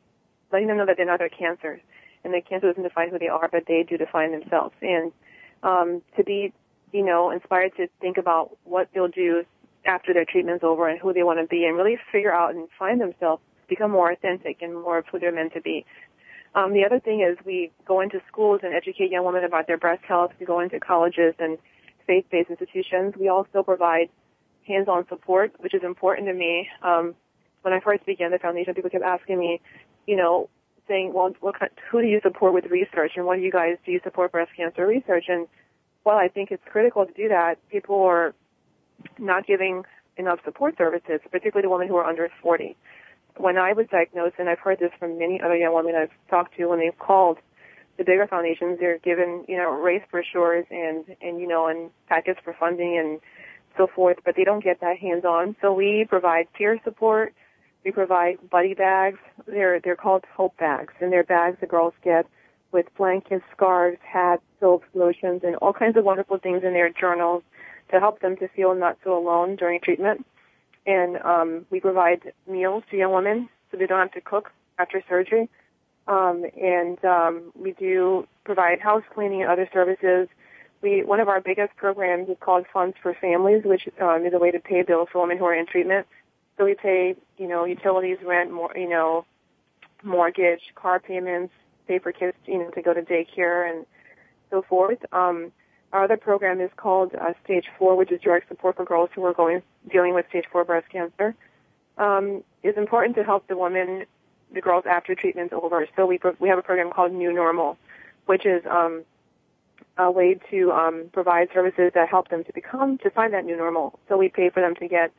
letting 0.52 0.68
them 0.68 0.78
know 0.78 0.86
that 0.86 0.98
they're 0.98 1.06
not 1.06 1.20
their 1.20 1.30
cancers 1.30 1.82
and 2.24 2.34
the 2.34 2.42
cancer 2.42 2.68
doesn't 2.68 2.84
define 2.84 3.10
who 3.10 3.20
they 3.20 3.28
are, 3.28 3.50
but 3.52 3.64
they 3.68 3.84
do 3.88 3.98
define 3.98 4.32
themselves. 4.32 4.76
And 4.82 5.12
um, 5.64 6.02
to 6.18 6.24
be, 6.24 6.54
you 6.92 7.04
know, 7.04 7.32
inspired 7.32 7.76
to 7.78 7.88
think 8.00 8.18
about 8.18 8.58
what 8.64 8.90
they'll 8.94 9.08
do 9.08 9.44
after 9.86 10.14
their 10.14 10.26
treatment's 10.26 10.64
over 10.64 10.88
and 10.88 11.00
who 11.00 11.14
they 11.14 11.24
want 11.24 11.40
to 11.40 11.48
be, 11.48 11.66
and 11.66 11.76
really 11.76 11.98
figure 12.12 12.34
out 12.34 12.54
and 12.54 12.68
find 12.78 13.02
themselves, 13.02 13.42
become 13.68 13.92
more 13.92 14.12
authentic 14.12 14.62
and 14.62 14.74
more 14.74 15.00
of 15.00 15.06
who 15.12 15.20
they're 15.20 15.32
meant 15.32 15.54
to 15.54 15.62
be. 15.62 15.86
Um, 16.54 16.74
the 16.74 16.84
other 16.86 17.00
thing 17.00 17.22
is 17.22 17.38
we 17.46 17.72
go 17.88 18.02
into 18.02 18.20
schools 18.28 18.60
and 18.64 18.74
educate 18.74 19.10
young 19.10 19.26
women 19.26 19.44
about 19.44 19.68
their 19.68 19.78
breast 19.78 20.04
health. 20.04 20.32
We 20.40 20.46
go 20.46 20.60
into 20.60 20.80
colleges 20.80 21.34
and 21.40 21.58
faith-based 22.06 22.50
institutions. 22.50 23.14
We 23.18 23.30
also 23.30 23.64
provide 23.64 24.10
hands-on 24.68 25.08
support, 25.08 25.54
which 25.60 25.74
is 25.74 25.82
important 25.84 26.28
to 26.28 26.34
me. 26.34 26.68
Um, 26.84 27.16
when 27.62 27.74
I 27.74 27.80
first 27.80 28.06
began 28.06 28.32
the 28.32 28.40
foundation, 28.40 28.74
people 28.74 28.90
kept 28.90 29.04
asking 29.04 29.40
me, 29.40 29.62
you 30.06 30.18
know, 30.18 30.50
saying, 30.88 31.14
well, 31.14 31.34
what 31.40 31.60
kind, 31.60 31.72
who 31.90 32.02
do 32.02 32.08
you 32.08 32.20
support 32.22 32.54
with 32.54 32.66
research 32.66 33.14
and 33.16 33.26
what 33.26 33.38
do 33.38 33.42
you 33.42 33.52
guys 33.52 33.78
do 33.86 33.92
you 33.92 34.00
support 34.04 34.32
breast 34.32 34.52
cancer 34.56 34.86
research? 34.86 35.26
And 35.28 35.48
while 36.04 36.18
I 36.18 36.28
think 36.28 36.52
it's 36.52 36.64
critical 36.66 37.06
to 37.06 37.14
do 37.14 37.30
that, 37.30 37.56
people 37.70 38.02
are 38.04 38.34
not 39.20 39.46
giving 39.48 39.84
enough 40.18 40.40
support 40.44 40.78
services, 40.78 41.20
particularly 41.32 41.66
the 41.66 41.70
women 41.70 41.88
who 41.88 41.96
are 41.96 42.06
under 42.06 42.30
40. 42.42 42.76
When 43.38 43.58
I 43.58 43.74
was 43.74 43.88
diagnosed, 43.90 44.36
and 44.40 44.50
I've 44.50 44.60
heard 44.60 44.80
this 44.80 44.92
from 45.00 45.18
many 45.18 45.40
other 45.42 45.56
young 45.56 45.74
women 45.74 45.96
I've 45.96 46.12
talked 46.30 46.56
to 46.58 46.66
when 46.68 46.80
they've 46.80 46.98
called 46.98 47.38
the 47.98 48.04
bigger 48.04 48.28
foundations, 48.28 48.80
they're 48.80 49.00
given, 49.00 49.46
you 49.48 49.58
know, 49.58 49.72
race 49.72 50.04
brochures 50.12 50.66
and, 50.70 51.06
and, 51.22 51.40
you 51.40 51.48
know, 51.48 51.68
and 51.68 51.92
packets 52.08 52.40
for 52.44 52.54
funding 52.60 52.98
and 52.98 53.20
so 53.78 53.88
forth, 53.88 54.18
but 54.26 54.36
they 54.36 54.44
don't 54.44 54.64
get 54.64 54.82
that 54.82 54.98
hands-on. 54.98 55.56
So 55.62 55.74
we 55.74 56.06
provide 56.10 56.52
peer 56.54 56.80
support, 56.84 57.34
we 57.84 57.92
provide 57.92 58.38
buddy 58.50 58.74
bags. 58.74 59.20
They're 59.48 59.80
they're 59.80 59.96
called 59.96 60.24
hope 60.36 60.58
bags, 60.58 60.94
and 61.00 61.12
they're 61.12 61.24
bags 61.24 61.58
the 61.60 61.68
girls 61.68 61.94
get 62.04 62.26
with 62.72 62.86
blankets, 62.98 63.44
scarves, 63.56 63.98
hats, 64.02 64.44
soaps, 64.60 64.88
lotions, 64.94 65.42
and 65.44 65.56
all 65.58 65.74
kinds 65.74 65.98
of 65.98 66.06
wonderful 66.06 66.38
things 66.38 66.64
in 66.64 66.74
their 66.74 66.90
journals 66.90 67.44
to 67.92 68.00
help 68.00 68.22
them 68.22 68.38
to 68.38 68.48
feel 68.50 68.74
not 68.74 68.98
so 69.04 69.18
alone 69.18 69.56
during 69.56 69.80
treatment. 69.82 70.26
And 70.86 71.18
um, 71.18 71.66
we 71.70 71.80
provide 71.80 72.34
meals 72.50 72.84
to 72.90 72.98
young 72.98 73.14
women 73.14 73.50
so 73.70 73.78
they 73.78 73.86
don't 73.86 74.00
have 74.00 74.14
to 74.14 74.22
cook 74.22 74.52
after 74.80 75.04
surgery. 75.08 75.50
Um, 76.08 76.46
and 76.60 77.04
um, 77.06 77.52
we 77.56 77.74
do 77.74 78.28
provide 78.44 78.80
house 78.80 79.04
cleaning 79.14 79.42
and 79.42 79.52
other 79.52 79.70
services. 79.74 80.28
We 80.82 81.04
one 81.04 81.20
of 81.20 81.30
our 81.30 81.42
biggest 81.42 81.76
programs 81.76 82.30
is 82.30 82.38
called 82.40 82.66
Funds 82.74 82.96
for 83.02 83.14
Families, 83.14 83.64
which 83.64 83.88
um, 84.02 84.26
is 84.26 84.34
a 84.34 84.40
way 84.40 84.52
to 84.52 84.60
pay 84.60 84.82
bills 84.82 85.10
for 85.12 85.22
women 85.22 85.38
who 85.38 85.46
are 85.46 85.54
in 85.54 85.68
treatment. 85.68 86.08
So 86.58 86.66
we 86.66 86.76
pay, 86.76 87.16
you 87.38 87.48
know, 87.48 87.66
utilities, 87.66 88.18
rent, 88.24 88.52
more, 88.52 88.72
you 88.76 88.90
know, 88.90 89.26
mortgage, 90.04 90.62
car 90.76 91.00
payments, 91.00 91.54
pay 91.88 92.00
for 92.00 92.12
kids, 92.12 92.38
you 92.46 92.60
know, 92.60 92.70
to 92.72 92.82
go 92.82 92.94
to 92.94 93.02
daycare 93.02 93.70
and 93.70 93.86
so 94.50 94.62
forth. 94.62 95.00
Um, 95.12 95.52
our 95.94 96.06
other 96.06 96.18
program 96.18 96.62
is 96.62 96.72
called 96.78 97.14
uh, 97.16 97.34
Stage 97.44 97.66
Four, 97.78 97.96
which 97.96 98.12
is 98.12 98.22
direct 98.22 98.48
support 98.48 98.78
for 98.78 98.86
girls 98.86 99.10
who 99.14 99.26
are 99.26 99.34
going 99.34 99.62
dealing 99.92 100.14
with 100.14 100.26
Stage 100.30 100.46
Four 100.52 100.64
breast 100.64 100.90
cancer. 100.90 101.36
Um, 101.98 102.44
it's 102.64 102.78
important 102.78 103.16
to 103.18 103.24
help 103.24 103.48
the 103.48 103.58
women, 103.58 104.06
the 104.54 104.62
girls 104.62 104.86
after 104.90 105.16
treatment's 105.16 105.54
over. 105.54 105.88
So 105.96 106.06
we 106.06 106.20
we 106.40 106.48
have 106.50 106.60
a 106.60 106.62
program 106.62 106.92
called 106.92 107.12
New 107.12 107.34
Normal, 107.34 107.78
which 108.26 108.46
is 108.46 108.64
um, 108.70 109.04
a 109.98 110.10
way 110.10 110.40
to 110.50 110.72
um, 110.72 111.10
provide 111.12 111.50
services 111.54 111.92
that 111.94 112.08
help 112.10 112.30
them 112.30 112.44
to 112.46 112.54
become 112.54 112.98
to 113.00 113.10
find 113.10 113.34
that 113.34 113.46
new 113.46 113.58
normal. 113.58 114.00
So 114.08 114.18
we 114.18 114.30
pay 114.30 114.50
for 114.50 114.62
them 114.62 114.76
to 114.76 114.88
get 114.88 115.12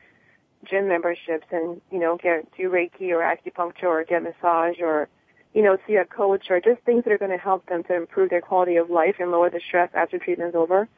gym 0.68 0.88
memberships 0.88 1.46
and, 1.51 1.81
you 1.90 1.98
know, 1.98 2.16
get 2.16 2.46
do 2.57 2.70
Reiki 2.70 3.11
or 3.11 3.20
acupuncture 3.20 3.85
or 3.85 4.05
get 4.05 4.22
massage 4.22 4.81
or, 4.81 5.09
you 5.55 5.62
know, 5.62 5.77
see 5.87 5.96
a 5.96 6.05
coach 6.05 6.46
or 6.51 6.61
just 6.61 6.81
things 6.83 7.05
that 7.05 7.12
are 7.12 7.18
going 7.18 7.31
to 7.31 7.37
help 7.37 7.66
them 7.66 7.83
to 7.85 7.94
improve 7.94 8.31
their 8.31 8.40
quality 8.40 8.77
of 8.77 8.90
life 8.90 9.16
and 9.18 9.31
lower 9.31 9.51
the 9.51 9.61
stress 9.66 9.90
after 9.94 10.18
treatment's 10.18 10.57
over. 10.57 10.88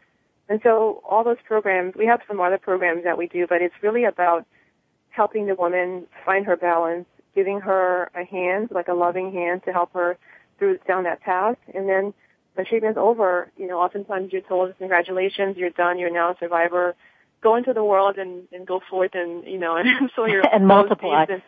And 0.49 0.61
so 0.63 1.03
all 1.09 1.25
those 1.25 1.39
programs, 1.47 1.95
we 1.97 2.07
have 2.07 2.21
some 2.29 2.41
other 2.41 2.59
programs 2.59 3.05
that 3.05 3.17
we 3.17 3.27
do, 3.27 3.47
but 3.49 3.63
it's 3.63 3.75
really 3.83 4.05
about 4.05 4.47
helping 5.09 5.47
the 5.47 5.55
woman 5.55 6.07
find 6.25 6.45
her 6.47 6.57
balance, 6.57 7.07
giving 7.35 7.61
her 7.61 8.11
a 8.15 8.25
hand, 8.25 8.69
like 8.71 8.89
a 8.89 8.95
loving 8.95 9.33
hand 9.33 9.63
to 9.65 9.73
help 9.73 9.93
her 9.95 10.19
through 10.59 10.79
down 10.87 11.05
that 11.05 11.21
path. 11.23 11.57
And 11.75 11.89
then 11.89 12.13
when 12.55 12.67
treatment's 12.67 12.99
over, 12.99 13.51
you 13.57 13.67
know, 13.67 13.81
oftentimes 13.81 14.33
you're 14.33 14.43
told, 14.43 14.77
congratulations, 14.79 15.57
you're 15.57 15.71
done, 15.71 15.99
you're 15.99 16.13
now 16.13 16.33
a 16.33 16.37
survivor 16.39 16.95
go 17.45 17.55
into 17.55 17.73
the 17.73 17.85
world 17.85 18.17
and, 18.17 18.49
and 18.51 18.67
go 18.67 18.81
forth 18.91 19.13
and 19.15 19.45
you 19.45 19.59
know 19.59 19.77
and 19.85 20.11
so 20.17 20.27
you're 20.27 20.43
and 20.53 20.67
multiply. 20.67 21.27
And, 21.29 21.43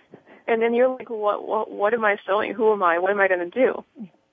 and 0.47 0.63
then 0.63 0.75
you're 0.75 0.89
like, 0.89 1.11
what 1.11 1.47
what 1.47 1.71
what 1.71 1.93
am 1.95 2.05
I 2.05 2.19
sowing? 2.25 2.55
Who 2.55 2.73
am 2.73 2.83
I? 2.83 3.01
What 3.01 3.11
am 3.11 3.21
I 3.21 3.27
going 3.27 3.51
to 3.51 3.51
do? 3.51 3.85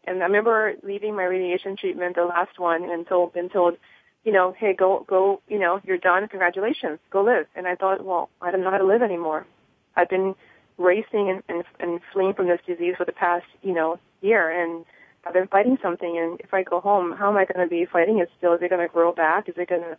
And 0.05 0.21
I 0.21 0.25
remember 0.25 0.73
leaving 0.83 1.15
my 1.15 1.23
radiation 1.23 1.77
treatment, 1.77 2.15
the 2.15 2.25
last 2.25 2.59
one, 2.59 2.83
and 2.83 3.07
told 3.07 3.33
been 3.33 3.49
told, 3.49 3.77
you 4.23 4.33
know, 4.33 4.53
hey, 4.55 4.73
go 4.73 5.05
go, 5.07 5.41
you 5.47 5.57
know, 5.57 5.81
you're 5.83 5.97
done. 5.97 6.27
Congratulations, 6.27 6.99
go 7.09 7.23
live. 7.23 7.47
And 7.55 7.67
I 7.67 7.75
thought, 7.75 8.05
well, 8.05 8.29
I 8.41 8.51
don't 8.51 8.61
know 8.61 8.71
how 8.71 8.77
to 8.77 8.85
live 8.85 9.01
anymore. 9.01 9.47
I've 9.95 10.09
been 10.09 10.35
racing 10.77 11.29
and, 11.29 11.43
and, 11.47 11.63
and 11.79 12.01
fleeing 12.11 12.33
from 12.33 12.47
this 12.47 12.59
disease 12.65 12.95
for 12.97 13.05
the 13.05 13.11
past, 13.11 13.45
you 13.61 13.73
know, 13.73 13.99
year, 14.21 14.49
and 14.49 14.85
I've 15.25 15.33
been 15.33 15.47
fighting 15.47 15.77
something. 15.81 16.17
And 16.17 16.39
if 16.41 16.53
I 16.53 16.63
go 16.63 16.79
home, 16.79 17.13
how 17.13 17.29
am 17.29 17.37
I 17.37 17.45
going 17.45 17.65
to 17.65 17.69
be 17.69 17.85
fighting 17.85 18.19
it 18.19 18.29
still? 18.37 18.53
Is 18.53 18.61
it 18.61 18.69
going 18.69 18.85
to 18.85 18.91
grow 18.91 19.13
back? 19.13 19.47
Is 19.47 19.55
it 19.57 19.69
going 19.69 19.81
to 19.81 19.97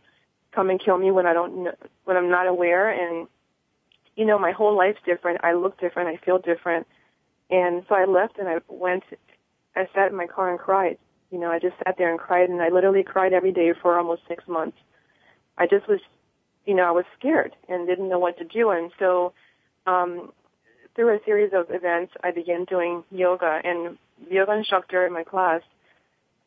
come 0.55 0.71
and 0.71 0.83
kill 0.83 0.99
me 0.99 1.11
when 1.11 1.27
I 1.27 1.33
don't 1.33 1.65
know, 1.65 1.75
when 2.05 2.17
I'm 2.17 2.31
not 2.31 2.47
aware 2.47 2.91
and 2.91 3.27
you 4.17 4.25
know 4.25 4.39
my 4.39 4.53
whole 4.53 4.77
life's 4.77 5.01
different. 5.05 5.41
I 5.43 5.55
look 5.55 5.79
different. 5.81 6.09
I 6.09 6.25
feel 6.25 6.39
different. 6.39 6.87
And 7.51 7.85
so 7.89 7.95
I 7.95 8.05
left 8.05 8.39
and 8.39 8.49
I 8.49 8.59
went 8.69 9.05
I 9.77 9.89
sat 9.95 10.11
in 10.11 10.17
my 10.17 10.27
car 10.27 10.51
and 10.51 10.59
cried. 10.59 10.99
You 11.31 11.41
know, 11.41 11.51
I 11.51 11.59
just 11.59 11.75
sat 11.85 11.97
there 11.99 12.11
and 12.11 12.19
cried 12.19 12.49
and 12.49 12.63
I 12.63 12.69
literally 12.69 13.03
cried 13.03 13.33
every 13.33 13.53
day 13.53 13.73
for 13.81 13.99
almost 13.99 14.23
6 14.29 14.47
months. 14.47 14.79
I 15.59 15.67
just 15.67 15.89
was 15.89 16.01
you 16.65 16.75
know, 16.75 16.85
I 16.85 16.93
was 16.93 17.05
scared 17.19 17.55
and 17.69 17.87
didn't 17.87 18.09
know 18.09 18.19
what 18.19 18.39
to 18.39 18.45
do 18.45 18.71
and 18.71 18.91
so 18.99 19.33
um 19.87 20.33
through 20.95 21.15
a 21.15 21.19
series 21.25 21.53
of 21.53 21.67
events 21.71 22.13
I 22.23 22.31
began 22.31 22.65
doing 22.65 23.03
yoga 23.11 23.61
and 23.65 23.99
yoga 24.31 24.53
instructor 24.53 25.05
in 25.07 25.13
my 25.13 25.25
class 25.25 25.63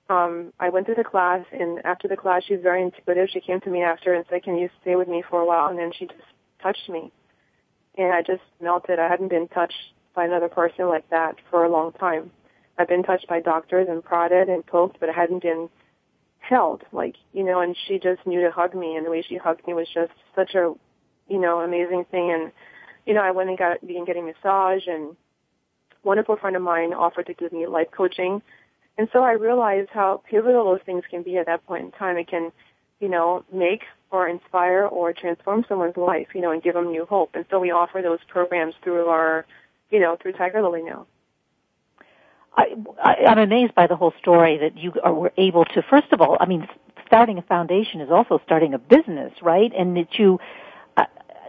um, 0.09 0.53
I 0.59 0.69
went 0.69 0.87
to 0.87 0.95
the 0.95 1.03
class, 1.03 1.45
and 1.51 1.85
after 1.85 2.07
the 2.07 2.17
class, 2.17 2.43
she 2.45 2.53
was 2.53 2.63
very 2.63 2.81
intuitive. 2.81 3.29
She 3.29 3.41
came 3.41 3.59
to 3.61 3.69
me 3.69 3.81
after 3.81 4.13
and 4.13 4.25
said, 4.29 4.43
"Can 4.43 4.57
you 4.57 4.69
stay 4.81 4.95
with 4.95 5.07
me 5.07 5.23
for 5.29 5.41
a 5.41 5.45
while?" 5.45 5.67
And 5.67 5.77
then 5.77 5.91
she 5.97 6.05
just 6.05 6.21
touched 6.61 6.89
me, 6.89 7.11
and 7.97 8.13
I 8.13 8.21
just 8.21 8.43
melted. 8.61 8.99
I 8.99 9.07
hadn't 9.07 9.29
been 9.29 9.47
touched 9.47 9.93
by 10.15 10.25
another 10.25 10.49
person 10.49 10.87
like 10.87 11.09
that 11.09 11.35
for 11.49 11.63
a 11.63 11.69
long 11.69 11.91
time. 11.93 12.31
I've 12.77 12.87
been 12.87 13.03
touched 13.03 13.27
by 13.27 13.39
doctors 13.39 13.87
and 13.89 14.03
prodded 14.03 14.49
and 14.49 14.65
poked, 14.65 14.99
but 14.99 15.09
I 15.09 15.13
hadn't 15.13 15.41
been 15.41 15.69
held, 16.39 16.83
like, 16.91 17.15
you 17.33 17.43
know, 17.43 17.59
and 17.59 17.75
she 17.87 17.99
just 17.99 18.25
knew 18.25 18.41
to 18.41 18.51
hug 18.51 18.73
me 18.75 18.95
and 18.95 19.05
the 19.05 19.09
way 19.09 19.21
she 19.27 19.37
hugged 19.37 19.65
me 19.67 19.73
was 19.73 19.87
just 19.93 20.13
such 20.35 20.55
a, 20.55 20.73
you 21.27 21.39
know, 21.39 21.59
amazing 21.59 22.05
thing. 22.09 22.31
And, 22.31 22.51
you 23.05 23.13
know, 23.13 23.21
I 23.21 23.31
went 23.31 23.49
and 23.49 23.57
got, 23.57 23.85
began 23.85 24.05
getting 24.05 24.25
massage 24.25 24.87
and 24.87 25.15
wonderful 26.03 26.37
friend 26.37 26.55
of 26.55 26.61
mine 26.61 26.93
offered 26.93 27.25
to 27.27 27.33
give 27.33 27.51
me 27.51 27.67
life 27.67 27.87
coaching. 27.91 28.41
And 28.97 29.07
so 29.13 29.23
I 29.23 29.33
realized 29.33 29.89
how 29.91 30.21
pivotal 30.29 30.65
those 30.65 30.81
things 30.85 31.03
can 31.09 31.21
be 31.23 31.37
at 31.37 31.45
that 31.45 31.65
point 31.65 31.85
in 31.85 31.91
time. 31.91 32.17
It 32.17 32.27
can, 32.27 32.51
you 32.99 33.09
know, 33.09 33.43
make 33.53 33.83
or 34.09 34.27
inspire 34.27 34.85
or 34.85 35.13
transform 35.13 35.65
someone's 35.67 35.97
life, 35.97 36.29
you 36.33 36.41
know, 36.41 36.51
and 36.51 36.63
give 36.63 36.73
them 36.73 36.89
new 36.91 37.05
hope. 37.05 37.31
And 37.35 37.45
so 37.49 37.59
we 37.59 37.71
offer 37.71 38.01
those 38.01 38.19
programs 38.27 38.73
through 38.83 39.05
our, 39.07 39.45
you 39.91 39.99
know, 39.99 40.17
through 40.19 40.33
Tigerlily 40.33 40.83
now. 40.83 41.05
I, 42.55 42.75
I, 43.03 43.15
I'm 43.27 43.37
amazed 43.37 43.75
by 43.75 43.85
the 43.85 43.95
whole 43.95 44.13
story 44.19 44.57
that 44.57 44.77
you 44.77 44.93
are, 45.03 45.13
were 45.13 45.33
able 45.37 45.65
to. 45.65 45.83
First 45.83 46.11
of 46.11 46.21
all, 46.21 46.37
I 46.39 46.47
mean, 46.47 46.67
starting 47.05 47.37
a 47.37 47.43
foundation 47.43 48.01
is 48.01 48.09
also 48.09 48.41
starting 48.45 48.73
a 48.73 48.79
business, 48.79 49.31
right? 49.43 49.71
And 49.77 49.95
that 49.95 50.17
you 50.17 50.39
uh, 50.95 51.05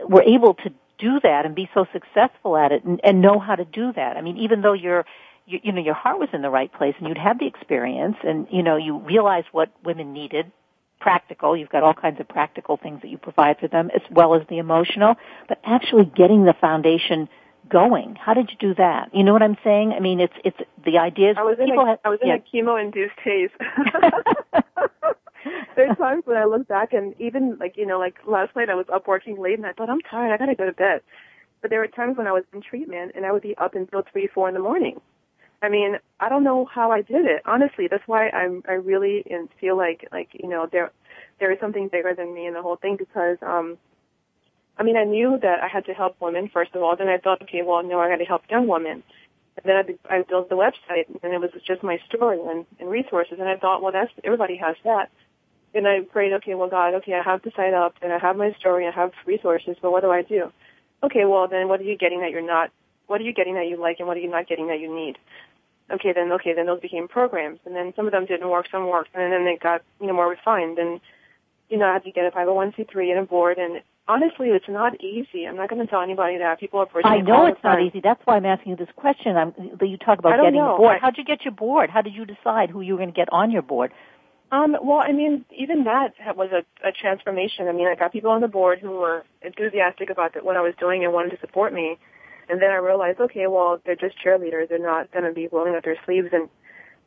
were 0.07 0.22
able 0.22 0.55
to 0.55 0.72
do 0.99 1.18
that 1.22 1.46
and 1.46 1.55
be 1.55 1.70
so 1.72 1.86
successful 1.92 2.57
at 2.57 2.72
it 2.72 2.84
and, 2.84 3.01
and 3.03 3.22
know 3.22 3.38
how 3.38 3.55
to 3.55 3.64
do 3.64 3.92
that. 3.94 4.16
I 4.16 4.20
mean, 4.20 4.36
even 4.36 4.61
though 4.61 4.74
your 4.74 5.07
you, 5.49 5.59
you 5.62 5.72
know 5.72 5.80
your 5.80 5.94
heart 5.94 6.18
was 6.18 6.28
in 6.32 6.42
the 6.42 6.51
right 6.51 6.72
place 6.72 6.94
and 6.99 7.09
you'd 7.09 7.18
had 7.18 7.38
the 7.38 7.46
experience 7.46 8.16
and 8.22 8.46
you 8.51 8.62
know 8.62 8.76
you 8.76 8.99
realized 8.99 9.49
what 9.53 9.72
women 9.84 10.12
needed 10.12 10.53
practical. 11.01 11.57
You've 11.57 11.70
got 11.70 11.82
all 11.82 11.94
kinds 11.94 12.20
of 12.20 12.28
practical 12.28 12.76
things 12.76 13.03
that 13.03 13.09
you 13.09 13.18
provide 13.18 13.59
for 13.59 13.68
them 13.68 13.90
as 13.94 14.03
well 14.11 14.34
as 14.34 14.42
the 14.49 14.59
emotional, 14.59 15.14
but 15.49 15.61
actually 15.64 16.05
getting 16.05 16.44
the 16.44 16.55
foundation 16.61 17.28
going. 17.68 18.16
How 18.16 18.34
did 18.34 18.51
you 18.51 18.57
do 18.59 18.74
that? 18.76 19.14
You 19.14 19.24
know 19.24 19.32
what 19.32 19.42
I'm 19.42 19.57
saying? 19.64 19.92
I 19.96 20.01
mean, 20.01 20.20
it's 20.20 20.34
it's 20.44 20.59
the 20.84 20.99
idea 20.99 21.30
is 21.30 21.36
I 21.38 21.42
was 21.42 21.59
in 21.59 21.70
a, 21.70 21.86
have, 21.86 21.99
I 22.05 22.09
was 22.09 22.18
in 22.22 22.28
yeah. 22.28 22.36
a 22.36 22.40
chemo 22.40 22.82
induced 22.82 23.18
haze. 23.22 23.51
There's 25.76 25.96
times 25.96 26.24
when 26.26 26.36
I 26.36 26.44
look 26.44 26.66
back 26.66 26.92
and 26.92 27.14
even 27.20 27.57
like 27.59 27.76
you 27.76 27.86
know 27.86 27.99
like 27.99 28.16
last 28.26 28.57
night 28.57 28.68
I 28.68 28.74
was 28.74 28.86
up 28.92 29.07
working 29.07 29.40
late 29.40 29.59
and 29.59 29.66
I 29.66 29.72
thought 29.72 29.88
I'm 29.88 30.01
tired 30.01 30.32
I 30.32 30.36
gotta 30.36 30.55
go 30.55 30.66
to 30.66 30.72
bed, 30.72 31.03
but 31.61 31.70
there 31.70 31.80
were 31.80 31.88
times 31.88 32.16
when 32.16 32.26
I 32.26 32.32
was 32.32 32.44
in 32.53 32.61
treatment 32.62 33.12
and 33.14 33.24
I 33.24 33.32
would 33.32 33.42
be 33.42 33.57
up 33.57 33.74
until 33.74 34.03
three 34.12 34.28
four 34.32 34.49
in 34.49 34.55
the 34.55 34.61
morning. 34.61 35.01
I 35.63 35.69
mean 35.69 35.97
I 36.21 36.29
don't 36.29 36.45
know 36.45 36.65
how 36.65 36.91
I 36.91 37.03
did 37.03 37.27
it 37.27 37.43
honestly. 37.45 37.89
That's 37.91 38.07
why 38.07 38.31
I'm 38.31 38.63
I 38.69 38.73
really 38.73 39.25
feel 39.61 39.77
like 39.77 40.09
like 40.13 40.29
you 40.33 40.49
know 40.49 40.69
there 40.71 40.91
there 41.41 41.53
is 41.53 41.61
something 41.61 41.89
bigger 41.89 42.15
than 42.15 42.35
me 42.35 42.47
in 42.47 42.55
the 42.55 42.63
whole 42.63 42.77
thing 42.77 42.97
because 42.97 43.39
um 43.43 43.79
I 44.79 44.85
mean, 44.85 44.97
I 44.97 45.05
knew 45.05 45.39
that 45.43 45.59
I 45.61 45.67
had 45.67 45.85
to 45.87 45.93
help 45.93 46.17
women 46.21 46.49
first 46.53 46.75
of 46.75 46.83
all. 46.83 46.95
Then 46.97 47.09
I 47.09 47.19
thought, 47.19 47.43
okay, 47.43 47.63
well, 47.63 47.83
no, 47.83 47.99
I 47.99 48.09
got 48.09 48.17
to 48.17 48.25
help 48.25 48.43
young 48.49 48.69
women. 48.69 49.03
And 49.57 49.65
then 49.65 49.99
I, 50.09 50.19
I 50.19 50.23
built 50.23 50.49
the 50.49 50.55
website, 50.55 51.07
and 51.23 51.33
it 51.33 51.41
was 51.41 51.51
just 51.67 51.83
my 51.83 51.99
story 52.09 52.39
and, 52.41 52.65
and 52.79 52.89
resources. 52.89 53.39
And 53.41 53.49
I 53.49 53.57
thought, 53.57 53.83
well, 53.83 53.93
that's 53.93 54.13
everybody 54.23 54.57
has 54.57 54.77
that. 54.85 55.11
And 55.75 55.87
I 55.87 56.01
prayed, 56.01 56.33
okay, 56.35 56.55
well, 56.55 56.69
God, 56.71 56.95
okay, 56.95 57.15
I 57.15 57.23
have 57.23 57.43
the 57.43 57.51
site 57.57 57.75
up, 57.75 57.95
and 58.01 58.13
I 58.13 58.19
have 58.19 58.37
my 58.37 58.53
story, 58.59 58.87
and 58.87 58.95
I 58.95 59.01
have 59.01 59.13
resources, 59.27 59.77
but 59.83 59.91
what 59.91 60.03
do 60.03 60.11
I 60.11 60.23
do? 60.23 60.53
Okay, 61.03 61.25
well, 61.25 61.49
then 61.49 61.69
what 61.69 61.81
are 61.81 61.85
you 61.85 61.99
getting 61.99 62.21
that 62.21 62.31
you're 62.31 62.47
not? 62.47 62.71
What 63.07 63.21
are 63.21 63.25
you 63.25 63.35
getting 63.35 63.55
that 63.55 63.67
you 63.67 63.77
like, 63.77 63.97
and 63.99 64.07
what 64.07 64.17
are 64.17 64.21
you 64.21 64.31
not 64.31 64.49
getting 64.49 64.69
that 64.69 64.81
you 64.81 64.95
need? 64.95 65.19
Okay, 65.91 66.12
then 66.12 66.30
okay, 66.32 66.53
then 66.55 66.66
those 66.66 66.80
became 66.80 67.09
programs, 67.09 67.61
and 67.64 67.74
then 67.74 67.93
some 67.97 68.07
of 68.07 68.12
them 68.12 68.26
didn't 68.26 68.49
work, 68.49 68.66
some 68.70 68.89
worked, 68.89 69.11
and 69.14 69.32
then 69.32 69.45
they 69.45 69.57
got 69.57 69.82
you 70.01 70.07
know 70.07 70.12
more 70.12 70.28
refined. 70.28 70.78
And 70.78 71.01
you 71.68 71.78
know, 71.78 71.86
I 71.86 71.95
had 71.95 72.05
to 72.05 72.11
get 72.12 72.26
a 72.26 72.30
501c3 72.30 73.11
and 73.11 73.18
a 73.20 73.22
board, 73.24 73.59
and 73.59 73.82
honestly, 74.09 74.49
it's 74.49 74.68
not 74.68 75.01
easy. 75.03 75.47
I'm 75.47 75.57
not 75.57 75.68
going 75.68 75.80
to 75.84 75.86
tell 75.86 76.01
anybody 76.01 76.39
that. 76.39 76.59
People 76.59 76.82
approach 76.82 77.05
I 77.05 77.18
know 77.18 77.47
it's 77.47 77.62
not 77.62 77.80
easy. 77.80 78.01
That's 78.03 78.20
why 78.24 78.36
I'm 78.36 78.47
asking 78.47 78.70
you 78.70 78.76
this 78.76 78.89
question. 78.97 79.36
I'm, 79.36 79.53
you 79.80 79.99
talk 79.99 80.18
about 80.18 80.36
getting 80.36 80.55
know. 80.55 80.74
a 80.74 80.78
board. 80.78 80.97
I- 80.97 80.99
How'd 81.01 81.18
you 81.18 81.24
get 81.24 81.45
your 81.45 81.53
board? 81.53 81.91
How 81.91 82.03
did 82.03 82.14
you 82.14 82.24
decide 82.24 82.70
who 82.70 82.80
you 82.80 82.95
were 82.95 82.99
going 82.99 83.12
to 83.12 83.16
get 83.16 83.28
on 83.32 83.51
your 83.51 83.62
board? 83.62 83.93
Um, 84.51 84.76
well, 84.82 84.99
I 84.99 85.12
mean, 85.12 85.45
even 85.57 85.84
that 85.84 86.14
was 86.34 86.51
a, 86.53 86.89
a 86.89 86.91
transformation. 86.91 87.68
I 87.68 87.72
mean, 87.72 87.86
I 87.86 87.95
got 87.95 88.12
people 88.12 88.30
on 88.30 88.41
the 88.41 88.49
board 88.49 88.78
who 88.78 88.93
were 88.93 89.24
enthusiastic 89.43 90.09
about 90.09 90.32
the, 90.32 90.41
what 90.41 90.57
I 90.57 90.62
was 90.62 90.72
doing 90.80 91.05
and 91.05 91.12
wanted 91.12 91.30
to 91.32 91.41
support 91.41 91.74
me. 91.74 91.99
And 92.49 92.62
then 92.62 92.70
I 92.70 92.76
realized, 92.76 93.20
okay, 93.20 93.46
well, 93.46 93.80
they're 93.84 93.96
just 93.96 94.16
cheerleaders. 94.24 94.68
They're 94.68 94.78
not 94.78 95.12
going 95.12 95.24
to 95.24 95.32
be 95.32 95.49
rolling 95.49 95.74
up 95.74 95.84
their 95.84 95.99
sleeves 96.05 96.28
and 96.32 96.49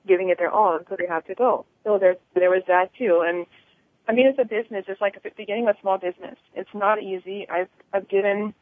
giving 0.08 0.30
it 0.30 0.38
their 0.38 0.52
all, 0.52 0.80
so 0.90 0.96
they 0.98 1.08
have 1.08 1.26
to 1.26 1.36
go. 1.36 1.66
So 1.84 1.98
there, 2.00 2.16
there 2.36 2.50
was 2.50 2.64
that 2.68 2.90
too. 2.98 3.24
And 3.26 3.46
I 4.08 4.14
mean, 4.14 4.28
it's 4.28 4.40
a 4.40 4.46
business. 4.46 4.86
It's 4.88 5.02
like 5.02 5.16
beginning 5.38 5.68
a 5.68 5.74
small 5.82 5.98
business. 5.98 6.38
It's 6.56 6.70
not 6.74 7.02
easy. 7.02 7.48
I've, 7.50 7.70
I've 7.94 8.08
given 8.08 8.54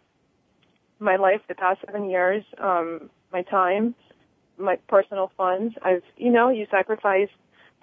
my 1.00 1.16
life 1.16 1.42
the 1.48 1.56
past 1.56 1.80
seven 1.86 2.10
years, 2.10 2.44
um, 2.62 3.10
my 3.32 3.42
time, 3.44 3.96
my 4.58 4.78
personal 4.88 5.32
funds. 5.38 5.76
I've, 5.82 6.04
you 6.18 6.32
know, 6.32 6.50
you 6.50 6.68
sacrifice 6.70 7.30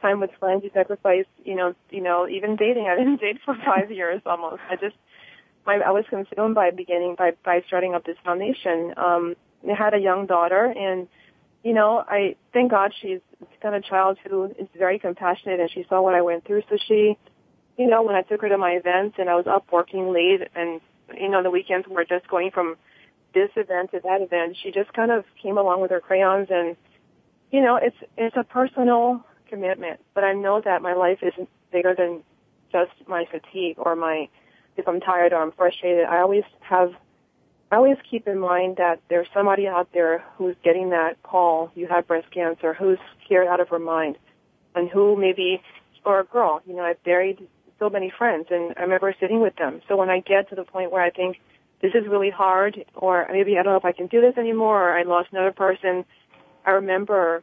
time 0.01 0.20
with 0.20 0.30
friends. 0.38 0.62
You 0.64 0.70
sacrifice, 0.74 1.24
you 1.44 1.55
know, 1.55 1.74
you 1.90 2.03
know, 2.03 2.28
even 2.28 2.57
dating. 2.57 2.86
I 2.90 2.97
didn't 2.97 3.20
date 3.20 3.38
for 3.44 3.57
five 3.64 3.90
years 4.01 4.20
almost. 4.26 4.61
I 4.70 4.76
just, 4.76 4.97
my, 5.67 5.77
I 5.77 5.91
was 5.91 6.05
consumed 6.09 6.55
by 6.55 6.71
beginning 6.71 7.17
by 7.19 7.33
by 7.45 7.62
starting 7.67 7.95
up 7.95 8.05
this 8.05 8.17
foundation. 8.25 8.95
Um, 8.97 9.35
I 9.69 9.75
had 9.75 9.95
a 9.95 9.99
young 9.99 10.27
daughter, 10.27 10.64
and 10.64 11.09
you 11.62 11.75
know, 11.75 12.05
I 12.07 12.37
thank 12.53 12.71
God 12.71 12.93
she's 13.01 13.21
got 13.62 13.75
a 13.75 13.81
child 13.81 14.19
who 14.29 14.45
is 14.45 14.69
very 14.77 14.99
compassionate, 14.99 15.61
and 15.61 15.71
she 15.71 15.85
saw 15.89 16.01
what 16.01 16.14
I 16.14 16.23
went 16.23 16.45
through. 16.45 16.62
So 16.71 16.77
she, 16.87 17.19
you 17.77 17.87
know, 17.89 18.03
when 18.03 18.14
I 18.14 18.23
took 18.23 18.43
her 18.43 18.49
to 18.49 18.59
my 18.59 18.73
events, 18.73 19.17
and 19.19 19.29
I 19.29 19.35
was 19.35 19.47
up 19.47 19.67
working 19.73 20.12
late, 20.12 20.43
and 20.55 20.81
you 21.19 21.29
know, 21.29 21.43
the 21.43 21.51
weekends 21.51 21.89
were 21.89 22.05
just 22.05 22.29
going 22.29 22.51
from 22.53 22.77
this 23.35 23.51
event 23.57 23.91
to 23.91 24.01
that 24.05 24.23
event. 24.23 24.57
She 24.62 24.71
just 24.71 24.93
kind 24.93 25.11
of 25.11 25.25
came 25.43 25.59
along 25.59 25.81
with 25.81 25.91
her 25.91 26.01
crayons, 26.01 26.49
and 26.51 26.77
you 27.51 27.61
know, 27.62 27.77
it's 27.77 27.97
it's 28.17 28.37
a 28.37 28.45
personal 28.45 29.25
commitment. 29.49 30.01
But 30.14 30.25
I 30.25 30.33
know 30.33 30.61
that 30.64 30.83
my 30.83 30.95
life 30.95 31.19
isn't 31.23 31.49
bigger 31.73 31.95
than 31.97 32.23
just 32.73 32.93
my 33.09 33.25
fatigue 33.31 33.77
or 33.79 33.97
my 33.97 34.29
if 34.77 34.87
I'm 34.89 35.01
tired 35.01 35.33
or 35.33 35.43
I'm 35.43 35.53
frustrated. 35.53 36.05
I 36.05 36.20
always 36.20 36.45
have 36.61 36.93
I 37.70 37.77
always 37.77 37.97
keep 38.09 38.29
in 38.29 38.39
mind 38.39 38.77
that 38.77 39.01
there's 39.09 39.27
somebody 39.35 39.66
out 39.66 39.89
there 39.93 40.22
who's 40.37 40.55
getting 40.62 40.91
that 40.91 41.20
call, 41.24 41.72
you 41.74 41.89
have 41.89 42.07
breast 42.07 42.31
cancer, 42.31 42.74
who's 42.74 42.99
scared 43.24 43.49
out 43.49 43.59
of 43.59 43.68
her 43.70 43.81
mind, 43.81 44.16
and 44.77 44.89
who 44.89 45.16
maybe, 45.16 45.61
or 46.05 46.20
a 46.20 46.24
girl, 46.24 46.62
you 46.64 46.77
know, 46.77 46.83
I've 46.83 47.03
buried 47.03 47.49
so 47.81 47.91
many 47.91 48.12
friends, 48.16 48.47
and 48.51 48.72
I 48.77 48.83
remember 48.83 49.12
sitting 49.18 49.41
with 49.41 49.57
them. 49.57 49.83
So 49.89 49.97
when 49.97 50.11
I 50.11 50.20
get 50.20 50.49
to 50.51 50.55
the 50.55 50.62
point 50.62 50.93
where 50.93 51.03
I 51.03 51.11
think 51.11 51.39
this 51.83 51.93
is 51.95 52.07
really 52.07 52.31
hard, 52.31 52.85
or 52.95 53.27
maybe 53.33 53.59
I 53.59 53.64
don't 53.64 53.72
know 53.72 53.79
if 53.79 53.85
I 53.85 53.93
can 53.93 54.07
do 54.07 54.20
this 54.20 54.39
anymore, 54.39 54.91
or 54.91 54.99
I 54.99 55.03
lost 55.03 55.31
another 55.33 55.53
person, 55.53 56.05
I 56.64 56.70
remember 56.70 57.43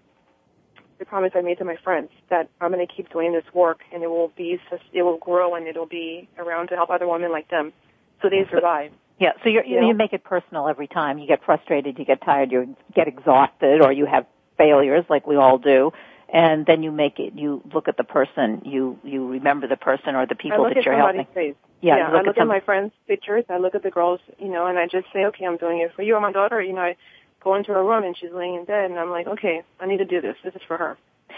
the 1.00 1.06
promise 1.06 1.32
I 1.36 1.42
made 1.42 1.58
to 1.60 1.66
my 1.66 1.78
friends 1.84 2.10
that 2.30 2.50
I'm 2.62 2.72
going 2.72 2.86
to 2.86 2.94
keep 2.94 3.12
doing 3.12 3.34
this 3.34 3.44
work, 3.54 3.82
and 3.94 4.04
it 4.04 4.08
will 4.08 4.32
be, 4.36 4.60
it 4.94 5.04
will 5.04 5.18
grow, 5.18 5.56
and 5.56 5.68
it'll 5.68 5.86
be 5.86 6.30
around 6.38 6.68
to 6.70 6.76
help 6.76 6.90
other 6.90 7.08
women 7.08 7.32
like 7.32 7.50
them, 7.50 7.74
so 8.22 8.30
they 8.30 8.46
survive. 8.50 8.92
Yeah, 9.20 9.32
so 9.44 9.50
you're, 9.50 9.64
you, 9.64 9.76
You 9.76 9.82
know? 9.82 9.88
you 9.90 9.94
make 9.94 10.14
it 10.14 10.24
personal 10.24 10.68
every 10.68 10.88
time. 10.88 11.18
You 11.18 11.28
get 11.28 11.44
frustrated, 11.46 12.00
you 12.00 12.06
get 12.06 12.22
tired, 12.24 12.52
you 12.52 12.76
get 12.96 13.08
exhausted, 13.08 13.82
or 13.82 13.92
you 13.92 14.06
have 14.06 14.26
failures 14.58 15.06
like 15.10 15.28
we 15.28 15.36
all 15.36 15.58
do. 15.58 15.92
And 16.34 16.66
then 16.66 16.82
you 16.82 16.92
make 16.92 17.20
it, 17.20 17.34
you 17.36 17.62
look 17.74 17.88
at 17.88 17.96
the 17.96 18.04
person, 18.04 18.64
you, 18.66 18.98
you 19.04 19.28
remember 19.28 19.68
the 19.68 19.78
person 19.78 20.16
or 20.16 20.26
the 20.26 20.34
people 20.36 20.64
that 20.64 20.84
you're 20.84 20.98
helping. 20.98 21.28
face. 21.34 21.56
Yeah, 21.82 21.98
yeah 21.98 22.08
look 22.08 22.14
I 22.14 22.22
look 22.22 22.28
at, 22.30 22.42
some- 22.42 22.48
my 22.48 22.60
friends' 22.62 22.92
pictures. 23.08 23.46
I 23.50 23.58
look 23.60 23.76
at 23.76 23.84
the 23.84 23.92
girls, 23.92 24.20
you 24.40 24.48
know, 24.48 24.66
and 24.66 24.80
I 24.80 24.88
just 24.88 25.06
say, 25.14 25.26
okay, 25.26 25.46
I'm 25.46 25.58
doing 25.58 25.80
it 25.82 25.92
for 25.96 26.02
you. 26.02 26.16
Or 26.16 26.22
my 26.22 26.32
daughter, 26.32 26.60
you 26.60 26.74
know, 26.74 26.82
I 26.82 26.96
go 27.44 27.56
into 27.56 27.74
her 27.74 27.84
room 27.84 28.04
and 28.04 28.16
she's 28.18 28.32
laying 28.34 28.56
in 28.56 28.66
bed, 28.66 28.90
and 28.90 29.00
I'm 29.00 29.10
like, 29.10 29.28
okay, 29.28 29.62
I 29.80 29.86
need 29.86 29.98
to 29.98 30.06
do 30.06 30.22
this. 30.22 30.36
This 30.44 30.56
is 30.56 30.62
for 30.68 30.78
her. 30.78 30.98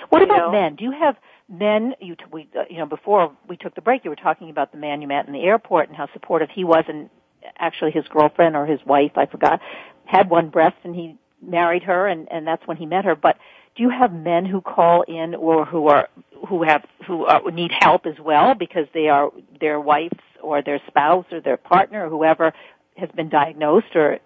What 0.10 0.20
you 0.20 0.26
about 0.26 0.38
know? 0.38 0.52
men? 0.52 0.76
Do 0.76 0.84
you 0.84 0.92
have 0.92 1.16
men? 1.50 1.94
You, 2.00 2.16
t- 2.16 2.26
we, 2.32 2.50
uh, 2.58 2.64
you 2.70 2.78
know, 2.78 2.86
before 2.86 3.36
we 3.48 3.58
took 3.58 3.76
the 3.76 3.82
break, 3.82 4.04
you 4.04 4.10
were 4.10 4.16
talking 4.16 4.50
about 4.50 4.72
the 4.72 4.78
man 4.78 5.02
you 5.02 5.08
met 5.08 5.28
in 5.28 5.34
the 5.34 5.42
airport 5.42 5.88
and 5.88 5.98
how 5.98 6.08
supportive 6.14 6.50
he 6.54 6.64
was, 6.64 6.84
and 6.88 7.10
actually 7.58 7.92
his 7.92 8.06
girlfriend 8.10 8.56
or 8.56 8.66
his 8.66 8.80
wife, 8.86 9.12
I 9.16 9.26
forgot, 9.26 9.62
had 10.06 10.30
one 10.30 10.50
breast, 10.50 10.76
and 10.84 10.96
he 10.96 11.18
married 11.42 11.84
her, 11.84 12.08
and 12.08 12.28
and 12.32 12.46
that's 12.46 12.66
when 12.68 12.78
he 12.78 12.86
met 12.86 13.06
her. 13.06 13.16
But 13.16 13.38
do 13.76 13.84
you 13.84 13.90
have 13.90 14.14
men 14.14 14.46
who 14.46 14.62
call 14.62 15.04
in 15.04 15.36
or 15.36 15.66
who 15.66 15.88
are 15.88 16.10
who 16.48 16.64
have 16.64 16.84
who 17.08 17.26
are, 17.26 17.42
need 17.52 17.72
help 17.80 18.06
as 18.06 18.16
well 18.20 18.54
because 18.54 18.88
they 18.94 19.08
are 19.08 19.32
their 19.60 19.80
wives 19.80 20.20
or 20.42 20.62
their 20.62 20.80
spouse 20.88 21.26
or 21.32 21.42
their 21.42 21.58
partner 21.58 22.06
or 22.06 22.10
whoever 22.10 22.54
has 22.98 23.10
been 23.16 23.30
diagnosed 23.30 23.96
or 23.96 24.20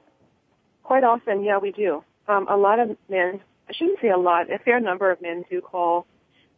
Quite 0.89 1.03
often, 1.03 1.43
yeah, 1.43 1.59
we 1.59 1.71
do. 1.71 2.03
Um, 2.27 2.47
a 2.49 2.57
lot 2.57 2.79
of 2.79 2.97
men, 3.07 3.41
I 3.69 3.73
shouldn't 3.73 3.99
say 4.01 4.09
a 4.09 4.17
lot, 4.17 4.51
a 4.51 4.57
fair 4.57 4.79
number 4.79 5.11
of 5.11 5.21
men 5.21 5.45
do 5.47 5.61
call 5.61 6.07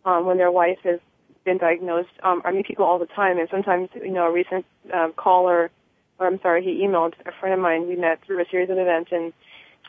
um, 0.06 0.26
when 0.26 0.38
their 0.38 0.50
wife 0.50 0.78
has 0.86 1.02
been 1.44 1.58
diagnosed. 1.58 2.12
Um, 2.24 2.42
I 2.46 2.54
meet 2.54 2.66
people 2.66 2.86
all 2.86 2.98
the 2.98 3.08
time, 3.08 3.40
and 3.40 3.50
sometimes, 3.52 3.90
you 3.94 4.10
know, 4.10 4.28
a 4.28 4.32
recent 4.32 4.66
um, 4.94 5.12
caller, 5.18 5.70
or 6.18 6.28
I'm 6.28 6.40
sorry, 6.42 6.64
he 6.64 6.82
emailed 6.82 7.12
a 7.26 7.34
friend 7.42 7.54
of 7.54 7.60
mine. 7.60 7.90
We 7.90 7.98
met 7.98 8.20
through 8.26 8.42
a 8.42 8.46
series 8.50 8.70
of 8.70 8.78
events, 8.78 9.10
and 9.12 9.34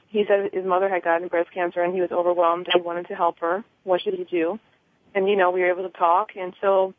he 0.09 0.25
said 0.27 0.51
his 0.53 0.67
mother 0.67 0.89
had 0.89 1.05
gotten 1.05 1.29
breast 1.29 1.53
cancer, 1.55 1.81
and 1.81 1.95
he 1.95 2.01
was 2.01 2.11
overwhelmed. 2.11 2.67
and 2.75 2.85
wanted 2.85 3.07
to 3.07 3.15
help 3.15 3.39
her. 3.39 3.63
What 3.85 4.01
should 4.01 4.15
he 4.15 4.25
do? 4.25 4.59
And 5.15 5.29
you 5.29 5.37
know, 5.37 5.53
we 5.53 5.61
were 5.61 5.71
able 5.71 5.89
to 5.89 5.97
talk, 5.97 6.31
and 6.35 6.53
so, 6.61 6.95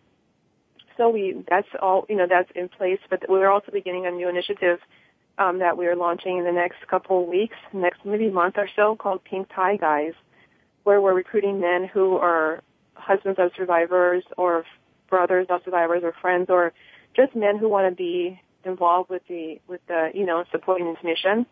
so 0.95 1.09
we 1.09 1.43
that's 1.49 1.67
all 1.81 2.05
you 2.07 2.15
know 2.15 2.27
that's 2.29 2.51
in 2.55 2.69
place. 2.69 2.99
But 3.09 3.25
we're 3.27 3.51
also 3.51 3.73
beginning 3.73 4.05
a 4.05 4.11
new 4.11 4.29
initiative 4.29 4.79
um, 5.38 5.59
that 5.59 5.77
we 5.77 5.88
are 5.88 5.95
launching 5.95 6.38
in 6.38 6.45
the 6.45 6.51
next 6.51 6.88
couple 6.88 7.23
of 7.23 7.27
weeks, 7.27 7.55
next 7.73 8.05
maybe 8.05 8.29
month 8.29 8.55
or 8.57 8.69
so, 8.75 8.95
called 8.95 9.23
Pink 9.23 9.49
Tie 9.53 9.77
Guys, 9.77 10.13
where 10.84 11.01
we're 11.01 11.13
recruiting 11.13 11.59
men 11.59 11.86
who 11.91 12.17
are 12.17 12.61
husbands 12.95 13.39
of 13.39 13.51
survivors 13.55 14.23
or 14.38 14.63
brothers 15.09 15.47
of 15.49 15.61
survivors 15.63 16.03
or 16.03 16.13
friends 16.21 16.47
or 16.49 16.73
just 17.15 17.36
men 17.36 17.57
who 17.57 17.69
want 17.69 17.89
to 17.89 17.95
be 17.95 18.39
involved 18.65 19.09
with 19.09 19.21
the 19.27 19.59
with 19.67 19.81
the 19.88 20.11
you 20.13 20.25
know 20.25 20.43
supporting 20.51 20.93
this 20.93 21.03
mission. 21.03 21.45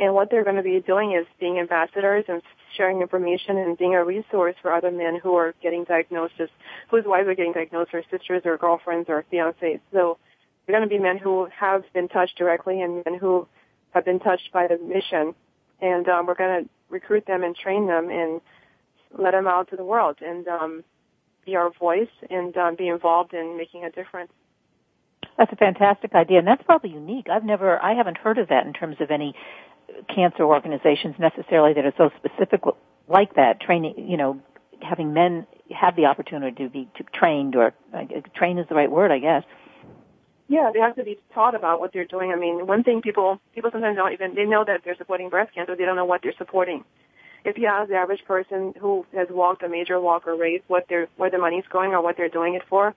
And 0.00 0.14
what 0.14 0.30
they're 0.30 0.44
going 0.44 0.56
to 0.56 0.62
be 0.62 0.80
doing 0.80 1.12
is 1.12 1.26
being 1.40 1.58
ambassadors 1.58 2.24
and 2.28 2.40
sharing 2.76 3.00
information 3.02 3.58
and 3.58 3.76
being 3.76 3.94
a 3.94 4.04
resource 4.04 4.54
for 4.62 4.72
other 4.72 4.92
men 4.92 5.18
who 5.20 5.34
are 5.34 5.54
getting 5.60 5.82
diagnosis, 5.82 6.50
whose 6.88 7.04
wives 7.04 7.28
are 7.28 7.34
getting 7.34 7.52
diagnosed, 7.52 7.90
or 7.92 8.04
sisters, 8.08 8.42
or 8.44 8.56
girlfriends, 8.56 9.08
or 9.08 9.24
fiancés. 9.32 9.80
So 9.92 10.18
they're 10.68 10.78
going 10.78 10.88
to 10.88 10.94
be 10.94 11.02
men 11.02 11.16
who 11.16 11.48
have 11.58 11.82
been 11.94 12.08
touched 12.08 12.36
directly 12.36 12.82
and 12.82 13.02
men 13.06 13.18
who 13.18 13.48
have 13.92 14.04
been 14.04 14.20
touched 14.20 14.52
by 14.52 14.66
the 14.66 14.76
mission. 14.76 15.34
And 15.80 16.06
um, 16.08 16.26
we're 16.26 16.34
going 16.34 16.64
to 16.64 16.70
recruit 16.90 17.24
them 17.26 17.42
and 17.42 17.56
train 17.56 17.86
them 17.86 18.10
and 18.10 18.42
let 19.18 19.30
them 19.30 19.46
out 19.46 19.70
to 19.70 19.76
the 19.76 19.84
world 19.84 20.18
and 20.20 20.46
um, 20.46 20.84
be 21.46 21.56
our 21.56 21.70
voice 21.70 22.10
and 22.28 22.54
um, 22.58 22.76
be 22.76 22.88
involved 22.88 23.32
in 23.32 23.56
making 23.56 23.84
a 23.84 23.90
difference. 23.90 24.30
That's 25.38 25.52
a 25.52 25.56
fantastic 25.56 26.14
idea, 26.14 26.38
and 26.38 26.46
that's 26.46 26.62
probably 26.64 26.90
unique. 26.90 27.28
I've 27.30 27.44
never, 27.44 27.82
I 27.82 27.94
haven't 27.94 28.18
heard 28.18 28.36
of 28.36 28.48
that 28.48 28.66
in 28.66 28.74
terms 28.74 28.96
of 29.00 29.10
any 29.10 29.34
cancer 30.14 30.42
organizations 30.42 31.14
necessarily 31.18 31.72
that 31.74 31.86
are 31.86 31.94
so 31.96 32.10
specific 32.18 32.60
like 33.08 33.36
that. 33.36 33.60
Training, 33.60 33.94
you 33.96 34.18
know, 34.18 34.42
having 34.82 35.14
men 35.14 35.46
have 35.74 35.96
the 35.96 36.06
opportunity 36.06 36.64
to 36.64 36.68
be 36.68 36.90
trained, 37.14 37.56
or 37.56 37.72
uh, 37.94 38.02
train 38.34 38.58
is 38.58 38.66
the 38.68 38.74
right 38.74 38.90
word, 38.90 39.10
I 39.10 39.18
guess. 39.18 39.44
Yeah, 40.48 40.70
they 40.72 40.80
have 40.80 40.96
to 40.96 41.04
be 41.04 41.18
taught 41.34 41.54
about 41.54 41.78
what 41.78 41.92
they're 41.92 42.06
doing. 42.06 42.32
I 42.32 42.36
mean, 42.36 42.66
one 42.66 42.82
thing 42.82 43.02
people 43.02 43.38
people 43.54 43.70
sometimes 43.70 43.96
don't 43.96 44.12
even 44.12 44.34
they 44.34 44.46
know 44.46 44.64
that 44.64 44.80
they're 44.84 44.96
supporting 44.96 45.28
breast 45.28 45.54
cancer, 45.54 45.76
they 45.76 45.84
don't 45.84 45.96
know 45.96 46.06
what 46.06 46.22
they're 46.22 46.36
supporting. 46.38 46.84
If 47.44 47.58
you 47.58 47.66
ask 47.66 47.88
the 47.88 47.96
average 47.96 48.24
person 48.24 48.74
who 48.80 49.06
has 49.14 49.28
walked 49.30 49.62
a 49.62 49.68
major 49.68 50.00
walk 50.00 50.26
or 50.26 50.36
race 50.36 50.62
what 50.66 50.88
their 50.88 51.08
where 51.16 51.30
the 51.30 51.38
money's 51.38 51.64
going 51.70 51.92
or 51.92 52.02
what 52.02 52.16
they're 52.16 52.30
doing 52.30 52.54
it 52.54 52.62
for, 52.68 52.94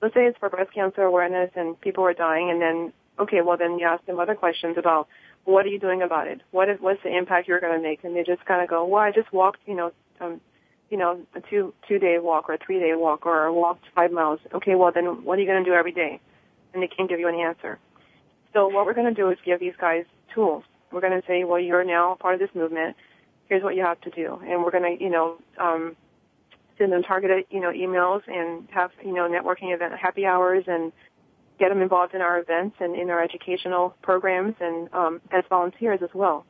let's 0.00 0.14
say 0.14 0.26
it's 0.26 0.38
for 0.38 0.48
breast 0.48 0.72
cancer 0.72 1.02
awareness 1.02 1.50
and 1.56 1.78
people 1.80 2.04
are 2.04 2.14
dying 2.14 2.50
and 2.50 2.62
then 2.62 2.92
okay, 3.18 3.40
well 3.42 3.56
then 3.56 3.78
you 3.80 3.86
ask 3.86 4.04
them 4.06 4.20
other 4.20 4.36
questions 4.36 4.76
about 4.78 5.08
what 5.44 5.66
are 5.66 5.70
you 5.70 5.80
doing 5.80 6.02
about 6.02 6.28
it? 6.28 6.40
What 6.52 6.68
is 6.68 6.78
what's 6.80 7.02
the 7.02 7.16
impact 7.16 7.48
you're 7.48 7.60
going 7.60 7.76
to 7.76 7.82
make? 7.82 8.04
And 8.04 8.14
they 8.14 8.22
just 8.22 8.44
kind 8.44 8.62
of 8.62 8.68
go, 8.68 8.84
well, 8.84 9.02
I 9.02 9.10
just 9.10 9.32
walked, 9.32 9.58
you 9.66 9.74
know, 9.74 9.92
um, 10.20 10.40
you 10.88 10.96
know, 10.96 11.20
a 11.34 11.40
two 11.40 11.74
two 11.88 11.98
day 11.98 12.18
walk 12.20 12.48
or 12.48 12.54
a 12.54 12.58
three 12.58 12.78
day 12.78 12.94
walk 12.94 13.26
or 13.26 13.50
walked 13.52 13.86
five 13.92 14.12
miles. 14.12 14.38
Okay, 14.54 14.76
well 14.76 14.92
then 14.94 15.24
what 15.24 15.38
are 15.38 15.42
you 15.42 15.48
going 15.48 15.64
to 15.64 15.68
do 15.68 15.74
every 15.74 15.92
day? 15.92 16.20
And 16.72 16.82
they 16.82 16.88
can't 16.88 17.08
give 17.08 17.20
you 17.20 17.28
an 17.28 17.34
answer. 17.34 17.78
So 18.52 18.68
what 18.68 18.86
we're 18.86 18.94
going 18.94 19.12
to 19.12 19.14
do 19.14 19.30
is 19.30 19.38
give 19.44 19.60
these 19.60 19.74
guys 19.80 20.04
tools. 20.34 20.64
We're 20.90 21.00
going 21.00 21.18
to 21.18 21.26
say, 21.26 21.44
well, 21.44 21.58
you're 21.60 21.84
now 21.84 22.16
part 22.20 22.34
of 22.34 22.40
this 22.40 22.50
movement. 22.54 22.96
Here's 23.48 23.62
what 23.62 23.74
you 23.74 23.82
have 23.82 24.00
to 24.02 24.10
do, 24.10 24.40
and 24.46 24.62
we're 24.62 24.70
going 24.70 24.96
to, 24.96 25.02
you 25.02 25.10
know, 25.10 25.36
um, 25.58 25.96
send 26.78 26.92
them 26.92 27.02
targeted, 27.02 27.44
you 27.50 27.60
know, 27.60 27.70
emails 27.70 28.22
and 28.26 28.66
have, 28.70 28.90
you 29.04 29.12
know, 29.12 29.28
networking 29.28 29.74
event, 29.74 29.94
happy 30.00 30.24
hours 30.24 30.64
and 30.66 30.92
get 31.58 31.68
them 31.68 31.82
involved 31.82 32.14
in 32.14 32.20
our 32.20 32.38
events 32.38 32.76
and 32.80 32.96
in 32.96 33.10
our 33.10 33.22
educational 33.22 33.94
programs 34.02 34.54
and 34.60 34.92
um, 34.92 35.20
as 35.30 35.44
volunteers 35.48 36.00
as 36.02 36.08
well. 36.14 36.46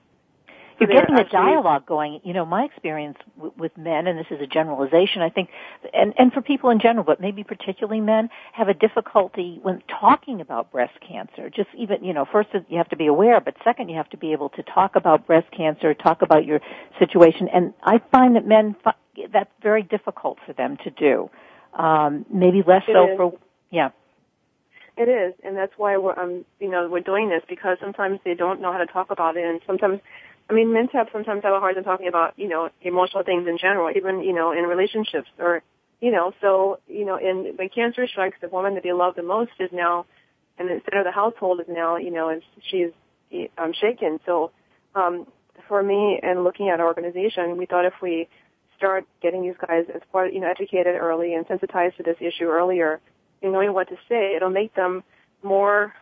You're 0.88 1.00
getting 1.00 1.18
a 1.18 1.28
dialogue 1.28 1.86
going. 1.86 2.20
You 2.24 2.32
know, 2.32 2.44
my 2.44 2.64
experience 2.64 3.18
w- 3.36 3.52
with 3.56 3.76
men, 3.76 4.06
and 4.06 4.18
this 4.18 4.26
is 4.30 4.40
a 4.40 4.46
generalization, 4.46 5.22
I 5.22 5.30
think, 5.30 5.50
and, 5.92 6.12
and 6.18 6.32
for 6.32 6.42
people 6.42 6.70
in 6.70 6.80
general, 6.80 7.04
but 7.04 7.20
maybe 7.20 7.44
particularly 7.44 8.00
men, 8.00 8.30
have 8.52 8.68
a 8.68 8.74
difficulty 8.74 9.58
when 9.62 9.82
talking 10.00 10.40
about 10.40 10.72
breast 10.72 10.94
cancer. 11.06 11.50
Just 11.50 11.68
even, 11.76 12.04
you 12.04 12.12
know, 12.12 12.26
first 12.30 12.48
you 12.68 12.78
have 12.78 12.88
to 12.88 12.96
be 12.96 13.06
aware, 13.06 13.40
but 13.40 13.54
second 13.64 13.88
you 13.88 13.96
have 13.96 14.10
to 14.10 14.16
be 14.16 14.32
able 14.32 14.48
to 14.50 14.62
talk 14.62 14.96
about 14.96 15.26
breast 15.26 15.50
cancer, 15.56 15.94
talk 15.94 16.22
about 16.22 16.44
your 16.44 16.60
situation, 16.98 17.48
and 17.48 17.74
I 17.82 18.00
find 18.10 18.36
that 18.36 18.46
men 18.46 18.76
that's 19.32 19.50
very 19.62 19.82
difficult 19.82 20.38
for 20.46 20.52
them 20.52 20.76
to 20.84 20.90
do. 20.90 21.30
Um, 21.74 22.26
maybe 22.32 22.62
less 22.66 22.82
it 22.86 22.94
so 22.94 23.10
is. 23.10 23.16
for 23.16 23.38
yeah. 23.70 23.90
It 24.94 25.08
is, 25.08 25.32
and 25.42 25.56
that's 25.56 25.72
why 25.78 25.96
we're 25.96 26.18
um 26.18 26.44
you 26.60 26.70
know 26.70 26.88
we're 26.88 27.00
doing 27.00 27.30
this 27.30 27.42
because 27.48 27.78
sometimes 27.80 28.20
they 28.24 28.34
don't 28.34 28.60
know 28.60 28.72
how 28.72 28.78
to 28.78 28.86
talk 28.86 29.10
about 29.10 29.36
it, 29.36 29.44
and 29.44 29.60
sometimes 29.66 30.00
I 30.52 30.54
mean 30.54 30.74
men 30.74 30.88
have 30.92 31.08
sometimes 31.12 31.44
have 31.44 31.54
a 31.54 31.60
hard 31.60 31.76
time 31.76 31.84
talking 31.84 32.08
about 32.08 32.38
you 32.38 32.46
know 32.46 32.68
emotional 32.82 33.24
things 33.24 33.48
in 33.48 33.56
general, 33.56 33.90
even 33.96 34.22
you 34.22 34.34
know 34.34 34.52
in 34.52 34.64
relationships 34.64 35.28
or 35.38 35.62
you 36.00 36.10
know 36.10 36.34
so 36.42 36.78
you 36.86 37.06
know 37.06 37.16
in 37.16 37.54
when 37.56 37.70
cancer 37.70 38.06
strikes, 38.06 38.36
the 38.42 38.48
woman 38.48 38.74
that 38.74 38.82
they 38.82 38.92
love 38.92 39.14
the 39.14 39.22
most 39.22 39.52
is 39.58 39.70
now, 39.72 40.04
and 40.58 40.68
the 40.68 40.82
center 40.84 40.98
of 40.98 41.06
the 41.06 41.10
household 41.10 41.60
is 41.60 41.66
now 41.70 41.96
you 41.96 42.10
know 42.10 42.28
and 42.28 42.42
she's 42.70 42.90
um 43.56 43.72
shaken. 43.72 44.20
So 44.26 44.50
um 44.94 45.26
for 45.68 45.82
me 45.82 46.20
and 46.22 46.44
looking 46.44 46.68
at 46.68 46.80
our 46.80 46.86
organization, 46.86 47.56
we 47.56 47.64
thought 47.64 47.86
if 47.86 47.94
we 48.02 48.28
start 48.76 49.06
getting 49.22 49.42
these 49.42 49.54
guys 49.66 49.86
as 49.94 50.02
part, 50.10 50.34
you 50.34 50.40
know, 50.40 50.50
educated 50.50 50.96
early 50.96 51.34
and 51.34 51.46
sensitized 51.46 51.96
to 51.96 52.02
this 52.02 52.16
issue 52.20 52.44
earlier, 52.44 53.00
and 53.40 53.52
knowing 53.52 53.72
what 53.72 53.88
to 53.88 53.96
say, 54.06 54.34
it'll 54.36 54.50
make 54.50 54.74
them 54.74 55.02
more 55.42 55.94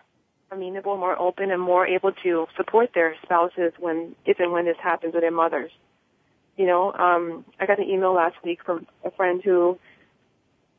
amenable, 0.51 0.97
more 0.97 1.19
open, 1.19 1.51
and 1.51 1.61
more 1.61 1.87
able 1.87 2.13
to 2.23 2.47
support 2.57 2.91
their 2.95 3.15
spouses 3.23 3.73
when, 3.79 4.15
if 4.27 4.39
and 4.41 4.53
when 4.53 4.65
this 4.65 4.77
happens, 4.83 5.15
or 5.15 5.21
their 5.21 5.31
mothers. 5.31 5.71
You 6.57 6.67
know, 6.67 6.93
um, 6.93 7.45
I 7.59 7.67
got 7.67 7.79
an 7.79 7.89
email 7.89 8.13
last 8.13 8.37
week 8.45 8.61
from 8.65 8.87
a 9.05 9.11
friend 9.11 9.41
who 9.43 9.79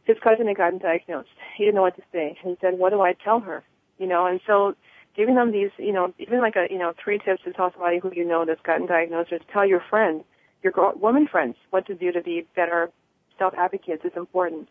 his 0.03 0.17
cousin 0.23 0.47
had 0.47 0.57
gotten 0.57 0.79
diagnosed. 0.79 1.29
He 1.57 1.63
didn't 1.65 1.75
know 1.75 1.81
what 1.83 1.95
to 1.95 2.03
say. 2.11 2.37
He 2.43 2.57
said, 2.61 2.77
"What 2.77 2.91
do 2.91 3.01
I 3.01 3.13
tell 3.13 3.39
her?" 3.39 3.63
You 3.97 4.07
know, 4.07 4.25
and 4.25 4.39
so 4.45 4.75
giving 5.15 5.35
them 5.35 5.51
these, 5.51 5.71
you 5.77 5.93
know, 5.93 6.13
even 6.19 6.39
like 6.39 6.55
a, 6.55 6.67
you 6.71 6.77
know, 6.77 6.93
three 7.03 7.19
tips 7.19 7.43
to 7.43 7.53
tell 7.53 7.71
somebody 7.71 7.99
who 7.99 8.11
you 8.13 8.25
know 8.25 8.45
that's 8.45 8.61
gotten 8.61 8.85
diagnosed, 8.87 9.31
or 9.31 9.39
to 9.39 9.45
tell 9.51 9.65
your 9.65 9.81
friend 9.89 10.23
your 10.63 10.71
girl, 10.71 10.93
woman 10.95 11.27
friends 11.27 11.55
what 11.69 11.85
to 11.87 11.95
do 11.95 12.11
to 12.11 12.21
be 12.21 12.45
better 12.55 12.89
self 13.37 13.53
advocates 13.57 14.05
is 14.05 14.11
important. 14.15 14.69